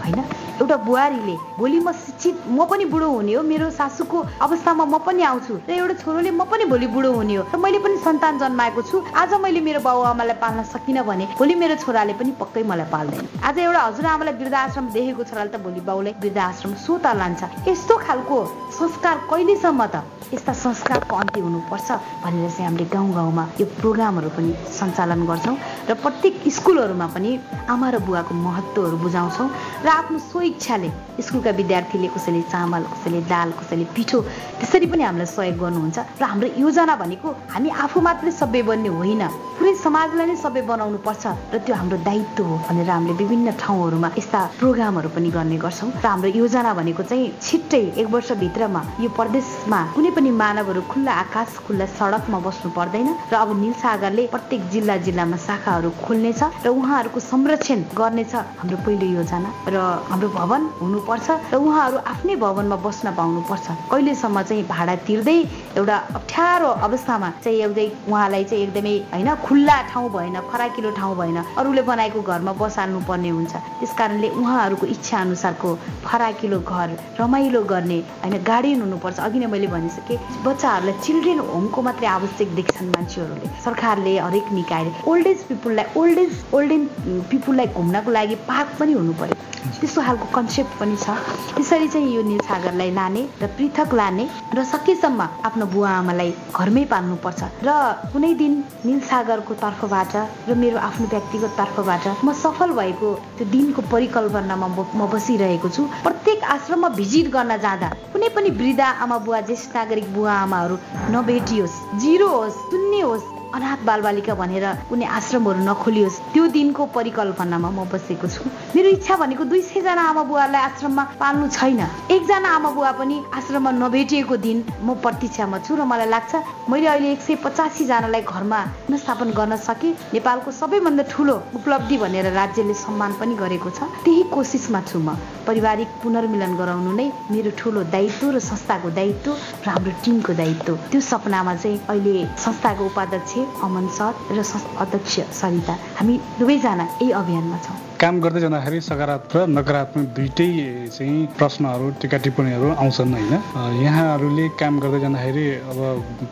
होइन? 0.00 0.20
एउटा 0.56 0.76
बुहारीले 0.88 1.36
भोलि 1.60 1.78
म 1.84 1.92
शिक्षित 1.92 2.48
म 2.48 2.64
पनि 2.64 2.84
बुढो 2.88 3.08
हुने 3.12 3.32
हो। 3.36 3.42
मेरो 3.44 3.68
सासूको 3.76 4.24
अवस्थामा 4.40 4.84
म 4.88 4.96
पनि 5.04 5.22
आउँछु। 5.22 5.68
र 5.68 5.70
एउटा 5.76 5.94
छोरोले 6.00 6.30
म 6.32 6.48
पनि 6.48 6.64
भोलि 6.64 6.86
बुढो 6.96 7.12
हुने 7.12 7.34
हो। 7.36 7.42
र 7.52 7.56
मैले 7.60 7.78
पनि 7.84 7.96
सन्तान 8.00 8.38
जन्माएको 8.40 8.82
छु। 8.88 9.04
आज 9.12 9.34
मैले 9.36 9.60
मेरो 9.66 9.80
बाउ 9.82 10.02
आमालाई 10.14 10.38
पाल्न 10.38 10.62
सकिनँ 10.62 11.02
भने 11.02 11.24
भोलि 11.38 11.54
मेरो 11.58 11.74
छोराले 11.82 12.12
पनि 12.14 12.32
पक्कै 12.38 12.62
मलाई 12.70 12.86
पाल्दैन। 12.86 13.26
आज 13.42 13.58
एउटा 13.58 13.80
हजुरआमालाई 13.82 14.34
वृद्धाश्रम 14.38 14.86
देखेको 14.94 15.22
छोराले 15.26 15.50
त 15.50 15.58
भोलि 15.58 15.80
बाउलाई 15.82 16.14
वृद्धाश्रम 16.22 16.74
सो 16.86 16.98
त 17.02 17.06
लान्छ। 17.18 17.42
यस्तो 17.66 17.94
खालको 17.98 18.38
संस्कार 18.78 19.16
कहिलेसम्म 19.30 19.86
त 19.90 20.06
यस्ता 20.34 20.52
संस्कारको 20.62 21.16
अन्त्य 21.16 21.40
हुनुपर्छ 21.40 21.88
भनेर 22.22 22.50
चाहिँ 22.50 22.66
हामीले 22.66 22.86
गाउँ 22.94 23.10
गाउँमा 23.14 23.44
यो 23.60 23.66
प्रोग्रामहरू 23.78 24.30
पनि 24.38 24.50
सञ्चालन 24.78 25.26
गर्छौँ 25.26 25.56
र 25.90 25.94
प्रत्येक 26.02 26.34
स्कुलहरूमा 26.56 27.06
पनि 27.14 27.30
आमा 27.66 27.90
र 27.90 27.98
बुवाको 28.06 28.34
महत्त्वहरू 28.46 28.96
बुझाउँछौँ 29.02 29.48
र 29.82 29.88
आफ्नो 29.98 30.18
स्वइच्छाले 30.30 30.90
स्कुलका 31.20 31.50
विद्यार्थीले 31.60 32.08
कसैले 32.14 32.42
चामल 32.52 32.82
कसैले 32.92 33.20
दाल 33.32 33.48
कसैले 33.58 33.84
पिठो 33.96 34.18
त्यसरी 34.60 34.86
पनि 34.92 35.02
हामीलाई 35.08 35.26
सहयोग 35.26 35.56
गर्नुहुन्छ। 35.62 35.98
र 36.20 36.24
हाम्रो 36.24 36.48
योजना 36.64 36.94
भनेको 37.02 37.28
हामी 37.54 37.68
आफू 37.84 37.98
मात्रै 38.06 38.32
सबै 38.40 38.62
बन्ने 38.68 38.90
होइन 38.98 39.22
पुरै 39.56 39.72
समाजलाई 39.80 40.26
नै 40.26 40.36
सबै 40.36 40.62
बनाउनु 40.70 40.98
पर्छ 41.06 41.24
र 41.52 41.58
त्यो 41.64 41.74
हाम्रो 41.80 41.96
दायित्व 42.08 42.44
हो 42.44 42.56
भनेर 42.68 42.90
हामीले 42.90 43.14
विभिन्न 43.22 43.48
ठाउँहरूमा 43.62 44.08
यस्ता 44.20 44.40
प्रोग्रामहरू 44.60 45.08
पनि 45.16 45.30
गर्ने 45.36 45.56
गर्छौँ। 45.64 45.90
र 46.04 46.06
हाम्रो 46.06 46.28
योजना 46.40 46.70
भनेको 46.78 47.02
चाहिँ 47.10 47.32
छिट्टै 47.40 47.82
एक 48.00 48.06
वर्षभित्रमा 48.14 48.80
यो 49.00 49.08
प्रदेशमा 49.18 49.80
कुनै 49.96 50.10
पनि 50.16 50.30
मानवहरू 50.42 50.80
खुल्ला 50.92 51.12
आकाश 51.24 51.48
खुल्ला 51.66 51.86
सडकमा 51.96 52.38
बस्नु 52.46 52.70
पर्दैन 52.76 53.08
र 53.32 53.34
अब 53.42 53.50
निल 53.62 53.72
सागरले 53.80 54.26
प्रत्येक 54.34 54.60
जिल्ला 54.72 54.96
जिल्लामा 55.06 55.36
शाखाहरू 55.46 55.90
खोल्नेछ 56.04 56.40
र 56.64 56.68
उहाँहरूको 56.68 57.20
संरक्षण 57.32 57.80
गर्नेछ 57.96 58.34
हाम्रो 58.60 58.76
पहिलो 58.84 59.06
योजना। 59.16 59.48
र 59.72 59.76
हाम्रो 60.10 60.28
भवन 60.38 60.62
हुनुपर्छ 61.06 61.54
र 61.54 61.56
उहाँहरू 61.56 61.98
आफ्नै 62.02 62.34
भवनमा 62.36 62.76
बस्न 62.82 63.14
पाउनुपर्छ। 63.14 63.66
कहिलेसम्म 63.90 64.42
चाहिँ 64.42 64.64
भाडा 64.66 64.94
तिर्दै 65.06 65.38
एउटा 65.78 65.96
अप्ठ्यारो 66.18 66.70
अवस्थामा 66.82 67.28
चाहिँ 67.44 67.58
एउटै 67.62 67.86
उहाँलाई 68.10 68.44
चाहिँ 68.50 68.62
एकदमै 68.66 68.94
होइन 69.14 69.30
खुल्ला 69.46 69.76
ठाउँ 69.90 70.10
भएन 70.10 70.36
फराकिलो 70.50 70.90
ठाउँ 70.98 71.14
भएन 71.16 71.38
अरूले 71.54 71.82
बनाएको 71.86 72.20
घरमा 72.22 72.52
बसाल्नु 72.58 73.00
पर्ने 73.06 73.30
हुन्छ। 73.38 73.54
त्यस 73.54 73.92
कारणले 73.94 74.28
उहाँहरूको 74.34 74.86
इच्छा 74.86 75.18
अनुसारको 75.20 75.68
फराकिलो 76.02 76.58
घर 76.66 76.88
रमाइलो 77.20 77.62
गर्ने 77.62 77.98
होइन 78.22 78.34
गार्डियन 78.42 78.80
हुनुपर्छ। 78.82 79.18
अघि 79.20 79.38
नै 79.38 79.46
मैले 79.46 79.66
भनिसकेँ 79.70 80.18
बच्चाहरूलाई 80.42 80.94
चिल्ड्रेन 81.06 81.38
होमको 81.54 81.82
मात्रै 81.86 82.08
आवश्यक 82.18 82.48
देख्छन् 82.58 82.90
मान्छेहरूले। 82.96 83.46
सरकारले 83.62 84.18
हरेक 84.18 84.46
निकायले 84.58 84.90
ओल्ड 85.06 85.26
एज 85.26 85.38
पिपल 85.46 85.54
पिपुललाई 85.56 85.86
ओल्ड 85.96 86.18
एज 86.18 86.34
ओल्ड 86.54 86.72
एज 86.72 86.82
पिपुललाई 87.30 87.66
घुम्नको 87.78 88.10
लागि 88.10 88.34
पार्क 88.50 88.68
पनि 88.78 88.92
हुनु 88.92 89.12
पर्यो। 89.20 89.36
त्यस्तो 89.80 90.02
खालको 90.02 90.26
कन्सेप्ट 90.34 90.78
पनि 90.80 90.95
छ 90.96 91.16
त्यसरी 91.56 91.88
चाहिँ 91.88 92.14
यो 92.14 92.22
निल 92.22 92.40
सागरलाई 92.48 92.90
लाने 92.98 93.22
र 93.42 93.46
पृथक 93.56 93.94
लाने 93.94 94.24
र 94.56 94.64
सकेसम्म 94.64 95.20
आफ्नो 95.48 95.66
बुवा 95.74 95.90
आमालाई 96.00 96.30
घरमै 96.56 96.84
पाल्नुपर्छ। 96.92 97.40
र 97.66 97.70
कुनै 98.12 98.32
दिन 98.40 98.52
निल 98.86 99.00
सागरको 99.10 99.54
तर्फबाट 99.64 100.12
र 100.48 100.54
मेरो 100.62 100.78
आफ्नो 100.88 101.06
व्यक्तिगत 101.14 101.52
तर्फबाट 101.60 102.04
म 102.24 102.32
सफल 102.42 102.70
भएको 102.80 103.08
त्यो 103.36 103.46
दिनको 103.54 103.82
परिकल्पनामा 103.92 104.68
म 104.94 105.00
बसिरहेको 105.12 105.68
छु। 105.68 105.82
प्रत्येक 106.02 106.44
आश्रममा 106.56 106.88
भिजिट 107.00 107.26
गर्न 107.36 107.56
जाँदा 107.64 107.88
कुनै 108.12 108.28
पनि 108.36 108.50
वृद्ध 108.60 108.80
आमा 109.04 109.18
बुवा 109.26 109.40
ज्येष्ठ 109.48 109.76
नागरिक 109.76 110.06
बुवा 110.14 110.34
आमाहरू 110.44 110.76
नभेटियोस् 111.14 111.80
जिरो 112.02 112.28
होस् 112.28 112.62
शून्य 112.70 113.00
होस्। 113.02 113.35
अनाथ 113.54 113.80
बालबालिका 113.86 114.34
भनेर 114.34 114.66
कुनै 114.90 115.06
आश्रमहरू 115.18 115.60
नखोलियोस् 115.68 116.20
त्यो 116.32 116.46
दिनको 116.56 116.82
परिकल्पनामा 116.96 117.70
म 117.70 117.84
बसेको 117.92 118.26
छु। 118.28 118.42
मेरो 118.74 118.88
इच्छा 118.96 119.14
भनेको 119.22 119.44
दुई 119.50 119.62
सयजना 119.62 120.02
आमा 120.10 120.22
बुवालाई 120.30 120.62
आश्रममा 120.68 121.04
पाल्नु 121.20 121.46
छैन। 121.56 121.80
एकजना 122.10 122.48
आमा 122.56 122.70
बुवा 122.76 122.92
पनि 122.98 123.16
आश्रममा 123.38 123.70
नभेटिएको 123.82 124.36
दिन 124.36 124.58
म 124.82 124.94
प्रतीक्षामा 125.04 125.58
छु 125.62 125.72
र 125.76 125.84
मलाई 125.86 126.08
लाग्छ 126.10 126.32
मैले 126.70 126.86
अहिले 126.86 127.12
एक 127.12 127.20
सय 127.22 127.34
पचासीजनालाई 127.44 128.22
घरमा 128.22 128.60
पुनस्थापन 128.86 129.30
गर्न 129.38 129.56
सकेँ। 129.68 129.92
नेपालको 130.14 130.50
सबैभन्दा 130.50 131.04
ठुलो 131.12 131.34
उपलब्धि 131.58 131.96
भनेर 132.02 132.26
राज्यले 132.32 132.74
सम्मान 132.74 133.12
पनि 133.20 133.34
गरेको 133.36 133.70
छ। 133.70 133.78
त्यही 134.04 134.22
कोसिसमा 134.34 134.80
छु 134.90 134.98
म 134.98 135.14
पारिवारिक 135.46 135.88
पुनर्मिलन 136.02 136.52
गराउनु 136.58 136.92
नै 136.98 137.06
मेरो 137.30 137.50
ठुलो 137.54 137.80
दायित्व 137.94 138.30
र 138.34 138.38
संस्थाको 138.42 138.90
दायित्व 138.90 139.30
र 139.30 139.68
हाम्रो 139.70 139.92
टिमको 140.02 140.32
दायित्व। 140.34 140.74
त्यो 140.90 141.00
सपनामा 141.00 141.54
चाहिँ 141.62 141.78
अहिले 141.88 142.14
संस्थाको 142.34 142.84
उपाध्यक्ष 142.90 143.34
अमन 143.62 143.86
सर 143.88 144.12
र 144.30 144.44
अध्यक्ष 144.78 145.20
सरिता। 145.40 145.78
हामी 145.98 146.20
दुवैजना 146.38 146.84
यही 146.84 147.10
अभियानमा 147.10 147.58
छौँ। 147.58 147.85
काम 147.96 148.18
गर्दै 148.20 148.40
जाँदाखेरि 148.40 148.80
सकारात्मक 148.80 149.36
र 149.36 149.46
नकारात्मक 149.48 150.04
दुइटै 150.16 150.48
चाहिँ 150.92 151.32
प्रश्नहरू 151.32 151.86
टिका 151.96 152.18
टिप्पणीहरू 152.24 152.68
आउँछन् 152.76 153.14
होइन। 153.16 153.32
यहाँहरूले 153.80 154.46
काम 154.60 154.74
गर्दै 154.84 155.00
जाँदाखेरि 155.00 155.44
अब 155.64 155.80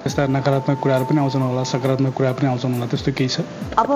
त्यस्ता 0.04 0.26
नकारात्मक 0.36 0.76
कुराहरू 0.84 1.04
पनि 1.08 1.20
आउँछन् 1.24 1.42
होला 1.48 1.64
सकारात्मक 1.64 2.12
कुरा 2.12 2.32
पनि 2.36 2.48
आउँछन् 2.52 2.74
होला 2.76 2.86
त्यस्तो 2.92 3.12
केही 3.16 3.28
छ? 3.32 3.40
अब 3.80 3.90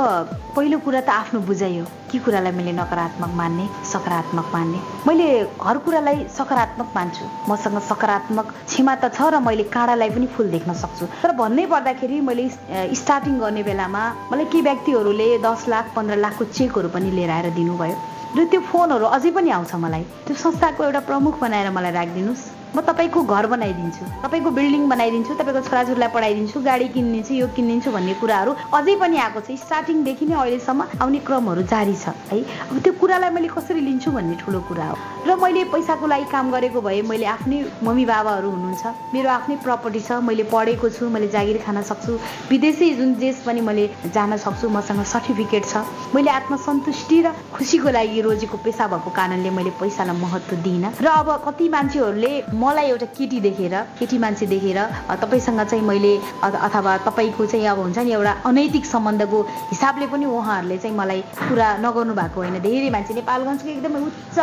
पहिलो 0.56 0.78
कुरा 0.80 1.00
त 1.04 1.10
आफ्नो 1.12 1.40
बुझाइ 1.44 1.76
हो 1.78 1.84
के 2.08 2.18
कुरालाई 2.24 2.52
मैले 2.56 2.72
नकारात्मक 2.72 3.32
मान्ने 3.36 3.64
सकारात्मक 3.84 4.46
मान्ने? 4.48 4.78
मैले 5.04 5.28
हर 5.60 5.76
कुरालाई 5.84 6.16
सकारात्मक 6.32 6.88
मान्छु। 6.96 7.24
मसँग 7.52 7.78
सकारात्मक 7.84 8.46
क्षमा 8.64 8.94
त 8.96 9.12
छ 9.12 9.28
र 9.28 9.44
मैले 9.44 9.68
काँडालाई 9.68 10.10
पनि 10.16 10.26
फुल 10.32 10.48
देख्न 10.56 10.72
सक्छु। 10.72 11.04
तर 11.20 11.36
भन्नै 11.36 11.66
पर्दाखेरि 11.68 12.16
मैले 12.24 12.48
स्टार्टिङ 12.96 13.38
गर्ने 13.44 13.62
बेलामा 13.68 14.02
मलाई 14.32 14.48
के 14.48 14.60
व्यक्तिहरूले 14.64 15.28
दस 15.44 15.68
लाख 15.68 15.92
पन्ध्र 15.96 16.16
लाखको 16.16 16.44
चेकहरू 16.56 16.88
पनि 16.96 17.10
लिएर 17.12 17.30
आएर 17.36 17.56
दिनुभयो 17.58 17.96
र 18.36 18.44
त्यो 18.50 18.60
फोनहरू 18.70 19.06
अझै 19.16 19.30
पनि 19.36 19.50
आउँछ 19.56 19.72
मलाई। 19.84 20.04
त्यो 20.26 20.34
संस्थाको 20.44 20.80
एउटा 20.84 21.00
प्रमुख 21.08 21.34
बनाएर 21.42 21.68
मलाई 21.76 21.92
राखिदिनुहोस्। 21.98 22.57
म 22.74 22.80
तपाईँको 22.88 23.20
घर 23.22 23.46
बनाइदिन्छु। 23.54 24.04
तपाईँको 24.24 24.50
बिल्डिङ 24.58 24.82
बनाइदिन्छु 24.88 25.34
तपाईँको 25.40 25.60
छोराछोरीलाई 25.68 26.10
पढाइदिन्छु 26.14 26.60
गाडी 26.60 26.88
किनिदिन्छु 26.94 27.34
यो 27.34 27.46
किनिदिन्छु 27.56 27.90
भन्ने 27.90 28.14
कुराहरू 28.20 28.52
अझै 28.74 28.94
पनि 29.00 29.16
आएको 29.18 29.40
छ। 29.40 29.56
स्टार्टिङदेखि 29.64 30.26
नै 30.26 30.36
अहिलेसम्म 30.36 30.80
आउने 31.02 31.18
क्रमहरू 31.26 31.62
जारी 31.72 31.96
छ 31.96 32.12
है। 32.32 32.38
अब 32.70 32.76
त्यो 32.84 32.92
कुरालाई 33.00 33.30
मैले 33.30 33.48
कसरी 33.48 33.80
लिन्छु 33.80 34.10
भन्ने 34.12 34.36
ठुलो 34.42 34.60
कुरा 34.68 34.86
हो। 34.90 34.96
र 35.26 35.36
मैले 35.36 35.64
पैसाको 35.72 36.06
लागि 36.06 36.26
काम 36.32 36.50
गरेको 36.50 36.80
भए 36.80 37.02
मैले 37.08 37.26
आफ्नै 37.34 37.58
मम्मी 37.82 38.04
बाबाहरू 38.04 38.48
हुनुहुन्छ 38.50 38.84
मेरो 39.14 39.28
आफ्नै 39.28 39.56
प्रपर्टी 39.64 40.00
छ 40.00 40.10
मैले 40.28 40.44
पढेको 40.52 40.88
छु 40.88 41.08
मैले 41.08 41.28
जागिर 41.28 41.58
खान 41.64 41.82
सक्छु 41.82 42.12
विदेशी 42.50 42.86
जुन 42.94 43.14
देश 43.18 43.42
पनि 43.46 43.60
मैले 43.60 43.84
जान 44.14 44.36
सक्छु 44.36 44.68
मसँग 44.68 45.02
सर्टिफिकेट 45.04 45.64
छ। 45.64 45.84
मैले 46.14 46.30
आत्मसन्तुष्टि 46.30 47.18
र 47.22 47.32
खुसीको 47.56 47.88
लागि 47.96 48.20
रोजेको 48.28 48.56
पेसा 48.64 48.86
भएको 48.88 49.10
कारणले 49.10 49.50
मैले 49.50 49.70
पैसालाई 49.80 50.16
महत्त्व 50.20 50.56
दिइनँ। 50.64 50.92
र 51.00 51.06
अब 51.08 51.28
कति 51.46 51.68
मान्छेहरूले 51.68 52.32
मलाई 52.58 52.86
एउटा 52.90 53.06
केटी 53.16 53.38
देखेर 53.40 53.74
केटी 53.98 54.18
मान्छे 54.18 54.46
देखेर 54.46 54.78
तपाईँसँग 55.22 55.60
चाहिँ 55.70 55.84
मैले 55.86 56.12
अथवा 56.42 56.96
तपाईँको 57.06 57.46
चाहिँ 57.46 57.66
अब 57.70 57.78
हुन्छ 57.78 57.98
नि 57.98 58.12
एउटा 58.12 58.32
अनैतिक 58.50 58.84
सम्बन्धको 58.84 59.38
हिसाबले 59.72 60.06
पनि 60.12 60.24
उहाँहरूले 60.26 60.78
चाहिँ 60.82 60.96
मलाई 60.96 61.20
कुरा 61.38 61.68
नगर्नु 61.86 62.14
भएको 62.18 62.40
होइन। 62.40 62.58
धेरै 62.66 62.90
मान्छे 62.90 63.14
नेपालगञ्जको 63.14 63.68
एकदमै 63.70 64.00
उच्च 64.08 64.38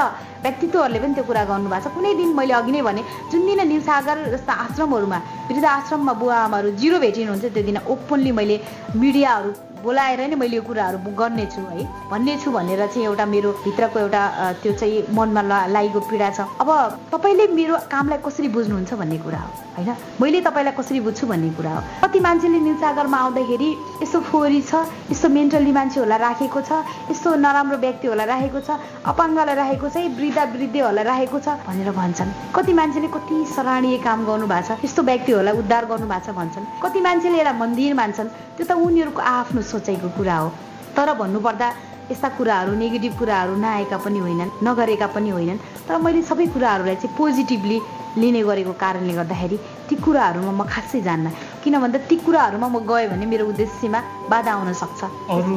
व्यक्तित्वहरूले 0.46 1.00
पनि 1.04 1.14
त्यो 1.14 1.24
कुरा 1.28 1.44
गर्नुभएको 1.52 1.90
छ। 1.90 1.94
कुनै 1.96 2.14
दिन 2.16 2.32
मैले 2.40 2.54
अघि 2.56 2.72
नै 2.72 2.82
भने 2.88 3.02
जुन 3.32 3.42
दिन 3.48 3.62
निलसागर 3.68 4.18
जस्ता 4.32 4.54
आश्रमहरूमा 4.66 5.20
वृद्ध 5.52 5.66
आश्रममा 5.66 6.14
बुवा 6.16 6.38
आमाहरू 6.48 6.70
जिरो 6.80 6.98
भेटिनुहुन्छ 7.04 7.46
त्यो 7.52 7.64
दिन 7.68 7.78
ओपनली 7.84 8.32
मैले 8.32 8.56
मिडियाहरू 8.96 9.50
बोलाएर 9.86 10.22
नै 10.28 10.36
मैले 10.36 10.56
यो 10.58 10.64
कुराहरू 10.66 10.98
गर्नेछु 11.14 11.62
है। 11.70 11.86
भन्ने 12.12 12.34
छु 12.42 12.52
भनेर 12.52 12.82
चाहिँ 12.90 13.06
एउटा 13.06 13.26
मेरो 13.26 13.50
भित्रको 13.64 14.00
एउटा 14.00 14.22
त्यो 14.62 14.74
चाहिँ 14.74 15.06
मनमा 15.14 15.42
लागेको 15.70 16.00
पीडा 16.10 16.30
छ। 16.34 16.40
अब 16.62 16.70
तपाईँले 17.14 17.46
मेरो 17.54 17.76
कामलाई 17.94 18.20
कसरी 18.26 18.48
बुझ्नुहुन्छ 18.50 18.94
भन्ने 18.98 19.18
कुरा 19.22 19.40
हो 19.46 19.52
होइन? 19.78 19.90
मैले 20.22 20.42
तपाईँलाई 20.42 20.74
कसरी 20.80 21.00
बुझ्छु 21.06 21.28
भन्ने 21.28 21.50
कुरा 21.54 21.72
हो। 21.76 21.82
कति 22.04 22.20
मान्छेले 22.20 22.60
निलसागरमा 22.66 23.18
आउँदाखेरि 23.18 23.70
यस्तो 24.02 24.20
फोहोरी 24.26 24.62
छ 24.62 24.74
यस्तो 25.12 25.28
मेन्टल्ली 25.30 25.72
मान्छेहरूलाई 25.78 26.20
राखेको 26.20 26.62
छ 26.62 26.72
यस्तो 27.12 27.36
नराम्रो 27.46 27.78
व्यक्तिहरूलाई 27.78 28.28
राखेको 28.28 28.60
छ 28.66 28.70
अपाङ्गलाई 29.06 29.56
राखेको 29.56 29.88
छ 29.90 29.96
वृद्ध 30.18 30.40
वृद्धहरूलाई 30.56 31.06
राखेको 31.06 31.40
छ 31.46 31.48
भनेर 31.68 31.92
भन्छन्। 31.92 32.30
कति 32.56 32.74
मान्छेले 32.74 33.08
कति 33.16 33.36
सराहनीय 33.56 33.98
काम 34.08 34.26
गर्नु 34.26 34.48
भएको 34.48 34.76
छ 34.76 34.84
यस्तो 34.86 35.02
व्यक्तिहरूलाई 35.04 35.54
उद्धार 35.62 35.86
गर्नु 35.86 36.08
भएको 36.08 36.26
छ 36.26 36.36
भन्छन्। 36.40 36.66
कति 36.84 37.00
मान्छेले 37.06 37.38
यसलाई 37.40 37.60
मन्दिर 37.60 37.94
मान्छन् 38.02 38.30
त्यो 38.56 38.66
त 38.66 38.72
उनीहरूको 38.72 39.22
आफ्नो 39.22 39.62
सोचाइको 39.76 40.10
कुरा 40.18 40.38
हो। 40.38 40.50
तर 40.96 41.14
भन्नुपर्दा 41.20 41.68
यस्ता 42.12 42.30
कुराहरू 42.38 42.72
नेगेटिभ 42.82 43.14
कुराहरू 43.20 43.54
नआएका 43.58 43.98
पनि 43.98 44.20
होइनन् 44.24 44.52
नगरेका 44.64 45.08
पनि 45.16 45.30
होइनन्। 45.36 45.60
तर 45.88 45.98
मैले 46.06 46.22
सबै 46.22 46.46
कुराहरूलाई 46.56 46.96
चाहिँ 47.02 47.16
पोजिटिभली 47.18 47.78
लिने 48.22 48.42
गरेको 48.48 48.74
कारणले 48.84 49.14
गर्दाखेरि 49.20 49.58
ती 49.90 49.96
कुराहरूमा 50.06 50.52
म 50.54 50.64
खासै 50.64 51.02
जान्न 51.02 51.26
किन 51.66 51.82
भन्दा 51.82 51.98
ती 52.06 52.16
कुराहरूमा 52.22 52.68
म 52.70 52.78
गएँ 52.86 53.10
भने 53.10 53.26
मेरो 53.26 53.50
उद्देश्यमा 53.50 54.00
बाधा 54.30 54.52
आउन 54.54 54.74
सक्छ। 54.78 55.02
अरू 55.34 55.54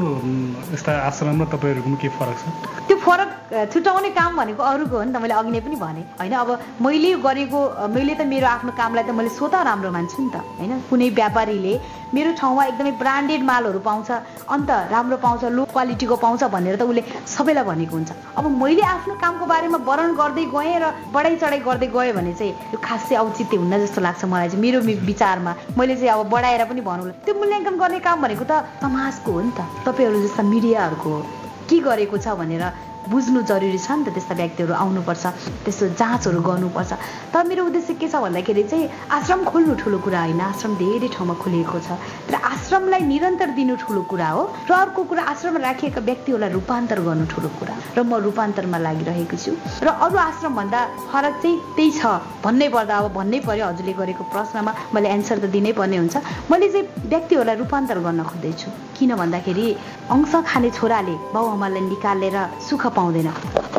यस्ता 0.73 0.93
आश्रम 1.05 1.43
र 1.43 1.47
तपाईँहरूको 1.53 1.97
के 2.01 2.09
फरक 2.17 2.37
छ? 2.41 2.45
त्यो 2.89 2.97
फरक 2.97 3.29
छुट्याउने 3.73 4.11
काम 4.17 4.37
भनेको 4.41 4.63
अरूको 4.63 4.97
हो 4.97 5.05
नि 5.05 5.13
त 5.13 5.21
मैले 5.21 5.35
अघि 5.37 5.51
नै 5.53 5.61
पनि 5.61 5.77
भने। 5.77 6.03
होइन 6.17 6.33
अब 6.33 6.49
मैले 6.81 7.13
गरेको 7.21 7.61
मैले 7.93 8.15
त 8.17 8.25
मेरो 8.25 8.47
आफ्नो 8.49 8.73
कामलाई 8.73 9.05
त 9.05 9.13
मैले 9.13 9.29
स्वतः 9.37 9.63
राम्रो 9.69 9.91
मान्छु 9.93 10.17
नि 10.17 10.31
त 10.33 10.37
होइन? 10.57 10.73
कुनै 10.89 11.09
व्यापारीले 11.13 11.75
मेरो 12.09 12.31
ठाउँमा 12.41 12.65
एकदमै 12.65 12.93
ब्रान्डेड 12.97 13.43
मालहरू 13.45 13.81
पाउँछ 13.85 14.09
अन्त 14.49 14.71
राम्रो 14.89 15.17
पाउँछ 15.21 15.45
लो 15.53 15.65
क्वालिटीको 15.77 16.17
पाउँछ 16.25 16.43
भनेर 16.57 16.77
त 16.81 16.83
उसले 16.89 17.03
सबैलाई 17.29 17.65
भनेको 17.69 17.95
हुन्छ। 17.97 18.11
अब 18.37 18.45
मैले 18.49 18.85
आफ्नो 18.97 19.15
कामको 19.21 19.45
बारेमा 19.45 19.79
वर्णन 19.85 20.13
गर्दै 20.17 20.45
गएँ 20.57 20.77
र 20.81 20.85
बढाइ 21.13 21.37
चढाइ 21.37 21.61
गर्दै 21.69 21.89
गएँ 21.93 22.13
भने 22.17 22.33
चाहिँ 22.33 22.53
यो 22.73 22.79
खासै 22.81 23.17
औचित्य 23.17 23.57
हुन्न 23.61 23.85
जस्तो 23.85 24.01
लाग्छ 24.01 24.25
मलाई 24.25 24.49
चाहिँ 24.49 24.63
मेरो 24.65 24.81
विचारमा। 25.05 25.53
मैले 25.77 25.97
चाहिँ 25.99 26.13
अब 26.15 26.29
बढाएर 26.31 26.65
पनि 26.71 26.81
भनौँला 26.81 27.13
त्यो 27.27 27.35
मूल्याङ्कन 27.35 27.75
गर्ने 27.83 27.99
काम 28.07 28.19
भनेको 28.23 28.45
त 28.51 28.53
समाजको 28.83 29.31
हो 29.33 29.41
नि 29.43 29.53
त। 29.53 29.61
तपाईँहरू 29.87 30.19
जस्ता 30.25 30.43
मिडियाहरूको 30.55 31.13
के 31.69 31.77
गरेको 31.87 32.17
छ 32.25 32.27
भनेर 32.41 32.65
बुझ्नु 33.11 33.41
जरुरी 33.51 33.79
छ 33.79 33.91
नि 33.99 34.05
त 34.05 34.09
त्यस्ता 34.17 34.35
व्यक्तिहरू 34.41 34.73
आउनुपर्छ 34.75 35.25
त्यस्तो 35.65 35.85
जाँचहरू 36.01 36.41
गर्नुपर्छ। 36.49 36.93
तर 37.33 37.43
मेरो 37.49 37.63
उद्देश्य 37.69 37.95
के 38.01 38.09
छ 38.09 38.15
भन्दाखेरि 38.25 38.63
चाहिँ 38.69 38.89
आश्रम 39.17 39.45
खोल्नु 39.51 39.75
ठुलो 39.81 39.99
कुरा 40.05 40.21
होइन 40.21 40.41
आश्रम 40.41 40.73
धेरै 40.77 41.09
ठाउँमा 41.17 41.35
खोलिएको 41.43 41.79
छ। 41.87 41.89
र 42.33 42.35
आश्रमलाई 42.37 43.03
निरन्तर 43.13 43.51
दिनु 43.59 43.75
ठुलो 43.83 44.03
कुरा 44.11 44.29
हो 44.29 44.43
र 44.69 44.73
अर्को 44.73 45.03
कुरा 45.09 45.23
आश्रममा 45.33 45.61
राखिएका 45.67 46.01
व्यक्तिहरूलाई 46.09 46.51
रूपान्तर 46.53 46.99
गर्नु 47.07 47.25
ठुलो 47.33 47.49
कुरा। 47.59 47.75
र 47.97 47.99
म 48.05 48.13
रूपान्तरमा 48.29 48.79
लागिरहेको 48.87 49.37
छु। 49.37 49.53
र 49.85 49.89
अरू 49.89 50.17
आश्रमभन्दा 50.29 50.81
फरक 51.09 51.35
चाहिँ 51.43 51.57
त्यही 51.77 51.91
छ 51.97 52.03
भन्नै 52.45 52.69
पर्दा 52.69 52.95
अब 52.99 53.07
भन्नै 53.17 53.39
पर्यो 53.49 53.65
हजुरले 53.73 53.93
गरेको 54.01 54.23
प्रश्नमा। 54.33 54.73
मैले 54.95 55.09
एन्सर 55.17 55.39
त 55.39 55.47
दिनै 55.49 55.73
पर्ने 55.73 55.97
हुन्छ। 55.97 56.17
मैले 56.51 56.69
चाहिँ 56.69 56.87
व्यक्तिहरूलाई 57.09 57.57
रूपान्तर 57.63 57.99
गर्न 58.05 58.21
खोज्दैछु। 58.29 58.69
किन 58.99 59.15
भन्दाखेरि 59.15 59.67
अंश 60.11 60.33
खाने 60.51 60.71
छोराले 60.75 61.15
बाउआमालाई 61.35 61.83
निकालेर 61.93 62.37
सुख 62.69 62.85
पाउँदैन। 62.99 63.29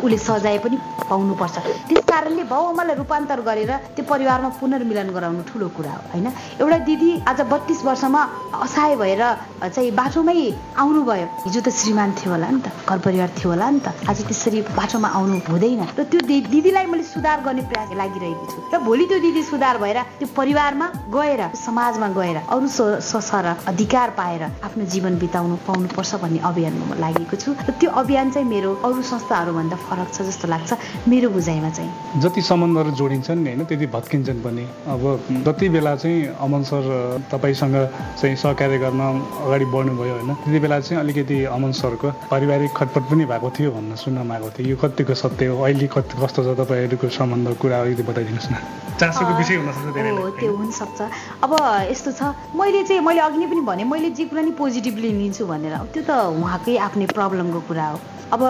उसले 0.00 0.16
सजाय 0.16 0.58
पनि 0.64 0.76
पाउनुपर्छ। 1.10 1.56
त्यस 1.88 2.04
कारणले 2.10 2.42
बाउआमालाई 2.48 2.96
रूपान्तर 2.96 3.40
गरेर 3.44 3.72
त्यो 3.94 4.04
परिवारमा 4.08 4.48
पुनर्मिलन 4.60 5.08
गराउनु 5.12 5.42
ठुलो 5.44 5.68
कुरा 5.76 5.92
हो 5.92 6.02
होइन? 6.12 6.26
एउटा 6.60 6.78
दिदी 6.88 7.10
आज 7.28 7.40
बत्तिस 7.52 7.80
वर्षमा 7.84 8.20
असहाय 8.64 8.96
भएर 8.96 9.22
चाहिँ 9.60 9.90
बाटोमै 9.92 10.36
आउनुभयो। 10.80 11.26
हिजो 11.44 11.60
त 11.60 11.68
श्रीमान 11.68 12.10
थियो 12.16 12.32
होला 12.32 12.48
नि 12.48 12.60
त 12.64 12.72
घर 12.88 12.98
परिवार 13.04 13.28
थियो 13.36 13.48
होला 13.52 13.68
नि 13.70 13.80
त। 13.84 13.92
आज 14.08 14.18
त्यसरी 14.24 14.60
बाटोमा 14.72 15.08
आउनु 15.08 15.36
हुँदैन। 15.48 15.82
र 15.98 16.02
त्यो 16.08 16.20
दिदीलाई 16.48 16.86
मैले 16.88 17.04
सुधार 17.04 17.38
गर्ने 17.44 17.62
प्रयास 17.68 17.92
लागिरहेको 18.00 18.44
छु। 18.48 18.58
र 18.72 18.78
भोलि 18.80 19.04
त्यो 19.10 19.18
दिदी 19.20 19.42
सुधार 19.52 19.76
भएर 19.84 19.98
त्यो 20.16 20.28
परिवारमा 20.32 20.86
गएर 21.12 21.40
समाजमा 21.60 22.08
गएर 22.16 22.36
अरू 22.48 22.66
ससर 23.04 23.46
अधिकार 23.68 24.08
पाएर 24.16 24.42
आफ्नो 24.64 24.84
जीवन 24.88 25.18
बिताउनु 25.20 25.56
पाउनुपर्छ 25.68 26.12
भन्ने 26.24 26.40
अभियानमा 26.40 26.84
म 26.88 26.92
लागेको 27.04 27.36
छु। 27.36 27.50
र 27.68 27.70
त्यो 27.76 27.90
अभियान 28.00 28.30
चाहिँ 28.30 28.48
मेरो 28.48 28.70
अरू 28.80 29.02
संस्थाहरूभन्दा 29.10 29.76
फरक 29.88 30.08
छ 30.14 30.22
जस्तो 30.28 30.48
लाग्छ 30.48 30.70
मेरो 31.08 31.28
बुझाइमा 31.30 31.70
चाहिँ। 31.70 32.20
जति 32.22 32.40
सम्बन्धहरू 32.42 32.90
जोडिन्छन् 33.00 33.42
नि 33.44 33.50
होइन 33.50 33.64
त्यति 33.66 33.86
भत्किन्छन् 33.94 34.40
पनि। 34.44 34.64
अब 34.88 35.02
जति 35.46 35.68
बेला 35.68 35.94
चाहिँ 35.96 36.18
अमन 36.38 36.62
सर 36.70 36.84
तपाईँसँग 37.32 37.76
चाहिँ 38.20 38.36
सहकार्य 38.36 38.78
गर्न 38.78 39.00
अगाडि 39.46 39.66
बढ्नुभयो 39.74 40.14
होइन 40.14 40.34
त्यति 40.34 40.58
बेला 40.58 40.80
चाहिँ 40.80 41.02
अलिकति 41.02 41.38
अमन 41.56 41.72
सरको 41.80 42.08
पारिवारिक 42.30 42.70
खटपट 42.76 43.02
पनि 43.10 43.24
भएको 43.32 43.50
थियो 43.58 43.70
भन्न 43.70 43.94
सुन्न 43.98 44.30
आएको 44.30 44.50
थियो 44.56 44.68
यो 44.68 44.76
कतिको 44.82 45.14
सत्य 45.14 45.46
हो? 45.46 45.62
अहिले 45.64 45.86
कति 45.90 46.14
कस्तो 46.22 46.40
छ 46.44 46.58
तपाईँहरूको 46.60 47.08
सम्बन्ध 47.08 47.56
कुरा 47.58 47.80
अलिकति 47.80 48.02
बताइदिनुहोस् 48.10 48.50
न। 48.52 48.54
चासोको 49.00 49.32
विषय 49.38 49.56
हुनसक्छ 49.56 50.38
त्यो 50.40 50.52
हुनसक्छ। 50.56 51.00
अब 51.44 51.52
यस्तो 51.90 52.10
छ 52.12 52.22
मैले 52.52 52.82
चाहिँ 52.84 53.00
मैले 53.00 53.20
अघि 53.20 53.38
नै 53.38 53.46
पनि 53.48 53.60
भने 53.64 53.84
मैले 53.84 54.10
जे 54.12 54.24
कुरा 54.28 54.42
नि 54.42 54.52
पोजिटिभली 54.60 55.10
लिन्छु 55.18 55.46
भनेर 55.46 55.74
त्यो 55.94 56.02
त 56.04 56.10
उहाँकै 56.36 56.76
आफ्नै 56.86 57.06
प्रब्लमको 57.16 57.60
कुरा 57.68 57.86
हो। 57.90 57.98
अब 58.30 58.42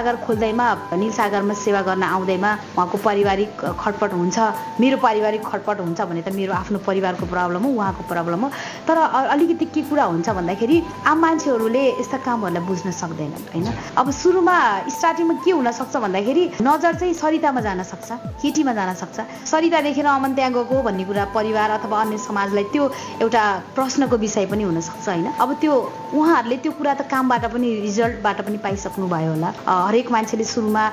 निलसागर 0.00 0.16
खोल्दैमा 0.24 0.96
निलसागरमा 0.96 1.54
सेवा 1.54 1.80
गर्न 1.84 2.02
आउँदैमा 2.02 2.50
उहाँको 2.72 2.96
पारिवारिक 3.04 3.52
खटपट 3.76 4.12
हुन्छ। 4.16 4.38
मेरो 4.80 4.96
पारिवारिक 4.96 5.42
खटपट 5.44 5.76
हुन्छ 5.80 6.00
भने 6.00 6.22
त 6.24 6.32
मेरो 6.32 6.52
आफ्नो 6.56 6.78
परिवारको 6.88 7.24
प्रब्लम 7.28 7.62
हो 7.62 7.70
उहाँको 7.76 8.02
प्रब्लम 8.08 8.40
हो। 8.40 8.48
तर 8.88 8.96
अलिकति 8.96 9.64
के 9.68 9.82
कुरा 9.92 10.04
हुन्छ 10.04 10.28
भन्दाखेरि 10.40 10.76
आम 11.04 11.18
मान्छेहरूले 11.20 11.84
यस्ता 12.00 12.18
कामहरूलाई 12.24 12.64
बुझ्न 12.64 12.90
सक्दैनन् 12.96 13.44
होइन? 13.52 13.68
अब 14.00 14.10
सुरुमा 14.10 14.56
स्टार्टिङमा 14.88 15.34
के 15.44 15.50
हुनसक्छ 15.52 15.96
भन्दाखेरि 15.96 16.44
नजर 16.64 16.92
चाहिँ 16.96 17.14
सरितामा 17.20 17.60
जान 17.60 17.82
सक्छ 17.84 18.08
केटीमा 18.40 18.72
जान 18.72 18.94
सक्छ। 18.96 19.18
सरिता 19.52 19.80
देखेर 19.84 20.06
अमन 20.08 20.32
त्यहाँ 20.34 20.52
गएको 20.56 20.76
भन्ने 20.80 21.04
कुरा 21.04 21.24
परिवार 21.36 21.70
अथवा 21.76 22.00
अन्य 22.00 22.18
समाजलाई 22.24 22.64
त्यो 22.72 22.84
एउटा 23.20 23.44
प्रश्नको 23.76 24.16
विषय 24.16 24.46
पनि 24.48 24.64
हुनसक्छ 24.64 25.08
होइन? 25.08 25.26
अब 25.36 25.48
त्यो 25.60 25.72
उहाँहरूले 26.16 26.56
त्यो 26.64 26.72
कुरा 26.72 26.94
त 26.94 27.02
कामबाट 27.04 27.44
पनि 27.52 27.68
रिजल्टबाट 27.84 28.38
पनि 28.48 28.58
पाइसक्नु 28.64 29.06
भयो 29.06 29.18
भयो 29.20 29.32
होला 29.32 29.50
हरेक 29.86 30.10
मान्छेले 30.10 30.44
सुरुमा 30.44 30.84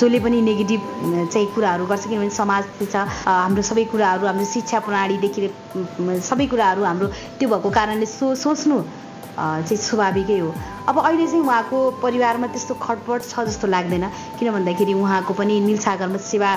जसले 0.00 0.18
पनि 0.20 0.40
नेगेटिभ 0.50 0.80
चाहिँ 1.32 1.48
कुराहरू 1.54 1.86
गर्छ 1.86 2.04
किनभने 2.06 2.30
समाज 2.42 2.64
छ 2.92 2.96
हाम्रो 3.24 3.62
सबै 3.70 3.84
कुराहरू 3.92 4.26
हाम्रो 4.26 4.44
शिक्षा 4.52 4.78
प्रणालीदेखि 4.86 5.48
सबै 6.30 6.46
कुराहरू 6.52 6.82
हाम्रो 6.84 7.06
त्यो 7.38 7.48
भएको 7.48 7.70
कारणले 7.78 8.06
सो 8.06 8.34
सोच्नु 8.44 8.78
चाहिँ 9.36 9.76
स्वाभाविकै 9.76 10.38
हो। 10.38 10.50
अब 10.88 10.96
अहिले 10.98 11.26
चाहिँ 11.26 11.44
उहाँको 11.44 11.78
परिवारमा 12.00 12.46
त्यस्तो 12.56 12.74
खटपट 12.80 13.20
छ 13.28 13.44
जस्तो 13.48 13.66
लाग्दैन 13.68 14.04
किन 14.40 14.48
भन्दाखेरि 14.56 14.92
उहाँको 14.96 15.32
पनि 15.36 15.60
निलसागरमा 15.60 16.18
सेवा 16.24 16.50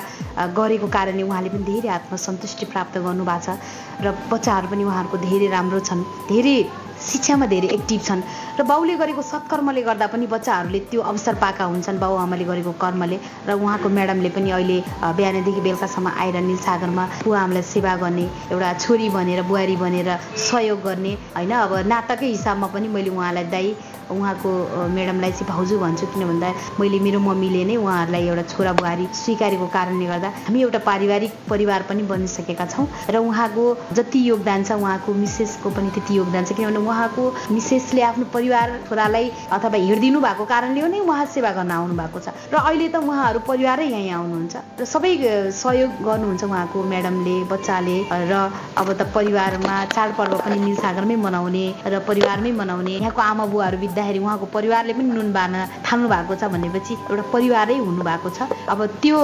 गरेको 0.56 0.86
कारणले 0.88 1.22
उहाँले 1.22 1.48
पनि 1.52 1.64
धेरै 1.68 1.88
आत्मसन्तुष्टि 1.98 2.66
प्राप्त 2.72 2.98
गर्नुभएको 3.04 3.44
छ 3.44 3.60
र 4.00 4.16
बच्चाहरू 4.32 4.68
पनि 4.72 4.84
उहाँहरूको 4.88 5.16
धेरै 5.28 5.48
राम्रो 5.56 5.80
छन् 5.88 6.00
धेरै 6.32 6.56
शिक्षामा 7.00 7.46
धेरै 7.46 7.68
एक्टिभ 7.76 8.00
छन् 8.04 8.22
र 8.58 8.62
बाउले 8.62 8.94
गरेको 9.00 9.22
सत्कर्मले 9.22 9.82
गर्दा 9.82 10.06
पनि 10.12 10.26
बच्चाहरूले 10.26 10.80
त्यो 10.90 11.00
अवसर 11.10 11.34
पाएका 11.42 11.64
हुन्छन्। 11.64 11.98
बाउ 11.98 12.16
आमाले 12.24 12.44
गरेको 12.44 12.72
कर्मले 12.76 13.16
र 13.48 13.50
उहाँको 13.56 13.88
म्याडमले 13.88 14.30
पनि 14.36 14.50
अहिले 14.50 14.78
बिहानदेखि 15.16 15.60
बेलुकासम्म 15.60 16.08
आएर 16.22 16.36
निलसागरमा 16.50 17.04
बुवा 17.24 17.40
आमालाई 17.40 17.62
सेवा 17.74 17.94
गर्ने 18.02 18.26
एउटा 18.52 18.72
छोरी 18.84 19.08
बनेर 19.16 19.42
बुहारी 19.48 19.76
बनेर 19.76 20.08
सहयोग 20.50 20.80
गर्ने 20.84 21.12
होइन? 21.36 21.52
अब 21.64 21.72
नाटकै 21.88 22.26
हिसाबमा 22.26 22.66
पनि 22.74 22.88
मैले 22.88 23.10
उहाँलाई 23.10 23.44
दाई 23.48 23.68
उहाँको 24.10 24.50
म्याडमलाई 24.90 25.32
चाहिँ 25.32 25.46
भाउजू 25.48 25.78
भन्छु 25.78 26.06
किन 26.12 26.26
भन्दा 26.26 26.48
मैले 26.80 26.98
मेरो 26.98 27.18
मम्मीले 27.22 27.62
नै 27.64 27.76
उहाँहरूलाई 27.78 28.26
एउटा 28.28 28.42
छोरा 28.52 28.72
बुहारी 28.74 29.06
स्वीकारेको 29.14 29.66
कारणले 29.70 30.06
गर्दा 30.10 30.28
हामी 30.50 30.58
एउटा 30.66 30.80
पारिवारिक 30.82 31.32
परिवार 31.48 31.80
पनि 31.88 32.02
बनिसकेका 32.10 32.66
छौँ। 32.74 32.86
र 33.06 33.16
उहाँको 33.22 33.64
जति 33.94 34.18
योगदान 34.28 34.64
छ 34.66 34.72
उहाँको 34.82 35.14
मिसेसको 35.14 35.70
पनि 35.70 35.90
त्यति 35.94 36.18
योगदान 36.18 36.44
छ। 36.44 36.58
किनभने 36.58 36.82
उहाँको 36.90 37.22
मिसेसले 37.54 38.02
आफ्नो 38.02 38.24
परिवार 38.34 38.68
छोरालाई 38.88 39.26
अथवा 39.54 39.78
हिँडिदिनु 39.86 40.18
भएको 40.20 40.44
कारणले 40.44 40.88
नै 40.90 41.00
उहाँ 41.06 41.26
सेवा 41.34 41.50
गर्न 41.58 41.70
आउनु 41.70 41.94
भएको 42.00 42.18
छ। 42.20 42.28
र 42.50 42.56
अहिले 42.58 42.88
त 42.90 42.96
उहाँहरू 43.00 43.40
परिवारै 43.46 43.86
यहीँ 43.86 44.10
आउनुहुन्छ। 44.18 44.54
र 44.80 44.84
सबै 44.84 45.12
सहयोग 45.54 45.90
गर्नुहुन्छ 46.02 46.42
उहाँको 46.44 46.78
म्याडमले 46.92 47.36
बच्चाले 47.52 47.96
र 48.30 48.34
अब 48.80 48.88
त 48.98 49.00
परिवारमा 49.14 49.74
चाडपर्व 49.94 50.34
पनि 50.44 50.58
निलसागरमै 50.66 51.16
मनाउने 51.26 51.66
र 51.86 51.94
परिवारमै 52.08 52.52
मनाउने। 52.60 52.94
यहाँको 52.98 53.20
आमा 53.22 53.44
बुवाहरू 53.52 53.76
बित्दाखेरि 53.84 54.18
उहाँको 54.18 54.46
परिवारले 54.56 54.92
पनि 54.98 55.10
नुन 55.14 55.28
बार्न 55.32 55.54
थाल्नु 55.86 56.08
भएको 56.08 56.34
छ 56.34 56.42
भनेपछि 56.54 56.94
एउटा 57.10 57.24
परिवारै 57.34 57.76
हुनुभएको 57.78 58.28
छ। 58.36 58.38
अब 58.68 58.78
त्यो 59.02 59.18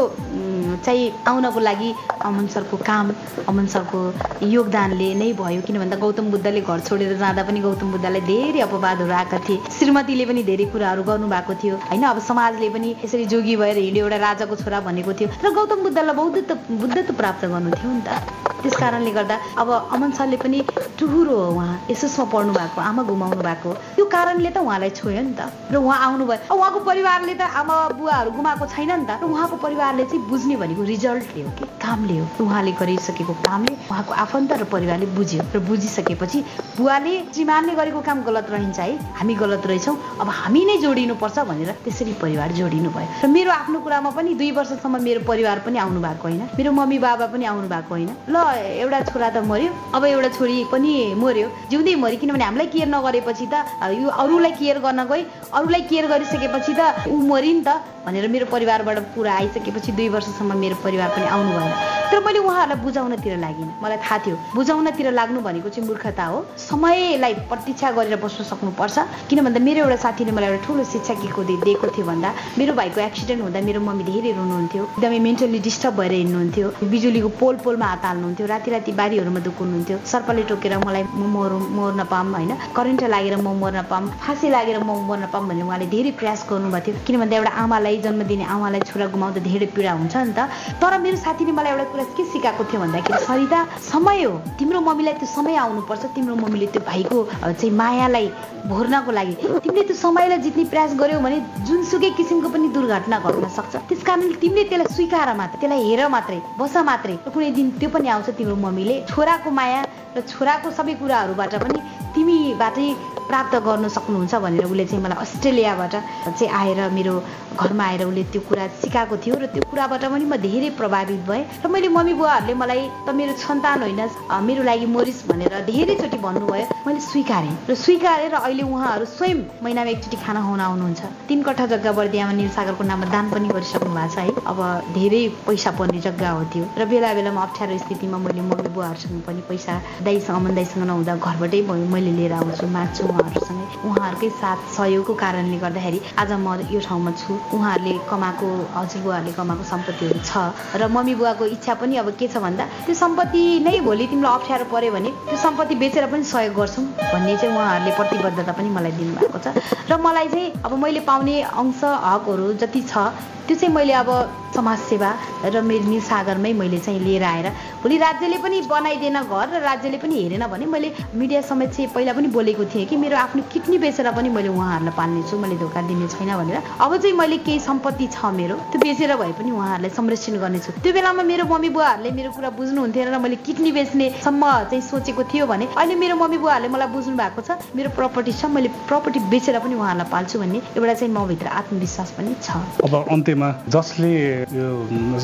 चाहिँ 0.84 1.04
आउनको 1.26 1.60
लागि 1.60 1.88
अमन 2.26 2.46
सरको 2.54 2.76
काम 2.76 3.06
अमन 3.48 3.66
सरको 3.74 3.98
योगदानले 4.44 5.08
नै 5.14 5.32
भयो। 5.32 5.60
किन 5.66 5.78
भन्दा 5.78 5.96
गौतम 5.96 6.30
बुद्धले 6.30 6.60
घर 6.60 6.80
छोडेर 6.86 7.16
जाँदा 7.16 7.42
पनि 7.48 7.55
गौतम 7.61 7.90
बुद्धलाई 7.92 8.20
धेरै 8.20 8.61
अपवादहरू 8.61 9.12
आएका 9.12 9.38
थिए। 9.48 9.59
श्रीमतीले 9.78 10.24
पनि 10.26 10.42
धेरै 10.42 10.64
कुराहरू 10.72 11.02
गर्नुभएको 11.02 11.54
थियो। 11.62 11.76
होइन 11.90 12.02
अब 12.02 12.18
समाजले 12.20 12.68
पनि 12.70 12.88
यसरी 13.04 13.24
जोगी 13.26 13.57
भएर 13.57 13.76
हिँड्यो 13.78 14.04
एउटा 14.04 14.18
राजाको 14.26 14.57
छोरा 14.57 14.80
भनेको 14.80 15.12
थियो। 15.12 15.28
र 15.44 15.50
गौतम 15.54 15.82
बुद्धलाई 15.82 16.14
बौद्धत्व 16.16 16.54
बुद्धत्व 16.80 17.12
प्राप्त 17.14 17.44
गर्नु 17.46 17.70
थियो 17.70 17.92
नि 17.92 18.02
त। 18.07 18.11
त्यस 18.57 18.76
कारणले 18.76 19.11
गर्दा 19.12 19.36
अब 19.62 19.68
अमन 19.94 20.11
सरले 20.18 20.36
पनि 20.42 20.59
टुहुरो 20.98 21.34
हो 21.36 21.50
उहाँ। 21.54 21.86
एसोसमा 21.90 22.24
पढ्नु 22.32 22.52
भएको 22.52 22.80
आमा 22.80 23.02
गुमाउनु 23.07 23.42
भएको। 23.42 23.70
त्यो 23.94 24.04
कारणले 24.11 24.50
त 24.50 24.59
उहाँलाई 24.59 24.90
छोयो 24.90 25.22
नि 25.22 25.34
त। 25.38 25.46
र 25.70 25.76
उहाँ 25.76 25.98
आउनुभयो। 26.07 26.54
उहाँको 26.57 26.80
परिवारले 26.82 27.34
त 27.36 27.42
आमा 27.46 27.74
बुवाहरू 27.94 28.30
गुमाएको 28.32 28.66
छैन 28.66 28.90
नि 28.90 29.07
त। 29.07 29.22
र 29.22 29.24
उहाँको 29.28 29.57
परिवारले 29.62 30.04
चाहिँ 30.11 30.22
बुझ्ने 30.26 30.57
भनेको 30.57 30.82
रिजल्टले 30.82 31.42
हो 31.42 31.50
कि? 31.59 31.64
कामले 31.78 32.16
हो। 32.18 32.26
उहाँले 32.42 32.72
गरिसकेको 32.80 33.34
कामले 33.44 33.74
उहाँको 33.86 34.12
आफन्त 34.24 34.52
र 34.52 34.64
परिवारले 34.66 35.07
बुझ्यो। 35.14 35.40
र 35.54 35.59
बुझिसकेपछि 35.62 36.38
बुवाले 36.80 37.14
श्रीमानले 37.47 37.74
गरेको 37.78 38.01
काम 38.03 38.22
गलत 38.26 38.51
रहन्छ 38.51 38.78
है। 38.80 39.14
हामी 39.14 39.34
गलत 39.38 39.66
रहेछौँ। 39.70 39.94
अब 40.18 40.28
हामी 40.34 40.62
नै 40.66 40.76
जोडिनुपर्छ 40.82 41.38
भनेर 41.47 41.70
त्यसरी 41.86 42.12
परिवार 42.18 42.51
जोडिनु 42.59 42.90
भयो। 42.90 43.22
र 43.22 43.26
मेरो 43.30 43.51
आफ्नो 43.55 43.78
कुरामा 43.86 44.11
पनि 44.18 44.34
दुई 44.34 44.51
वर्षसम्म 44.51 44.99
मेरो 44.99 45.20
परिवार 45.22 45.62
पनि 45.62 45.78
आउनु 45.78 46.01
भएको 46.03 46.26
होइन। 46.26 46.42
मेरो 46.59 46.70
मम्मी 46.74 46.99
बाबा 46.99 47.26
पनि 47.30 47.44
आउनु 47.47 47.68
भएको 47.70 47.94
होइन। 47.94 48.11
ल 48.26 48.36
एउटा 48.82 48.99
छोरा 49.14 49.30
त 49.30 49.47
मऱ्यो 49.47 49.70
अब 49.94 50.05
एउटा 50.11 50.28
छोरी 50.34 50.57
पनि 50.74 51.14
मऱ्यो। 51.14 51.47
जिउँदै 51.70 51.94
मऱ्यो 51.94 52.18
किनभने 52.18 52.44
हामीलाई 52.51 52.66
केयर 52.74 52.88
नगरेपछि 52.90 53.47
त 53.47 53.55
यो 53.94 54.09
अरूलाई 54.11 54.53
केयर 54.59 54.78
गर्न 54.82 55.01
गई 55.07 55.22
अरूलाई 55.55 55.82
केयर 55.86 56.05
गरिसकेपछि 56.11 56.72
त 56.74 57.07
ऊ 57.07 57.14
मरि 57.30 57.53
नि 57.55 57.62
त 57.62 57.78
भनेर 58.03 58.26
मेरो 58.26 58.47
परिवारबाट 58.51 58.99
कुरा 59.14 59.32
आइसकेपछि 59.47 59.94
दुई 59.94 60.09
वर्षसम्म 60.11 60.51
मेरो 60.59 60.82
परिवार 60.82 61.09
पनि 61.14 61.26
आउनु 61.30 61.51
भएन 61.55 61.70
तर 62.11 62.22
मैले 62.26 62.38
उहाँहरूलाई 62.38 62.82
बुझाउनतिर 62.82 63.38
लागिनँ। 63.38 63.72
मलाई 63.82 63.99
थाहा 64.03 64.18
थियो 64.26 64.36
बुझाउनतिर 64.55 65.11
लाग्नु 65.14 65.40
भनेको 65.47 65.68
चाहिँ 65.70 65.86
मूर्खता 65.86 66.24
हो। 66.24 66.38
समयलाई 66.55 67.34
प्रतीक्षा 67.51 67.91
गरेर 67.97 68.16
बस्न 68.22 68.45
सक्नुपर्छ। 68.45 68.97
किन 69.28 69.39
भन्दा 69.45 69.61
मेरो 69.61 69.80
एउटा 69.84 69.97
साथीले 69.97 70.32
मलाई 70.32 70.49
एउटा 70.51 70.64
ठुलो 70.66 70.84
शिक्षा 70.84 71.14
के 71.14 71.28
दिएको 71.64 71.87
थियो 71.95 72.07
भन्दा 72.07 72.28
मेरो 72.59 72.72
भाइको 72.72 73.01
एक्सिडेन्ट 73.01 73.43
हुँदा 73.43 73.61
मेरो 73.61 73.80
मम्मी 73.80 74.05
धेरै 74.05 74.32
रुनुहुन्थ्यो। 74.39 74.82
एकदमै 74.84 75.18
मेन्टल्ली 75.26 75.59
डिस्टर्ब 75.68 75.95
भएर 75.97 76.12
हिँड्नुहुन्थ्यो। 76.12 76.66
बिजुलीको 76.91 77.28
पोल 77.41 77.57
पोलमा 77.64 77.87
हात 77.87 78.05
हाल्नुहुन्थ्यो। 78.05 78.47
राति 78.47 78.70
राति 78.70 78.93
बारीहरूमा 78.93 79.41
दुख्नुहुन्थ्यो। 79.47 79.97
सर्पले 80.07 80.43
टोकेर 80.51 80.78
मलाई 80.87 81.03
म 81.03 81.22
मर 81.37 81.53
मर्न 81.76 82.05
पाऊँ 82.12 82.32
होइन। 82.32 82.53
करेन्ट 82.76 83.03
लागेर 83.14 83.37
म 83.37 83.55
मर्न 83.62 83.82
पाऊँ। 83.91 84.11
फाँसी 84.24 84.51
लागेर 84.51 84.78
म 84.82 84.91
मर्न 85.09 85.26
पाऊँ 85.32 85.47
भनेर 85.49 85.64
उहाँले 85.64 85.87
धेरै 85.87 86.11
प्रयास 86.18 86.47
गर्नुभएको 86.51 86.87
थियो। 86.87 87.05
किन 87.07 87.16
भन्दा 87.20 87.37
एउटा 87.37 87.53
आमालाई 87.62 87.97
जन्म 88.07 88.22
दिने 88.30 88.45
आमालाई 88.45 88.80
छोरा 88.89 89.07
गुमाउँदा 89.14 89.41
धेरै 89.41 89.66
पीडा 89.74 89.93
हुन्छ 89.93 90.16
नि 90.16 90.32
त। 90.32 90.49
तर 90.80 90.99
मेरो 90.99 91.16
साथीले 91.16 91.53
मलाई 91.53 91.72
एउटा 91.72 91.84
कुरा 91.93 92.05
के 92.16 92.24
सिकाएको 92.32 92.64
थियो 92.64 92.80
भन्दाखेरि 92.80 93.18
सरिता 93.26 93.61
समय 93.82 94.22
हो। 94.22 94.32
तिम्रो 94.59 94.80
मम्मीलाई 94.80 95.14
त्यो 95.20 95.28
समय 95.28 95.55
आउनुपर्छ। 95.57 96.05
तिम्रो 96.16 96.34
मम्मीले 96.37 96.66
त्यो 96.72 96.82
भाइको 96.87 97.18
चाहिँ 97.43 97.70
मायालाई 97.70 98.27
भोर्नको 98.66 99.11
लागि। 99.12 99.35
तिमीले 99.64 99.83
त्यो 99.89 99.97
समयलाई 99.97 100.39
जित्ने 100.47 100.64
प्रयास 100.72 100.93
गर्यौ 101.01 101.20
भने 101.22 101.39
जुनसुकै 101.66 102.11
किसिमको 102.18 102.49
पनि 102.55 102.68
दुर्घटना 102.77 103.18
घट्न 103.18 103.49
सक्छ। 103.57 103.74
त्यस 103.89 104.03
कारणले 104.03 104.35
तिमीले 104.43 104.64
त्यसलाई 104.70 104.95
स्वीकार 104.95 105.29
मात्र 105.37 105.57
त्यसलाई 105.61 105.83
हेर 105.89 106.09
मात्रै 106.09 106.41
बस 106.59 106.77
मात्रै। 106.91 107.16
कुनै 107.35 107.51
दिन 107.59 107.66
त्यो 107.79 107.89
पनि 107.95 108.09
आउँछ 108.14 108.29
तिम्रो 108.39 108.57
मम्मीले। 108.66 108.97
छोराको 109.11 109.51
माया 109.51 109.81
र 110.16 110.20
छोराको 110.33 110.70
सबै 110.79 110.95
कुराहरूबाट 111.01 111.55
पनि 111.62 111.79
तिमीबाटै 112.14 112.89
प्राप्त 113.29 113.55
गर्न 113.66 113.89
सक्नुहुन्छ 113.91 114.35
भनेर 114.39 114.64
उसले 114.64 114.85
चाहिँ 114.87 115.03
मलाई 115.05 115.18
अस्ट्रेलियाबाट 115.20 115.95
चाहिँ 116.39 116.49
आएर 116.49 116.81
मेरो 116.97 117.14
घरमा 117.59 117.85
आएर 117.85 118.03
उसले 118.07 118.22
त्यो 118.33 118.41
कुरा 118.49 118.66
सिकाएको 118.81 119.16
थियो 119.22 119.37
र 119.37 119.47
त्यो 119.53 119.62
कुराबाट 119.70 120.05
पनि 120.14 120.24
म 120.24 120.37
धेरै 120.41 120.70
प्रभावित 120.81 121.20
भएँ। 121.29 121.45
र 121.61 121.66
मैले 121.68 121.89
मम्मी 121.91 122.14
बुवाहरूले 122.16 122.55
मलाई 122.55 122.83
त 123.05 123.09
मेरो 123.12 123.33
सन्तान 123.37 123.83
होइन 123.83 124.01
मेरो 124.49 124.62
लागि 124.62 124.87
मरिस 124.87 125.18
भनेर 125.29 125.55
धेरैचोटि 125.68 126.18
भन्नुभयो। 126.22 126.64
मैले 126.87 127.01
स्वीकारेँ। 127.16 127.56
र 127.68 127.74
स्वीकारेँ 127.74 128.28
र 128.28 128.36
अहिले 128.36 128.62
उहाँहरू 128.62 129.04
स्वयं 129.08 129.38
महिनामा 129.64 129.90
एकचोटि 129.90 130.16
खाना 130.20 130.40
खुवाउन 130.44 130.60
आउनुहुन्छ 130.60 131.02
तिन 131.28 131.42
कट्ठा 131.48 131.66
जग्गा 131.72 131.92
बर्दियामा 131.96 132.32
निलसागरको 132.36 132.84
नाममा 132.84 133.06
दान 133.08 133.30
पनि 133.32 133.48
गरिसक्नु 133.56 133.88
भएको 133.88 134.12
छ 134.12 134.18
है। 134.20 134.36
अब 134.44 134.60
धेरै 134.92 135.22
पैसा 135.48 135.70
पर्ने 135.80 136.00
जग्गा 136.04 136.30
हो 136.36 136.44
त्यो। 136.52 136.64
र 136.76 136.84
बेला 136.84 137.12
बेलामा 137.16 137.40
अप्ठ्यारो 137.40 137.78
स्थितिमा 137.80 138.18
मैले 138.20 138.42
मम्मी 138.44 138.68
बुवाहरूसँग 138.68 139.20
पनि 139.24 139.40
पैसा 139.48 139.72
दाइसँग 140.04 140.36
अमन 140.36 140.54
दाइसँग 140.60 140.84
नहुँदा 140.84 141.16
घरबाटै 141.16 141.60
मैले 141.64 142.12
लिएर 142.20 142.32
आउँछु 142.36 142.66
माग्छु 142.68 143.02
उहाँहरूसँग। 143.08 143.60
उहाँहरूकै 143.88 144.30
साथ 144.36 144.58
सहयोगको 144.76 145.14
कारणले 145.16 145.56
गर्दाखेरि 145.64 145.98
आज 146.20 146.32
म 146.36 146.68
यो 146.68 146.80
ठाउँमा 146.84 147.10
छु। 147.16 147.32
उहाँहरूले 147.56 147.96
कमाएको 148.12 148.46
हजुरबुवाहरूले 148.76 149.32
कमाएको 149.40 149.64
सम्पत्तिहरू 149.72 150.20
छ। 150.20 150.52
र 150.76 150.92
मम्मी 150.92 151.14
बुवाको 151.16 151.44
इच्छा 151.56 151.74
पनि 151.80 151.96
अब 151.96 152.12
के 152.20 152.28
छ 152.28 152.44
भन्दा 152.44 152.64
त्यो 152.84 152.94
सम्पत्ति 152.94 153.42
नै 153.64 153.80
भोलि 153.80 154.04
तिमीलाई 154.12 154.32
अप्ठ्यारो 154.36 154.64
पऱ्यो 154.68 154.92
भने 154.92 155.10
त्यो 155.32 155.36
सम्पत्ति 155.40 155.74
बेचेर 155.80 156.06
पनि 156.12 156.24
सहयोग 156.28 156.54
गर्छौँ। 156.60 156.86
भन्ने 157.12 157.36
चाहिँ 157.36 157.54
उहाँहरूले 157.54 157.92
प्रतिबद्धता 157.96 158.52
पनि 158.52 158.68
मलाई 158.76 158.92
दिनुभएको 158.98 159.38
छ। 159.38 159.46
र 159.90 159.96
मलाई 159.96 160.28
चाहिँ 160.34 160.52
अब 160.64 160.72
मैले 160.82 161.00
पाउने 161.07 161.40
अंश 161.42 161.80
हकहरू 161.84 162.52
जति 162.62 162.82
छ 162.90 163.09
त्यो 163.46 163.57
चाहिँ 163.57 163.74
मैले 163.74 163.92
अब 164.02 164.11
समाजसेवा 164.54 165.11
र 165.54 165.61
मेरो 165.62 165.86
निसागरमै 165.86 166.52
मैले 166.59 166.78
चाहिँ 166.82 167.00
लिएर 167.00 167.22
आएर 167.22 167.46
भोलि 167.82 167.96
राज्यले 167.98 168.38
पनि 168.42 168.61
बनाइदिएन 168.66 169.18
घर 169.22 169.46
र 169.54 169.61
राज्यले 169.62 169.98
पनि 170.02 170.14
हेरेन 170.22 170.46
भने 170.50 170.66
मैले 170.66 170.88
मिडिया 171.14 171.40
समेत 171.46 171.70
चाहिँ 171.70 171.90
पहिला 171.94 172.12
पनि 172.18 172.28
बोलेको 172.34 172.64
थिएँ 172.74 172.86
कि 172.90 172.96
मेरो 172.98 173.16
आफ्नो 173.16 173.42
किडनी 173.52 173.78
बेचेर 173.78 174.11
पनि 174.18 174.28
मैले 174.34 174.48
उहाँहरूलाई 174.50 174.94
पाल्नेछु 174.98 175.38
मैले 175.38 175.57
धोका 175.62 175.82
दिने 175.86 176.09
छैन 176.11 176.30
भनेर। 176.34 176.59
अब 176.59 176.96
चाहिँ 176.96 177.14
मैले 177.14 177.38
केही 177.46 177.61
सम्पत्ति 177.62 178.07
छ 178.11 178.34
मेरो 178.34 178.57
त्यो 178.74 178.82
बेचेर 178.82 179.14
भए 179.14 179.32
पनि 179.38 179.50
उहाँहरूलाई 179.54 179.90
संरक्षण 179.94 180.34
गर्नेछु 180.42 180.72
त्यो 180.82 180.92
बेलामा 180.98 181.22
मेरो 181.22 181.44
मम्मी 181.46 181.70
बुवाहरूले 181.70 182.11
मेरो 182.18 182.30
कुरा 182.34 182.50
बुझ्नुहुन्थेन 182.59 183.14
र 183.14 183.18
मैले 183.22 183.36
किडनी 183.46 183.70
बेच्नेसम्म 183.78 184.42
चाहिँ 184.74 184.82
सोचेको 184.90 185.22
थियो 185.30 185.46
भने 185.46 185.70
अहिले 185.70 185.94
मेरो 185.94 186.16
मम्मी 186.18 186.38
बुवाहरूले 186.42 186.72
मलाई 186.74 186.90
बुझ्नु 186.97 187.16
भएको 187.16 187.40
छ 187.44 187.59
मेरो 187.76 187.90
प्रपर्टी 187.99 188.32
छ 188.32 188.49
मैले 188.57 188.68
प्रपर्टी 188.88 189.20
बेचेर 189.28 189.59
पनि 189.61 189.74
उहाँहरूलाई 189.76 190.11
पाल्छु 190.11 190.38
भन्ने 190.40 190.59
एउटा 190.76 190.94
चाहिँ 190.94 191.12
मभित्र 191.12 191.47
आत्मविश्वास 191.61 192.11
पनि 192.16 192.34
छ। 192.40 192.57
अब 192.86 192.94
अन्त्यमा 193.12 193.49
जसले 193.68 194.12
यो 194.57 194.68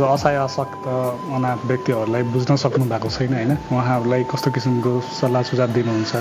असहाय 0.06 0.36
असक्त 0.44 0.84
अनाथ 1.32 1.60
व्यक्तिहरूलाई 1.70 2.22
बुझ्न 2.34 2.56
सक्नु 2.64 2.84
भएको 2.92 3.08
छैन 3.08 3.34
होइन? 3.34 3.52
उहाँहरूलाई 3.72 4.22
कस्तो 4.32 4.50
किसिमको 4.52 4.92
सल्लाह 5.20 5.42
सुझाव 5.48 5.70
दिनुहुन्छ? 5.72 6.12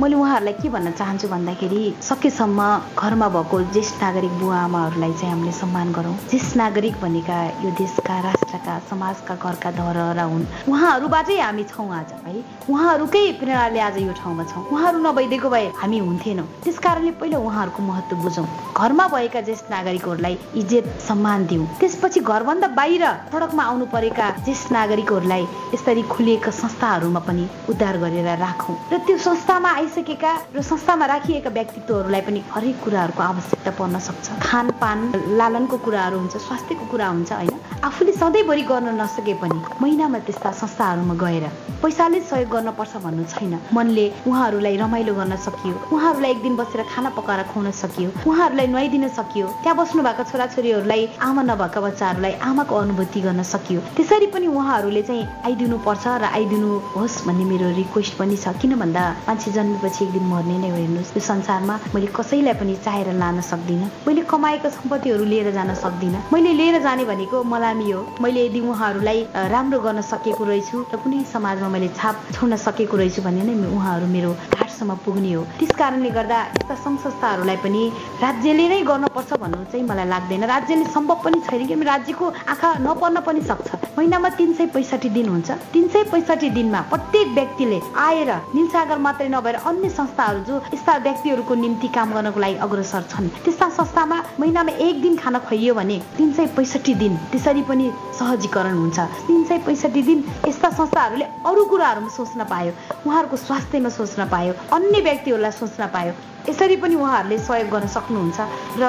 मैले 0.00 0.16
उहाँहरूलाई 0.16 0.54
के 0.62 0.68
भन्न 0.68 0.90
चाहन्छु 1.00 1.28
भन्दाखेरि 1.34 1.82
सकेसम्म 2.02 2.60
घरमा 2.98 3.28
भएको 3.36 3.56
ज्येष्ठ 3.72 4.02
नागरिक 4.02 4.32
बुवा 4.40 4.58
आमाहरूलाई 4.68 5.12
चाहिँ 5.20 5.32
हामीले 5.34 5.52
सम्मान 5.52 5.92
गरौँ। 5.92 6.14
ज्येष्ठ 6.30 6.56
नागरिक 6.56 6.94
भनेका 7.02 7.38
यो 7.64 7.70
देशका 7.80 8.18
राष्ट्रका 8.28 8.78
समाजका 8.90 9.34
घरका 9.34 9.70
धरहरा 9.80 10.24
हुन्। 10.32 10.46
उहाँहरूबाटै 10.70 11.38
हामी 11.40 11.64
छौँ 11.72 11.88
आज 11.98 12.12
है? 12.26 12.34
उहाँहरूकै 12.70 13.24
प्रेरणाले 13.40 13.80
आज 13.80 13.96
यो 14.02 14.12
ठाउँमा 14.22 14.44
छौँ। 14.52 14.64
उहाँहरू 14.68 14.98
नभइदिएको 15.00 15.48
भए 15.50 15.66
हामी 15.80 15.98
हुन्थेनौँ। 15.98 16.46
त्यस 16.64 16.78
कारणले 16.78 17.10
पहिला 17.20 17.38
उहाँहरूको 17.38 17.82
महत्त्व 17.82 18.16
बुझौँ। 18.22 18.46
घरमा 18.76 19.06
भएका 19.08 19.40
ज्येष्ठ 19.40 19.70
नागरिकहरूलाई 19.70 20.38
इज्जत 20.56 20.86
सम्मान 21.08 21.46
दिउँ। 21.46 21.66
त्यसपछि 21.80 22.20
घरभन्दा 22.20 22.68
बाहिर 22.78 23.04
सडकमा 23.32 23.62
आउनु 23.62 23.86
परेका 23.92 24.30
ज्येष्ठ 24.44 24.72
नागरिकहरूलाई 24.72 25.44
यसरी 25.74 26.02
खुलिएका 26.12 26.50
संस्थाहरूमा 26.52 27.20
पनि 27.26 27.48
उद्धार 27.68 27.96
गरेर 27.98 28.28
राखौँ। 28.38 28.76
र 28.92 28.98
त्यो 29.06 29.16
संस्थामा 29.18 29.70
आइसकेका 29.80 30.32
र 30.56 30.62
संस्थामा 30.62 31.06
राखिएका 31.06 31.50
व्यक्तित्वहरूलाई 31.50 32.20
पनि 32.20 32.40
हरेक 32.52 32.76
कुराहरूको 32.84 33.22
आवश्यकता 33.22 33.70
पर्न 33.78 33.98
सक्छ। 33.98 34.26
खानपान 34.42 34.98
लालनको 35.38 35.76
कुराहरू 35.78 36.18
हुन्छ 36.18 36.36
स्वास्थ्यको 36.36 36.84
कुरा 36.90 37.08
हुन्छ 37.08 37.32
होइन? 37.32 37.58
आफूले 37.84 38.12
सधैँभरि 38.12 38.62
गर्न 38.62 38.88
नसके 39.00 39.34
पनि 39.42 39.58
महिनामा 39.80 40.18
त्यस्ता 40.26 40.50
संस्थाहरूमा 40.52 41.14
गएर 41.14 41.44
पैसाले 41.82 42.20
सहयोग 42.20 42.50
गर्नुपर्छ 42.50 42.96
भन्नु 43.04 43.24
छैन। 43.32 43.54
मनले 43.74 44.06
उहाँहरूलाई 44.32 44.76
रमाइलो 44.76 45.14
गर्न 45.14 45.36
सकियो। 45.36 45.74
उहाँहरूलाई 45.92 46.30
एक 46.30 46.42
दिन 46.42 46.56
बसेर 46.56 46.82
खाना 46.88 47.10
पकाएर 47.12 47.42
खुवाउन 47.52 47.70
सकियो। 47.76 48.08
उहाँहरूलाई 48.24 48.66
नुहाइदिन 48.72 49.08
सकियो। 49.12 49.46
त्यहाँ 49.62 49.76
बस्नु 49.76 50.02
भएको 50.02 50.22
छोराछोरीहरूलाई 50.30 51.02
आमा 51.20 51.42
नभएका 51.50 51.80
बच्चाहरूलाई 51.86 52.32
आमाको 52.48 52.74
अनुभूति 52.74 53.20
गर्न 53.20 53.42
सकियो। 53.44 53.80
त्यसरी 53.96 54.26
पनि 54.32 54.46
उहाँहरूले 54.48 55.02
चाहिँ 55.02 55.24
आइदिनु 55.46 55.76
पर्छ 55.84 56.04
र 56.22 56.24
आइदिनु 56.32 56.68
होस् 56.96 57.16
भन्ने 57.26 57.44
मेरो 57.44 57.68
रिक्वेस्ट 57.76 58.12
पनि 58.18 58.36
छ। 58.36 58.56
किन 58.62 58.72
भन्दा 58.80 59.02
मान्छे 59.28 59.50
जन्मेपछि 59.52 60.04
एक 60.04 60.10
दिन 60.16 60.24
मर्ने 60.32 60.56
नै 60.58 60.68
हो। 60.70 60.76
हेर्नुहोस् 60.76 61.12
यो 61.16 61.20
संसारमा 61.20 61.74
मैले 61.94 62.08
कसैलाई 62.16 62.54
पनि 62.60 62.74
चाहेर 62.84 63.12
लान 63.20 63.40
सक्दिनँ। 63.42 63.90
मैले 64.06 64.22
कमाएको 64.32 64.68
सम्पत्तिहरू 64.78 65.24
लिएर 65.24 65.50
जान 65.52 65.74
सक्दिनँ। 65.84 66.22
मैले 66.32 66.52
लिएर 66.60 66.82
जाने 66.82 67.04
भनेको 67.04 67.42
मलामी 67.44 67.90
हो। 67.90 68.00
मैले 68.22 68.46
यदि 68.46 68.60
उहाँहरूलाई 68.70 69.18
राम्रो 69.52 69.78
गर्न 69.80 70.00
सकेको 70.00 70.44
रहेछु 70.44 70.76
र 70.92 70.96
कुनै 71.02 71.22
समाजमा 71.32 71.68
मैले 71.68 71.88
छाप 71.98 72.16
छोड्न 72.32 72.56
सकेको 72.56 72.96
रहेछु 72.96 73.22
भने 73.22 73.42
नै 73.42 73.54
उहाँहरू 73.76 74.06
मेरो 74.06 74.21
घाटसम्म 74.30 74.94
पुग्ने 75.04 75.32
हो। 75.32 75.42
त्यस 75.58 75.74
कारणले 75.78 76.10
गर्दा 76.10 76.38
यस्ता 76.54 76.74
सङ्घ 76.84 76.98
संस्थाहरूलाई 77.02 77.56
पनि 77.64 77.82
राज्यले 78.22 78.68
नै 78.68 78.80
गर्नुपर्छ 78.86 79.32
भन्नु 79.42 79.64
चाहिँ 79.72 79.84
मलाई 79.90 80.08
लाग्दैन। 80.14 80.44
राज्यले 80.54 80.84
सम्भव 80.94 81.18
पनि 81.24 81.40
छैन 81.46 81.66
किनभने 81.66 81.86
राज्यको 81.90 82.26
आँखा 82.52 82.70
नपर्न 82.86 83.20
पनि 83.26 83.40
सक्छ। 83.50 83.68
महिनामा 83.98 84.28
तिन 84.38 84.52
सय 84.54 84.66
पैँसठी 84.74 85.08
दिन 85.16 85.28
हुन्छ। 85.28 85.50
तिन 85.72 85.88
सय 85.88 86.02
पैँसठी 86.12 86.50
दिनमा 86.50 86.80
प्रत्येक 86.92 87.28
व्यक्तिले 87.34 87.78
आएर 88.06 88.30
निलसागर 88.54 88.98
मात्रै 89.06 89.28
नभएर 89.28 89.56
अन्य 89.70 89.88
संस्थाहरू 89.90 90.40
जो 90.48 90.54
यस्ता 90.74 90.96
व्यक्तिहरूको 91.06 91.54
निम्ति 91.54 91.88
काम 91.96 92.08
गर्नको 92.14 92.40
लागि 92.40 92.56
अग्रसर 92.66 93.02
छन् 93.12 93.28
त्यस्ता 93.44 93.68
संस्थामा 93.78 94.16
महिनामा 94.40 94.72
एक 94.86 94.96
दिन 95.02 95.16
खाना 95.16 95.38
खुवाइयो 95.46 95.74
भने 95.74 95.96
तिन 96.16 96.32
सय 96.32 96.46
पैँसठी 96.56 96.94
दिन 97.02 97.16
त्यसरी 97.32 97.62
पनि 97.68 97.86
सहजीकरण 98.18 98.74
हुन्छ। 98.78 98.98
तिन 99.26 99.44
सय 99.48 99.58
पैँसठी 99.66 100.02
दिन 100.02 100.18
यस्ता 100.48 100.68
संस्थाहरूले 100.70 101.26
अरू 101.46 101.64
कुराहरूमा 101.64 102.10
सोच्न 102.16 102.40
पायो। 102.44 102.72
उहाँहरूको 103.06 103.36
स्वास्थ्यमा 103.36 103.88
सोच्न 103.88 104.11
पायो। 104.32 104.52
अन्य 104.72 105.00
व्यक्तिहरूलाई 105.00 105.52
सोच्न 105.52 105.86
पायो। 105.94 106.12
यसरी 106.48 106.76
पनि 106.76 106.94
उहाँहरूले 106.94 107.38
सहयोग 107.38 107.68
गर्न 107.70 107.86
सक्नुहुन्छ 107.86 108.38
र 108.78 108.82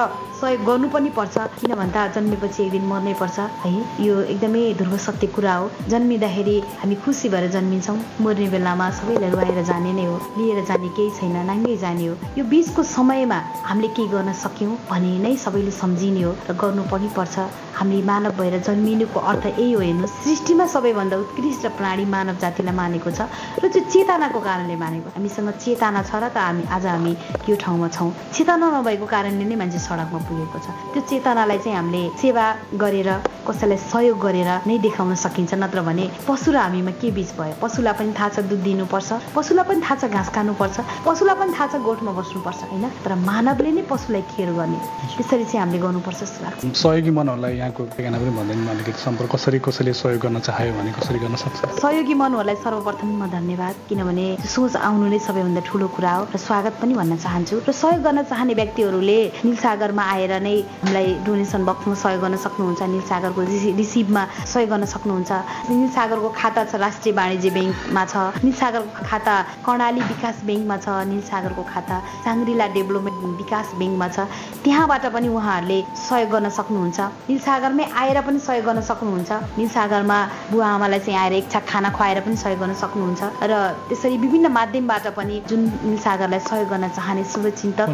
सहयोग 0.44 0.66
गर्नु 0.68 0.88
पनि 0.92 1.10
पर्छ 1.16 1.36
किन 1.60 1.74
भन्दा 1.80 2.02
जन्मेपछि 2.16 2.64
एक 2.64 2.72
दिन 2.72 2.84
मर्नै 2.92 3.14
पर्छ। 3.16 3.40
है 3.64 3.72
यो 4.04 4.16
एकदमै 4.34 4.64
ध्रुव 4.76 4.98
सत्य 5.00 5.28
कुरा 5.36 5.54
हो। 5.56 5.70
जन्मिँदाखेरि 5.88 6.58
हामी 6.84 6.96
खुसी 7.00 7.30
भएर 7.32 7.48
जन्मिन्छौँ। 7.56 7.98
मर्ने 8.20 8.48
बेलामा 8.52 8.90
सबैलाई 9.00 9.30
रुवाएर 9.32 9.64
जाने 9.64 9.94
नै 9.96 10.06
हो। 10.06 10.16
लिएर 10.38 10.60
जाने 10.68 10.90
केही 11.00 11.10
छैन 11.16 11.38
नाङ्गै 11.48 11.76
जाने 11.80 12.08
हो। 12.08 12.16
यो 12.38 12.44
बिचको 12.52 12.84
समयमा 12.84 13.40
हामीले 13.72 13.88
केही 13.96 14.08
गर्न 14.12 14.34
सक्यौँ 14.44 14.76
भने 14.92 15.18
नै 15.24 15.36
सबैले 15.40 15.72
सम्झिने 15.80 16.24
हो 16.28 16.32
र 16.50 16.60
गर्नु 16.60 16.84
पनि 16.92 17.08
पर्छ। 17.16 17.48
हामी 17.74 18.02
मानव 18.06 18.32
भएर 18.38 18.60
जन्मिनुको 18.68 19.20
अर्थ 19.20 19.46
यही 19.48 19.72
हो 19.72 19.80
हेर्नु 19.82 20.08
सृष्टिमा 20.08 20.66
सबैभन्दा 20.76 21.18
उत्कृष्ट 21.24 21.66
प्राणी 21.80 22.06
मानव 22.06 22.36
जातिलाई 22.44 22.76
मानेको 22.76 23.12
छ 23.18 23.26
र 23.64 23.72
त्यो 23.72 23.82
चेतनाको 23.90 24.40
कारणले 24.44 24.76
मानेको। 24.84 25.10
हामीसँग 25.16 25.50
चेतना 25.64 26.04
छ 26.04 26.12
र 26.22 26.30
त 26.30 26.38
हामी 26.38 26.64
आज 26.70 26.86
हामी 26.86 27.14
यो 27.50 27.56
ठाउँमा 27.64 27.88
छौँ। 27.96 28.12
चेतना 28.36 28.68
नभएको 28.78 29.06
कारणले 29.10 29.46
नै 29.50 29.56
मान्छे 29.58 29.80
सडकमा 29.90 30.20
पुगेको 30.34 30.60
छ। 30.66 30.68
त्यो 30.94 31.02
चेतनालाई 31.10 31.58
चाहिँ 31.62 31.78
हामीले 31.78 32.02
सेवा 32.18 32.46
गरेर 32.82 33.10
कसैलाई 33.46 33.78
सहयोग 33.78 34.18
गरेर 34.18 34.50
नै 34.66 34.76
देखाउन 34.82 35.16
सकिन्छ। 35.16 35.54
नत्र 35.62 35.80
भने 35.86 36.06
पशु 36.26 36.50
र 36.52 36.58
हामीमा 36.58 36.92
के 36.98 37.12
बिच 37.12 37.30
भयो? 37.38 37.54
पशुलाई 37.62 37.94
पनि 38.00 38.12
थाहा 38.18 38.30
छ 38.34 38.38
दुध 38.50 38.62
दिनुपर्छ। 38.66 39.10
पशुलाई 39.36 39.66
पनि 39.70 39.82
थाहा 39.84 39.96
छ 40.02 40.04
घाँस 40.10 40.30
खानुपर्छ। 40.36 40.78
पशुलाई 41.06 41.36
पनि 41.38 41.52
थाहा 41.54 41.68
छ 41.68 41.76
गोठमा 41.84 42.12
बस्नुपर्छ 42.18 42.62
होइन? 42.72 42.86
तर 43.04 43.12
मानवले 43.30 43.72
नै 43.78 43.84
पशुलाई 43.86 44.24
खेर 44.34 44.50
गर्ने। 44.58 44.80
त्यसरी 45.18 45.46
चाहिँ 45.46 45.60
हामीले 45.60 45.80
गर्नुपर्छ 45.86 46.20
जस्तो 46.24 46.40
लाग्छ 46.44 46.60
सहयोगी 46.72 47.12
मनहरूलाई 47.20 47.54
यहाँको 47.60 47.82
ठेगाना 47.94 48.18
पनि 48.18 48.32
भन्दैन 48.38 48.68
अलिकति 48.74 49.00
सम्पर्क 49.04 49.32
कसरी 49.36 49.60
कसैले 49.60 49.94
सहयोग 49.94 50.22
गर्न 50.24 50.40
चाह्यो 50.40 50.74
भने 50.74 50.92
कसरी 50.98 51.20
गर्न 51.20 51.36
सक्छ? 51.44 51.60
सहयोगी 51.84 52.14
मनहरूलाई 52.24 52.56
सर्वप्रथम 52.64 53.10
म 53.20 53.28
धन्यवाद। 53.28 53.76
किनभने 53.90 54.26
सोच 54.56 54.76
आउनु 54.88 55.06
नै 55.12 55.20
सबैभन्दा 55.20 55.62
ठुलो 55.68 55.88
कुरा 55.92 56.14
हो। 56.16 56.24
र 56.32 56.38
स्वागत 56.48 56.74
पनि 56.80 56.94
भन्न 56.96 57.14
चाहन्छु। 57.20 57.56
र 57.68 57.72
सहयोग 57.76 58.02
गर्न 58.08 58.24
चाहने 58.32 58.54
व्यक्तिहरूले 58.56 59.20
निलसागरमा 59.46 60.04
आएर 60.14 60.34
नै 60.46 60.56
हामीलाई 60.62 61.08
डोनेसन 61.26 61.62
बक्समा 61.70 61.96
सहयोग 62.04 62.22
गर्न 62.24 62.36
सक्नुहुन्छ 62.46 62.82
निलसागरको 62.94 63.42
रिसिभमा 63.82 64.24
सहयोग 64.54 64.70
गर्न 64.74 64.86
सक्नुहुन्छ। 64.94 65.32
निलसागरको 65.70 66.30
खाता 66.40 66.62
छ 66.70 66.76
राष्ट्रिय 66.86 67.14
वाणिज्य 67.20 67.50
ब्याङ्कमा 67.56 68.04
छ। 68.12 68.16
निलसागरको 68.46 68.92
खाता 69.10 69.34
कर्णाली 69.66 70.02
विकास 70.14 70.36
ब्याङ्कमा 70.48 70.78
छ 70.86 70.88
निलसागरको 71.14 71.64
खाता 71.74 71.96
साङ्ग्रिला 72.26 72.68
डेभलपमेन्ट 72.78 73.38
विकास 73.42 73.68
ब्याङ्कमा 73.80 74.08
छ। 74.16 74.18
त्यहाँबाट 74.64 75.06
पनि 75.16 75.28
उहाँहरूले 75.38 75.80
सहयोग 76.08 76.30
गर्न 76.34 76.48
सक्नुहुन्छ। 76.60 77.00
निलसागरमै 77.30 77.86
आएर 78.02 78.18
पनि 78.28 78.40
सहयोग 78.48 78.66
गर्न 78.70 78.82
सक्नुहुन्छ। 78.90 79.32
निलसागरमा 79.60 80.20
बुवा 80.52 80.68
आमालाई 80.76 81.00
चाहिँ 81.06 81.20
आएर 81.24 81.34
छाक 81.54 81.64
खाना 81.72 81.90
खुवाएर 81.98 82.20
पनि 82.26 82.36
सहयोग 82.44 82.60
गर्न 82.64 82.74
सक्नुहुन्छ। 82.84 83.22
र 83.50 83.54
त्यसरी 83.90 84.18
विभिन्न 84.24 84.48
माध्यमबाट 84.58 85.06
पनि 85.18 85.36
जुन 85.50 85.62
निलसागरलाई 85.90 86.42
सहयोग 86.50 86.68
गर्न 86.74 86.86
चाहने 86.98 87.24
शुभचिन्तक 87.34 87.88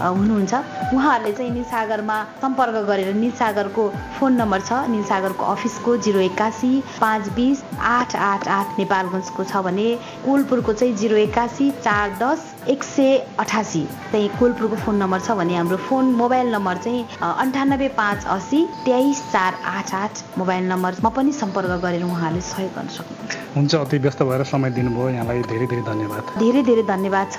हुनुहुन्छ 0.00 0.52
उहाँहरूले 0.94 1.32
चाहिँ 1.38 1.52
निलसागरमा 1.66 2.22
सम्पर्क 2.40 2.74
गरेर 2.86 3.14
निलसागरको 3.14 3.84
फोन 4.18 4.32
नम्बर 4.40 4.60
छ 4.60 4.72
निलसागरको 4.86 5.44
अफिसको 5.44 5.96
जिरो 6.06 6.20
एकासी 6.20 6.70
पाँच 7.00 7.28
बिस 7.34 7.62
आठ 7.82 8.14
आठ 8.16 8.46
आठ 8.48 8.78
नेपालगञ्जको 8.78 9.44
छ 9.44 9.62
भने 9.66 9.86
कोलपुरको 10.26 10.72
चाहिँ 10.72 10.94
जिरो 10.94 11.16
एकासी 11.16 11.70
चार 11.82 12.14
दस 12.22 12.44
एक 12.70 12.84
सय 12.84 13.18
अठासी 13.40 13.82
चाहिँ 14.12 14.28
कोलपुरको 14.38 14.76
फोन 14.84 15.02
नम्बर 15.02 15.20
छ 15.26 15.38
भने 15.42 15.56
हाम्रो 15.56 15.76
फोन 15.88 16.14
मोबाइल 16.22 16.54
नम्बर 16.54 16.76
चाहिँ 16.86 17.02
अन्ठानब्बे 17.32 17.88
पाँच 17.98 18.26
असी 18.36 18.64
तेइस 18.86 19.24
चार 19.32 19.58
आठ 19.74 19.94
आठ 20.04 20.38
मोबाइल 20.38 20.72
नम्बरमा 20.72 21.10
पनि 21.18 21.32
सम्पर्क 21.42 21.82
गरेर 21.82 22.04
उहाँहरूले 22.04 22.46
सहयोग 22.52 22.74
गर्न 22.78 22.96
सक्नुहुन्छ। 23.00 23.45
हुन्छ 23.56 23.74
अति 23.74 23.98
व्यस्त 24.04 24.22
भएर 24.22 24.42
समय 24.44 24.70
दिनुभयो। 24.76 25.08
यहाँलाई 25.08 25.40
धेरै 25.48 25.66
धेरै 25.66 25.82
धन्यवाद। 25.82 26.22
धेरै 26.38 26.62
धेरै 26.62 26.82
धन्यवाद 26.92 27.28
छ। 27.32 27.38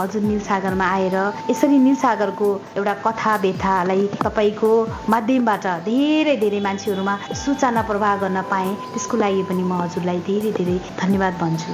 हजुर 0.00 0.22
निल 0.24 0.40
सागरमा 0.40 0.86
आएर 0.96 1.16
यसरी 1.50 1.78
निल 1.78 1.96
सागरको 2.00 2.48
एउटा 2.78 2.94
कथा 3.04 3.32
व्यथालाई 3.44 4.06
तपाईँको 4.24 4.70
माध्यमबाट 5.12 5.66
धेरै 5.84 6.36
धेरै 6.40 6.60
मान्छेहरूमा 6.66 7.14
सूचना 7.44 7.82
प्रवाह 7.84 8.16
गर्न 8.24 8.38
पाएँ। 8.48 8.72
त्यसको 8.96 9.16
लागि 9.20 9.42
पनि 9.44 9.62
म 9.62 9.72
हजुरलाई 9.84 10.18
धेरै 10.24 10.52
धेरै 10.56 10.78
धन्यवाद 11.00 11.34
भन्छु। 11.42 11.72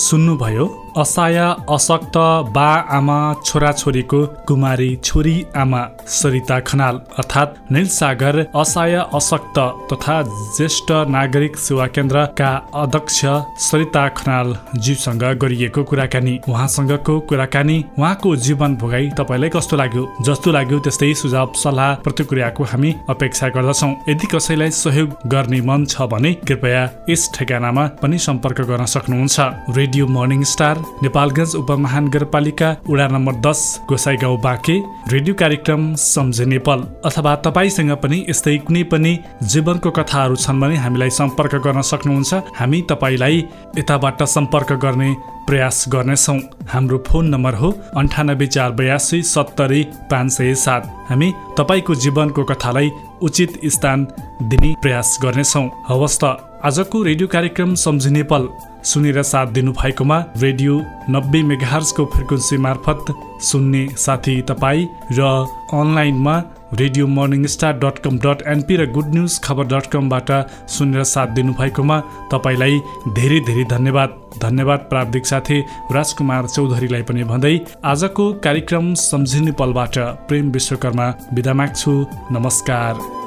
सुन्नुभयो 0.00 0.64
असहाय 0.98 1.38
अशक्त 1.70 2.16
बा 2.54 2.68
आमा 2.96 3.18
छोराछोरीको 3.44 4.20
कुमारी 4.48 4.90
छोरी 5.04 5.34
आमा 5.56 5.82
सरिता 6.08 6.58
खनाल 6.60 6.96
अर्थात् 7.18 7.72
निलसागर 7.72 8.38
असहाय 8.56 8.94
अशक्त 9.14 9.58
तथा 9.92 10.20
ज्येष्ठ 10.56 10.92
नागरिक 11.08 11.56
सेवा 11.56 11.86
केन्द्रका 11.86 12.50
अध्यक्ष 12.82 13.20
सरिता 13.68 14.06
खनाल 14.16 14.56
जीवसँग 14.76 15.24
गरिएको 15.42 15.84
कुराकानी। 15.84 16.38
उहाँसँगको 16.48 17.18
कुराकानी 17.28 17.78
उहाँको 17.98 18.34
जीवन 18.46 18.76
भोगाई 18.76 19.08
तपाईँलाई 19.18 19.50
कस्तो 19.56 19.76
लाग्यो? 19.76 20.04
जस्तो 20.22 20.52
लाग्यो 20.52 20.78
त्यस्तै 20.80 21.12
सुझाव 21.14 21.52
सल्लाह 21.62 21.94
प्रतिक्रियाको 22.04 22.64
हामी 22.64 22.94
अपेक्षा 23.10 23.48
गर्दछौँ। 23.56 23.92
यदि 24.08 24.26
कसैलाई 24.34 24.70
सहयोग 24.74 25.16
गर्ने 25.28 25.60
मन 25.60 25.84
छ 25.84 26.02
भने 26.12 26.32
कृपया 26.48 26.82
यस 27.10 27.30
ठेगानामा 27.34 27.86
पनि 28.02 28.18
सम्पर्क 28.18 28.60
गर्न 28.70 28.84
सक्नुहुन्छ। 28.86 29.40
रेडियो 29.76 30.06
मर्निङ 30.08 30.42
स्टार 30.44 30.79
नेपालगञ्ज 31.02 31.54
उपमहानगरपालिका 31.56 32.68
वडा 32.90 33.06
नम्बर 33.08 33.34
दस 33.46 33.60
गोसाई 33.88 34.16
गाउँ 34.16 34.40
बाँके 34.40 34.76
रेडियो 35.12 35.34
कार्यक्रम 35.34 35.94
सम्झे 35.96 36.44
नेपाल। 36.44 36.80
अथवा 37.04 37.34
तपाईँसँग 37.46 37.92
पनि 38.02 38.24
यस्तै 38.28 38.56
कुनै 38.66 38.82
पनि 38.92 39.12
जीवनको 39.42 39.90
कथाहरू 39.90 40.36
छन् 40.36 40.60
भने 40.60 40.76
हामीलाई 40.76 41.10
सम्पर्क 41.10 41.54
गर्न 41.64 41.82
सक्नुहुन्छ। 41.82 42.34
हामी 42.58 42.82
तपाईँलाई 42.90 43.44
यताबाट 43.78 44.22
सम्पर्क 44.22 44.72
गर्ने 44.82 45.14
प्रयास 45.46 45.84
गर्नेछौँ। 45.88 46.38
हाम्रो 46.68 46.98
फोन 47.08 47.28
नम्बर 47.28 47.54
हो 47.54 47.70
अन्ठानब्बे 47.96 48.46
चार 48.46 48.70
बयासी 48.72 49.22
सत्तरी 49.22 49.82
पाँच 50.10 50.32
सय 50.32 50.54
सात। 50.54 50.82
हामी 51.08 51.32
तपाईँको 51.58 51.94
जीवनको 51.94 52.44
कथालाई 52.44 52.90
उचित 53.22 53.60
स्थान 53.66 54.06
दिने 54.42 54.74
प्रयास 54.82 55.18
गर्नेछौँ। 55.22 55.68
हवस् 55.88 56.18
त 56.24 56.24
आजको 56.64 57.02
रेडियो 57.02 57.28
कार्यक्रम 57.28 57.74
सम्झिने 57.74 58.22
पल 58.22 58.48
सुनेर 58.84 59.22
साथ 59.22 59.46
दिनुभएकोमा 59.52 60.18
रेडियो 60.36 60.74
नब्बे 61.10 61.42
मेगाहर्सको 61.42 62.04
फ्रिक्वेन्सी 62.06 62.56
मार्फत 62.56 63.12
सुन्ने 63.42 63.86
साथी 63.96 64.40
तपाईँ 64.42 64.86
र 65.12 65.20
अनलाइनमा 65.72 66.36
radio 66.74 67.06
morning 67.06 67.44
star 67.46 67.72
dot 67.78 67.98
com 67.98 68.18
dot 68.18 68.42
NP 68.46 68.76
र 68.76 68.86
गुड 68.92 69.14
न्युज 69.14 69.38
खबर 69.44 69.64
डट 69.66 69.86
कमबाट 69.86 70.30
सुनेर 70.70 71.04
साथ 71.04 71.34
दिनुभएकोमा 71.34 72.00
तपाईँलाई 72.32 72.80
धेरै 73.14 73.40
धेरै 73.46 73.64
धन्यवाद। 73.70 74.18
धन्यवाद 74.42 74.86
प्राविधिक 74.90 75.26
साथी 75.26 75.60
राजकुमार 75.92 76.46
चौधरीलाई 76.46 77.02
पनि 77.02 77.24
भन्दै 77.24 77.54
आजको 77.84 78.32
कार्यक्रम 78.44 78.94
सम्झिने 78.94 79.52
पलबाट 79.52 79.98
प्रेम 80.28 80.50
विश्वकर्मा 80.50 81.14
बिदा 81.34 81.54
माग्छु। 81.54 81.92
नमस्कार। 82.32 83.19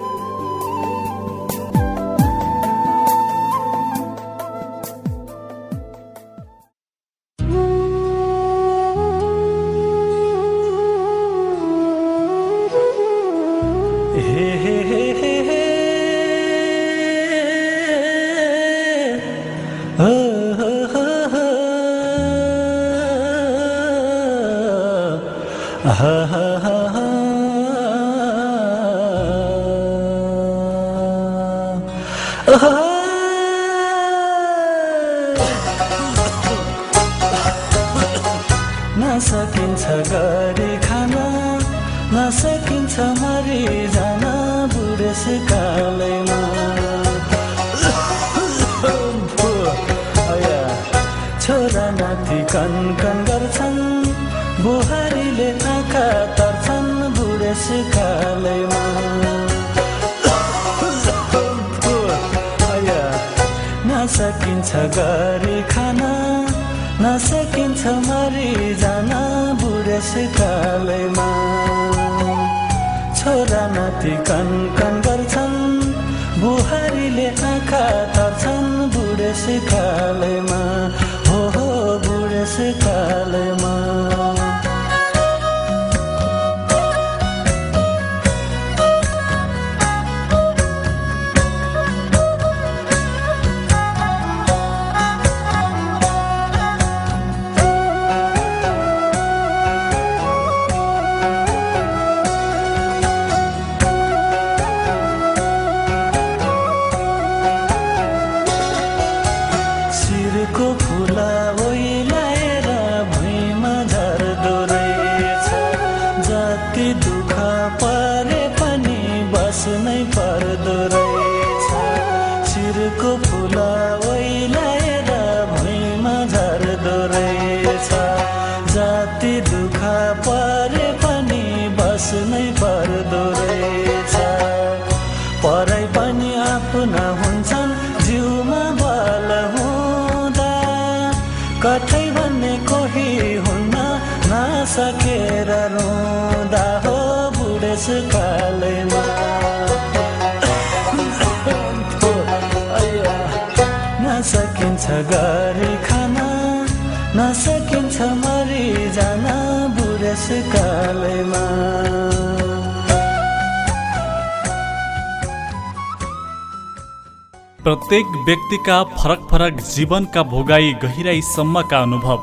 व्यक्तिका 168.25 168.83
फरक 168.83 169.27
फरक 169.31 169.59
जीवनका 169.65 170.21
भोगाई 170.23 170.71
गहिराईसम्मका 170.83 171.81
अनुभव 171.81 172.19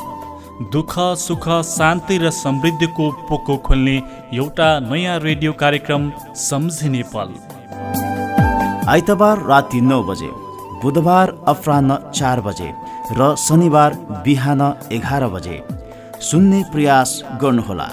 दुःख 0.72 0.94
सुख 1.18 1.48
शान्ति 1.66 2.16
र 2.18 2.30
समृद्धिको 2.32 3.11
पोको 3.28 3.57
खोल्ने 3.66 3.96
एउटा 4.34 4.68
नयाँ 4.80 5.18
रेडियो 5.20 5.53
कार्यक्रम 5.53 6.11
सम्झिने 6.40 7.03
पल। 7.14 7.34
आइतबार 8.88 9.44
राति 9.46 9.80
नौ 9.80 10.03
बजे 10.03 10.30
बुधबार 10.82 11.34
अपराह्न 11.48 11.98
चार 12.14 12.40
बजे 12.40 12.72
र 13.18 13.34
शनिबार 13.38 13.94
बिहान 14.24 14.62
एघार 14.92 15.28
बजे। 15.28 15.62
सुन्ने 16.22 16.62
प्रयास 16.72 17.20
गर्नुहोला। 17.42 17.88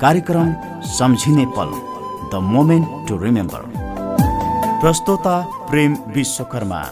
कार्यक्रम 0.00 0.54
सम्झिने 0.92 1.46
पल। 1.58 1.74
The 2.32 2.42
moment 2.54 3.08
to 3.08 3.18
remember. 3.24 3.62
प्रस्तोता 4.80 5.36
प्रेम 5.70 5.96
विश्वकर्मा। 6.16 6.82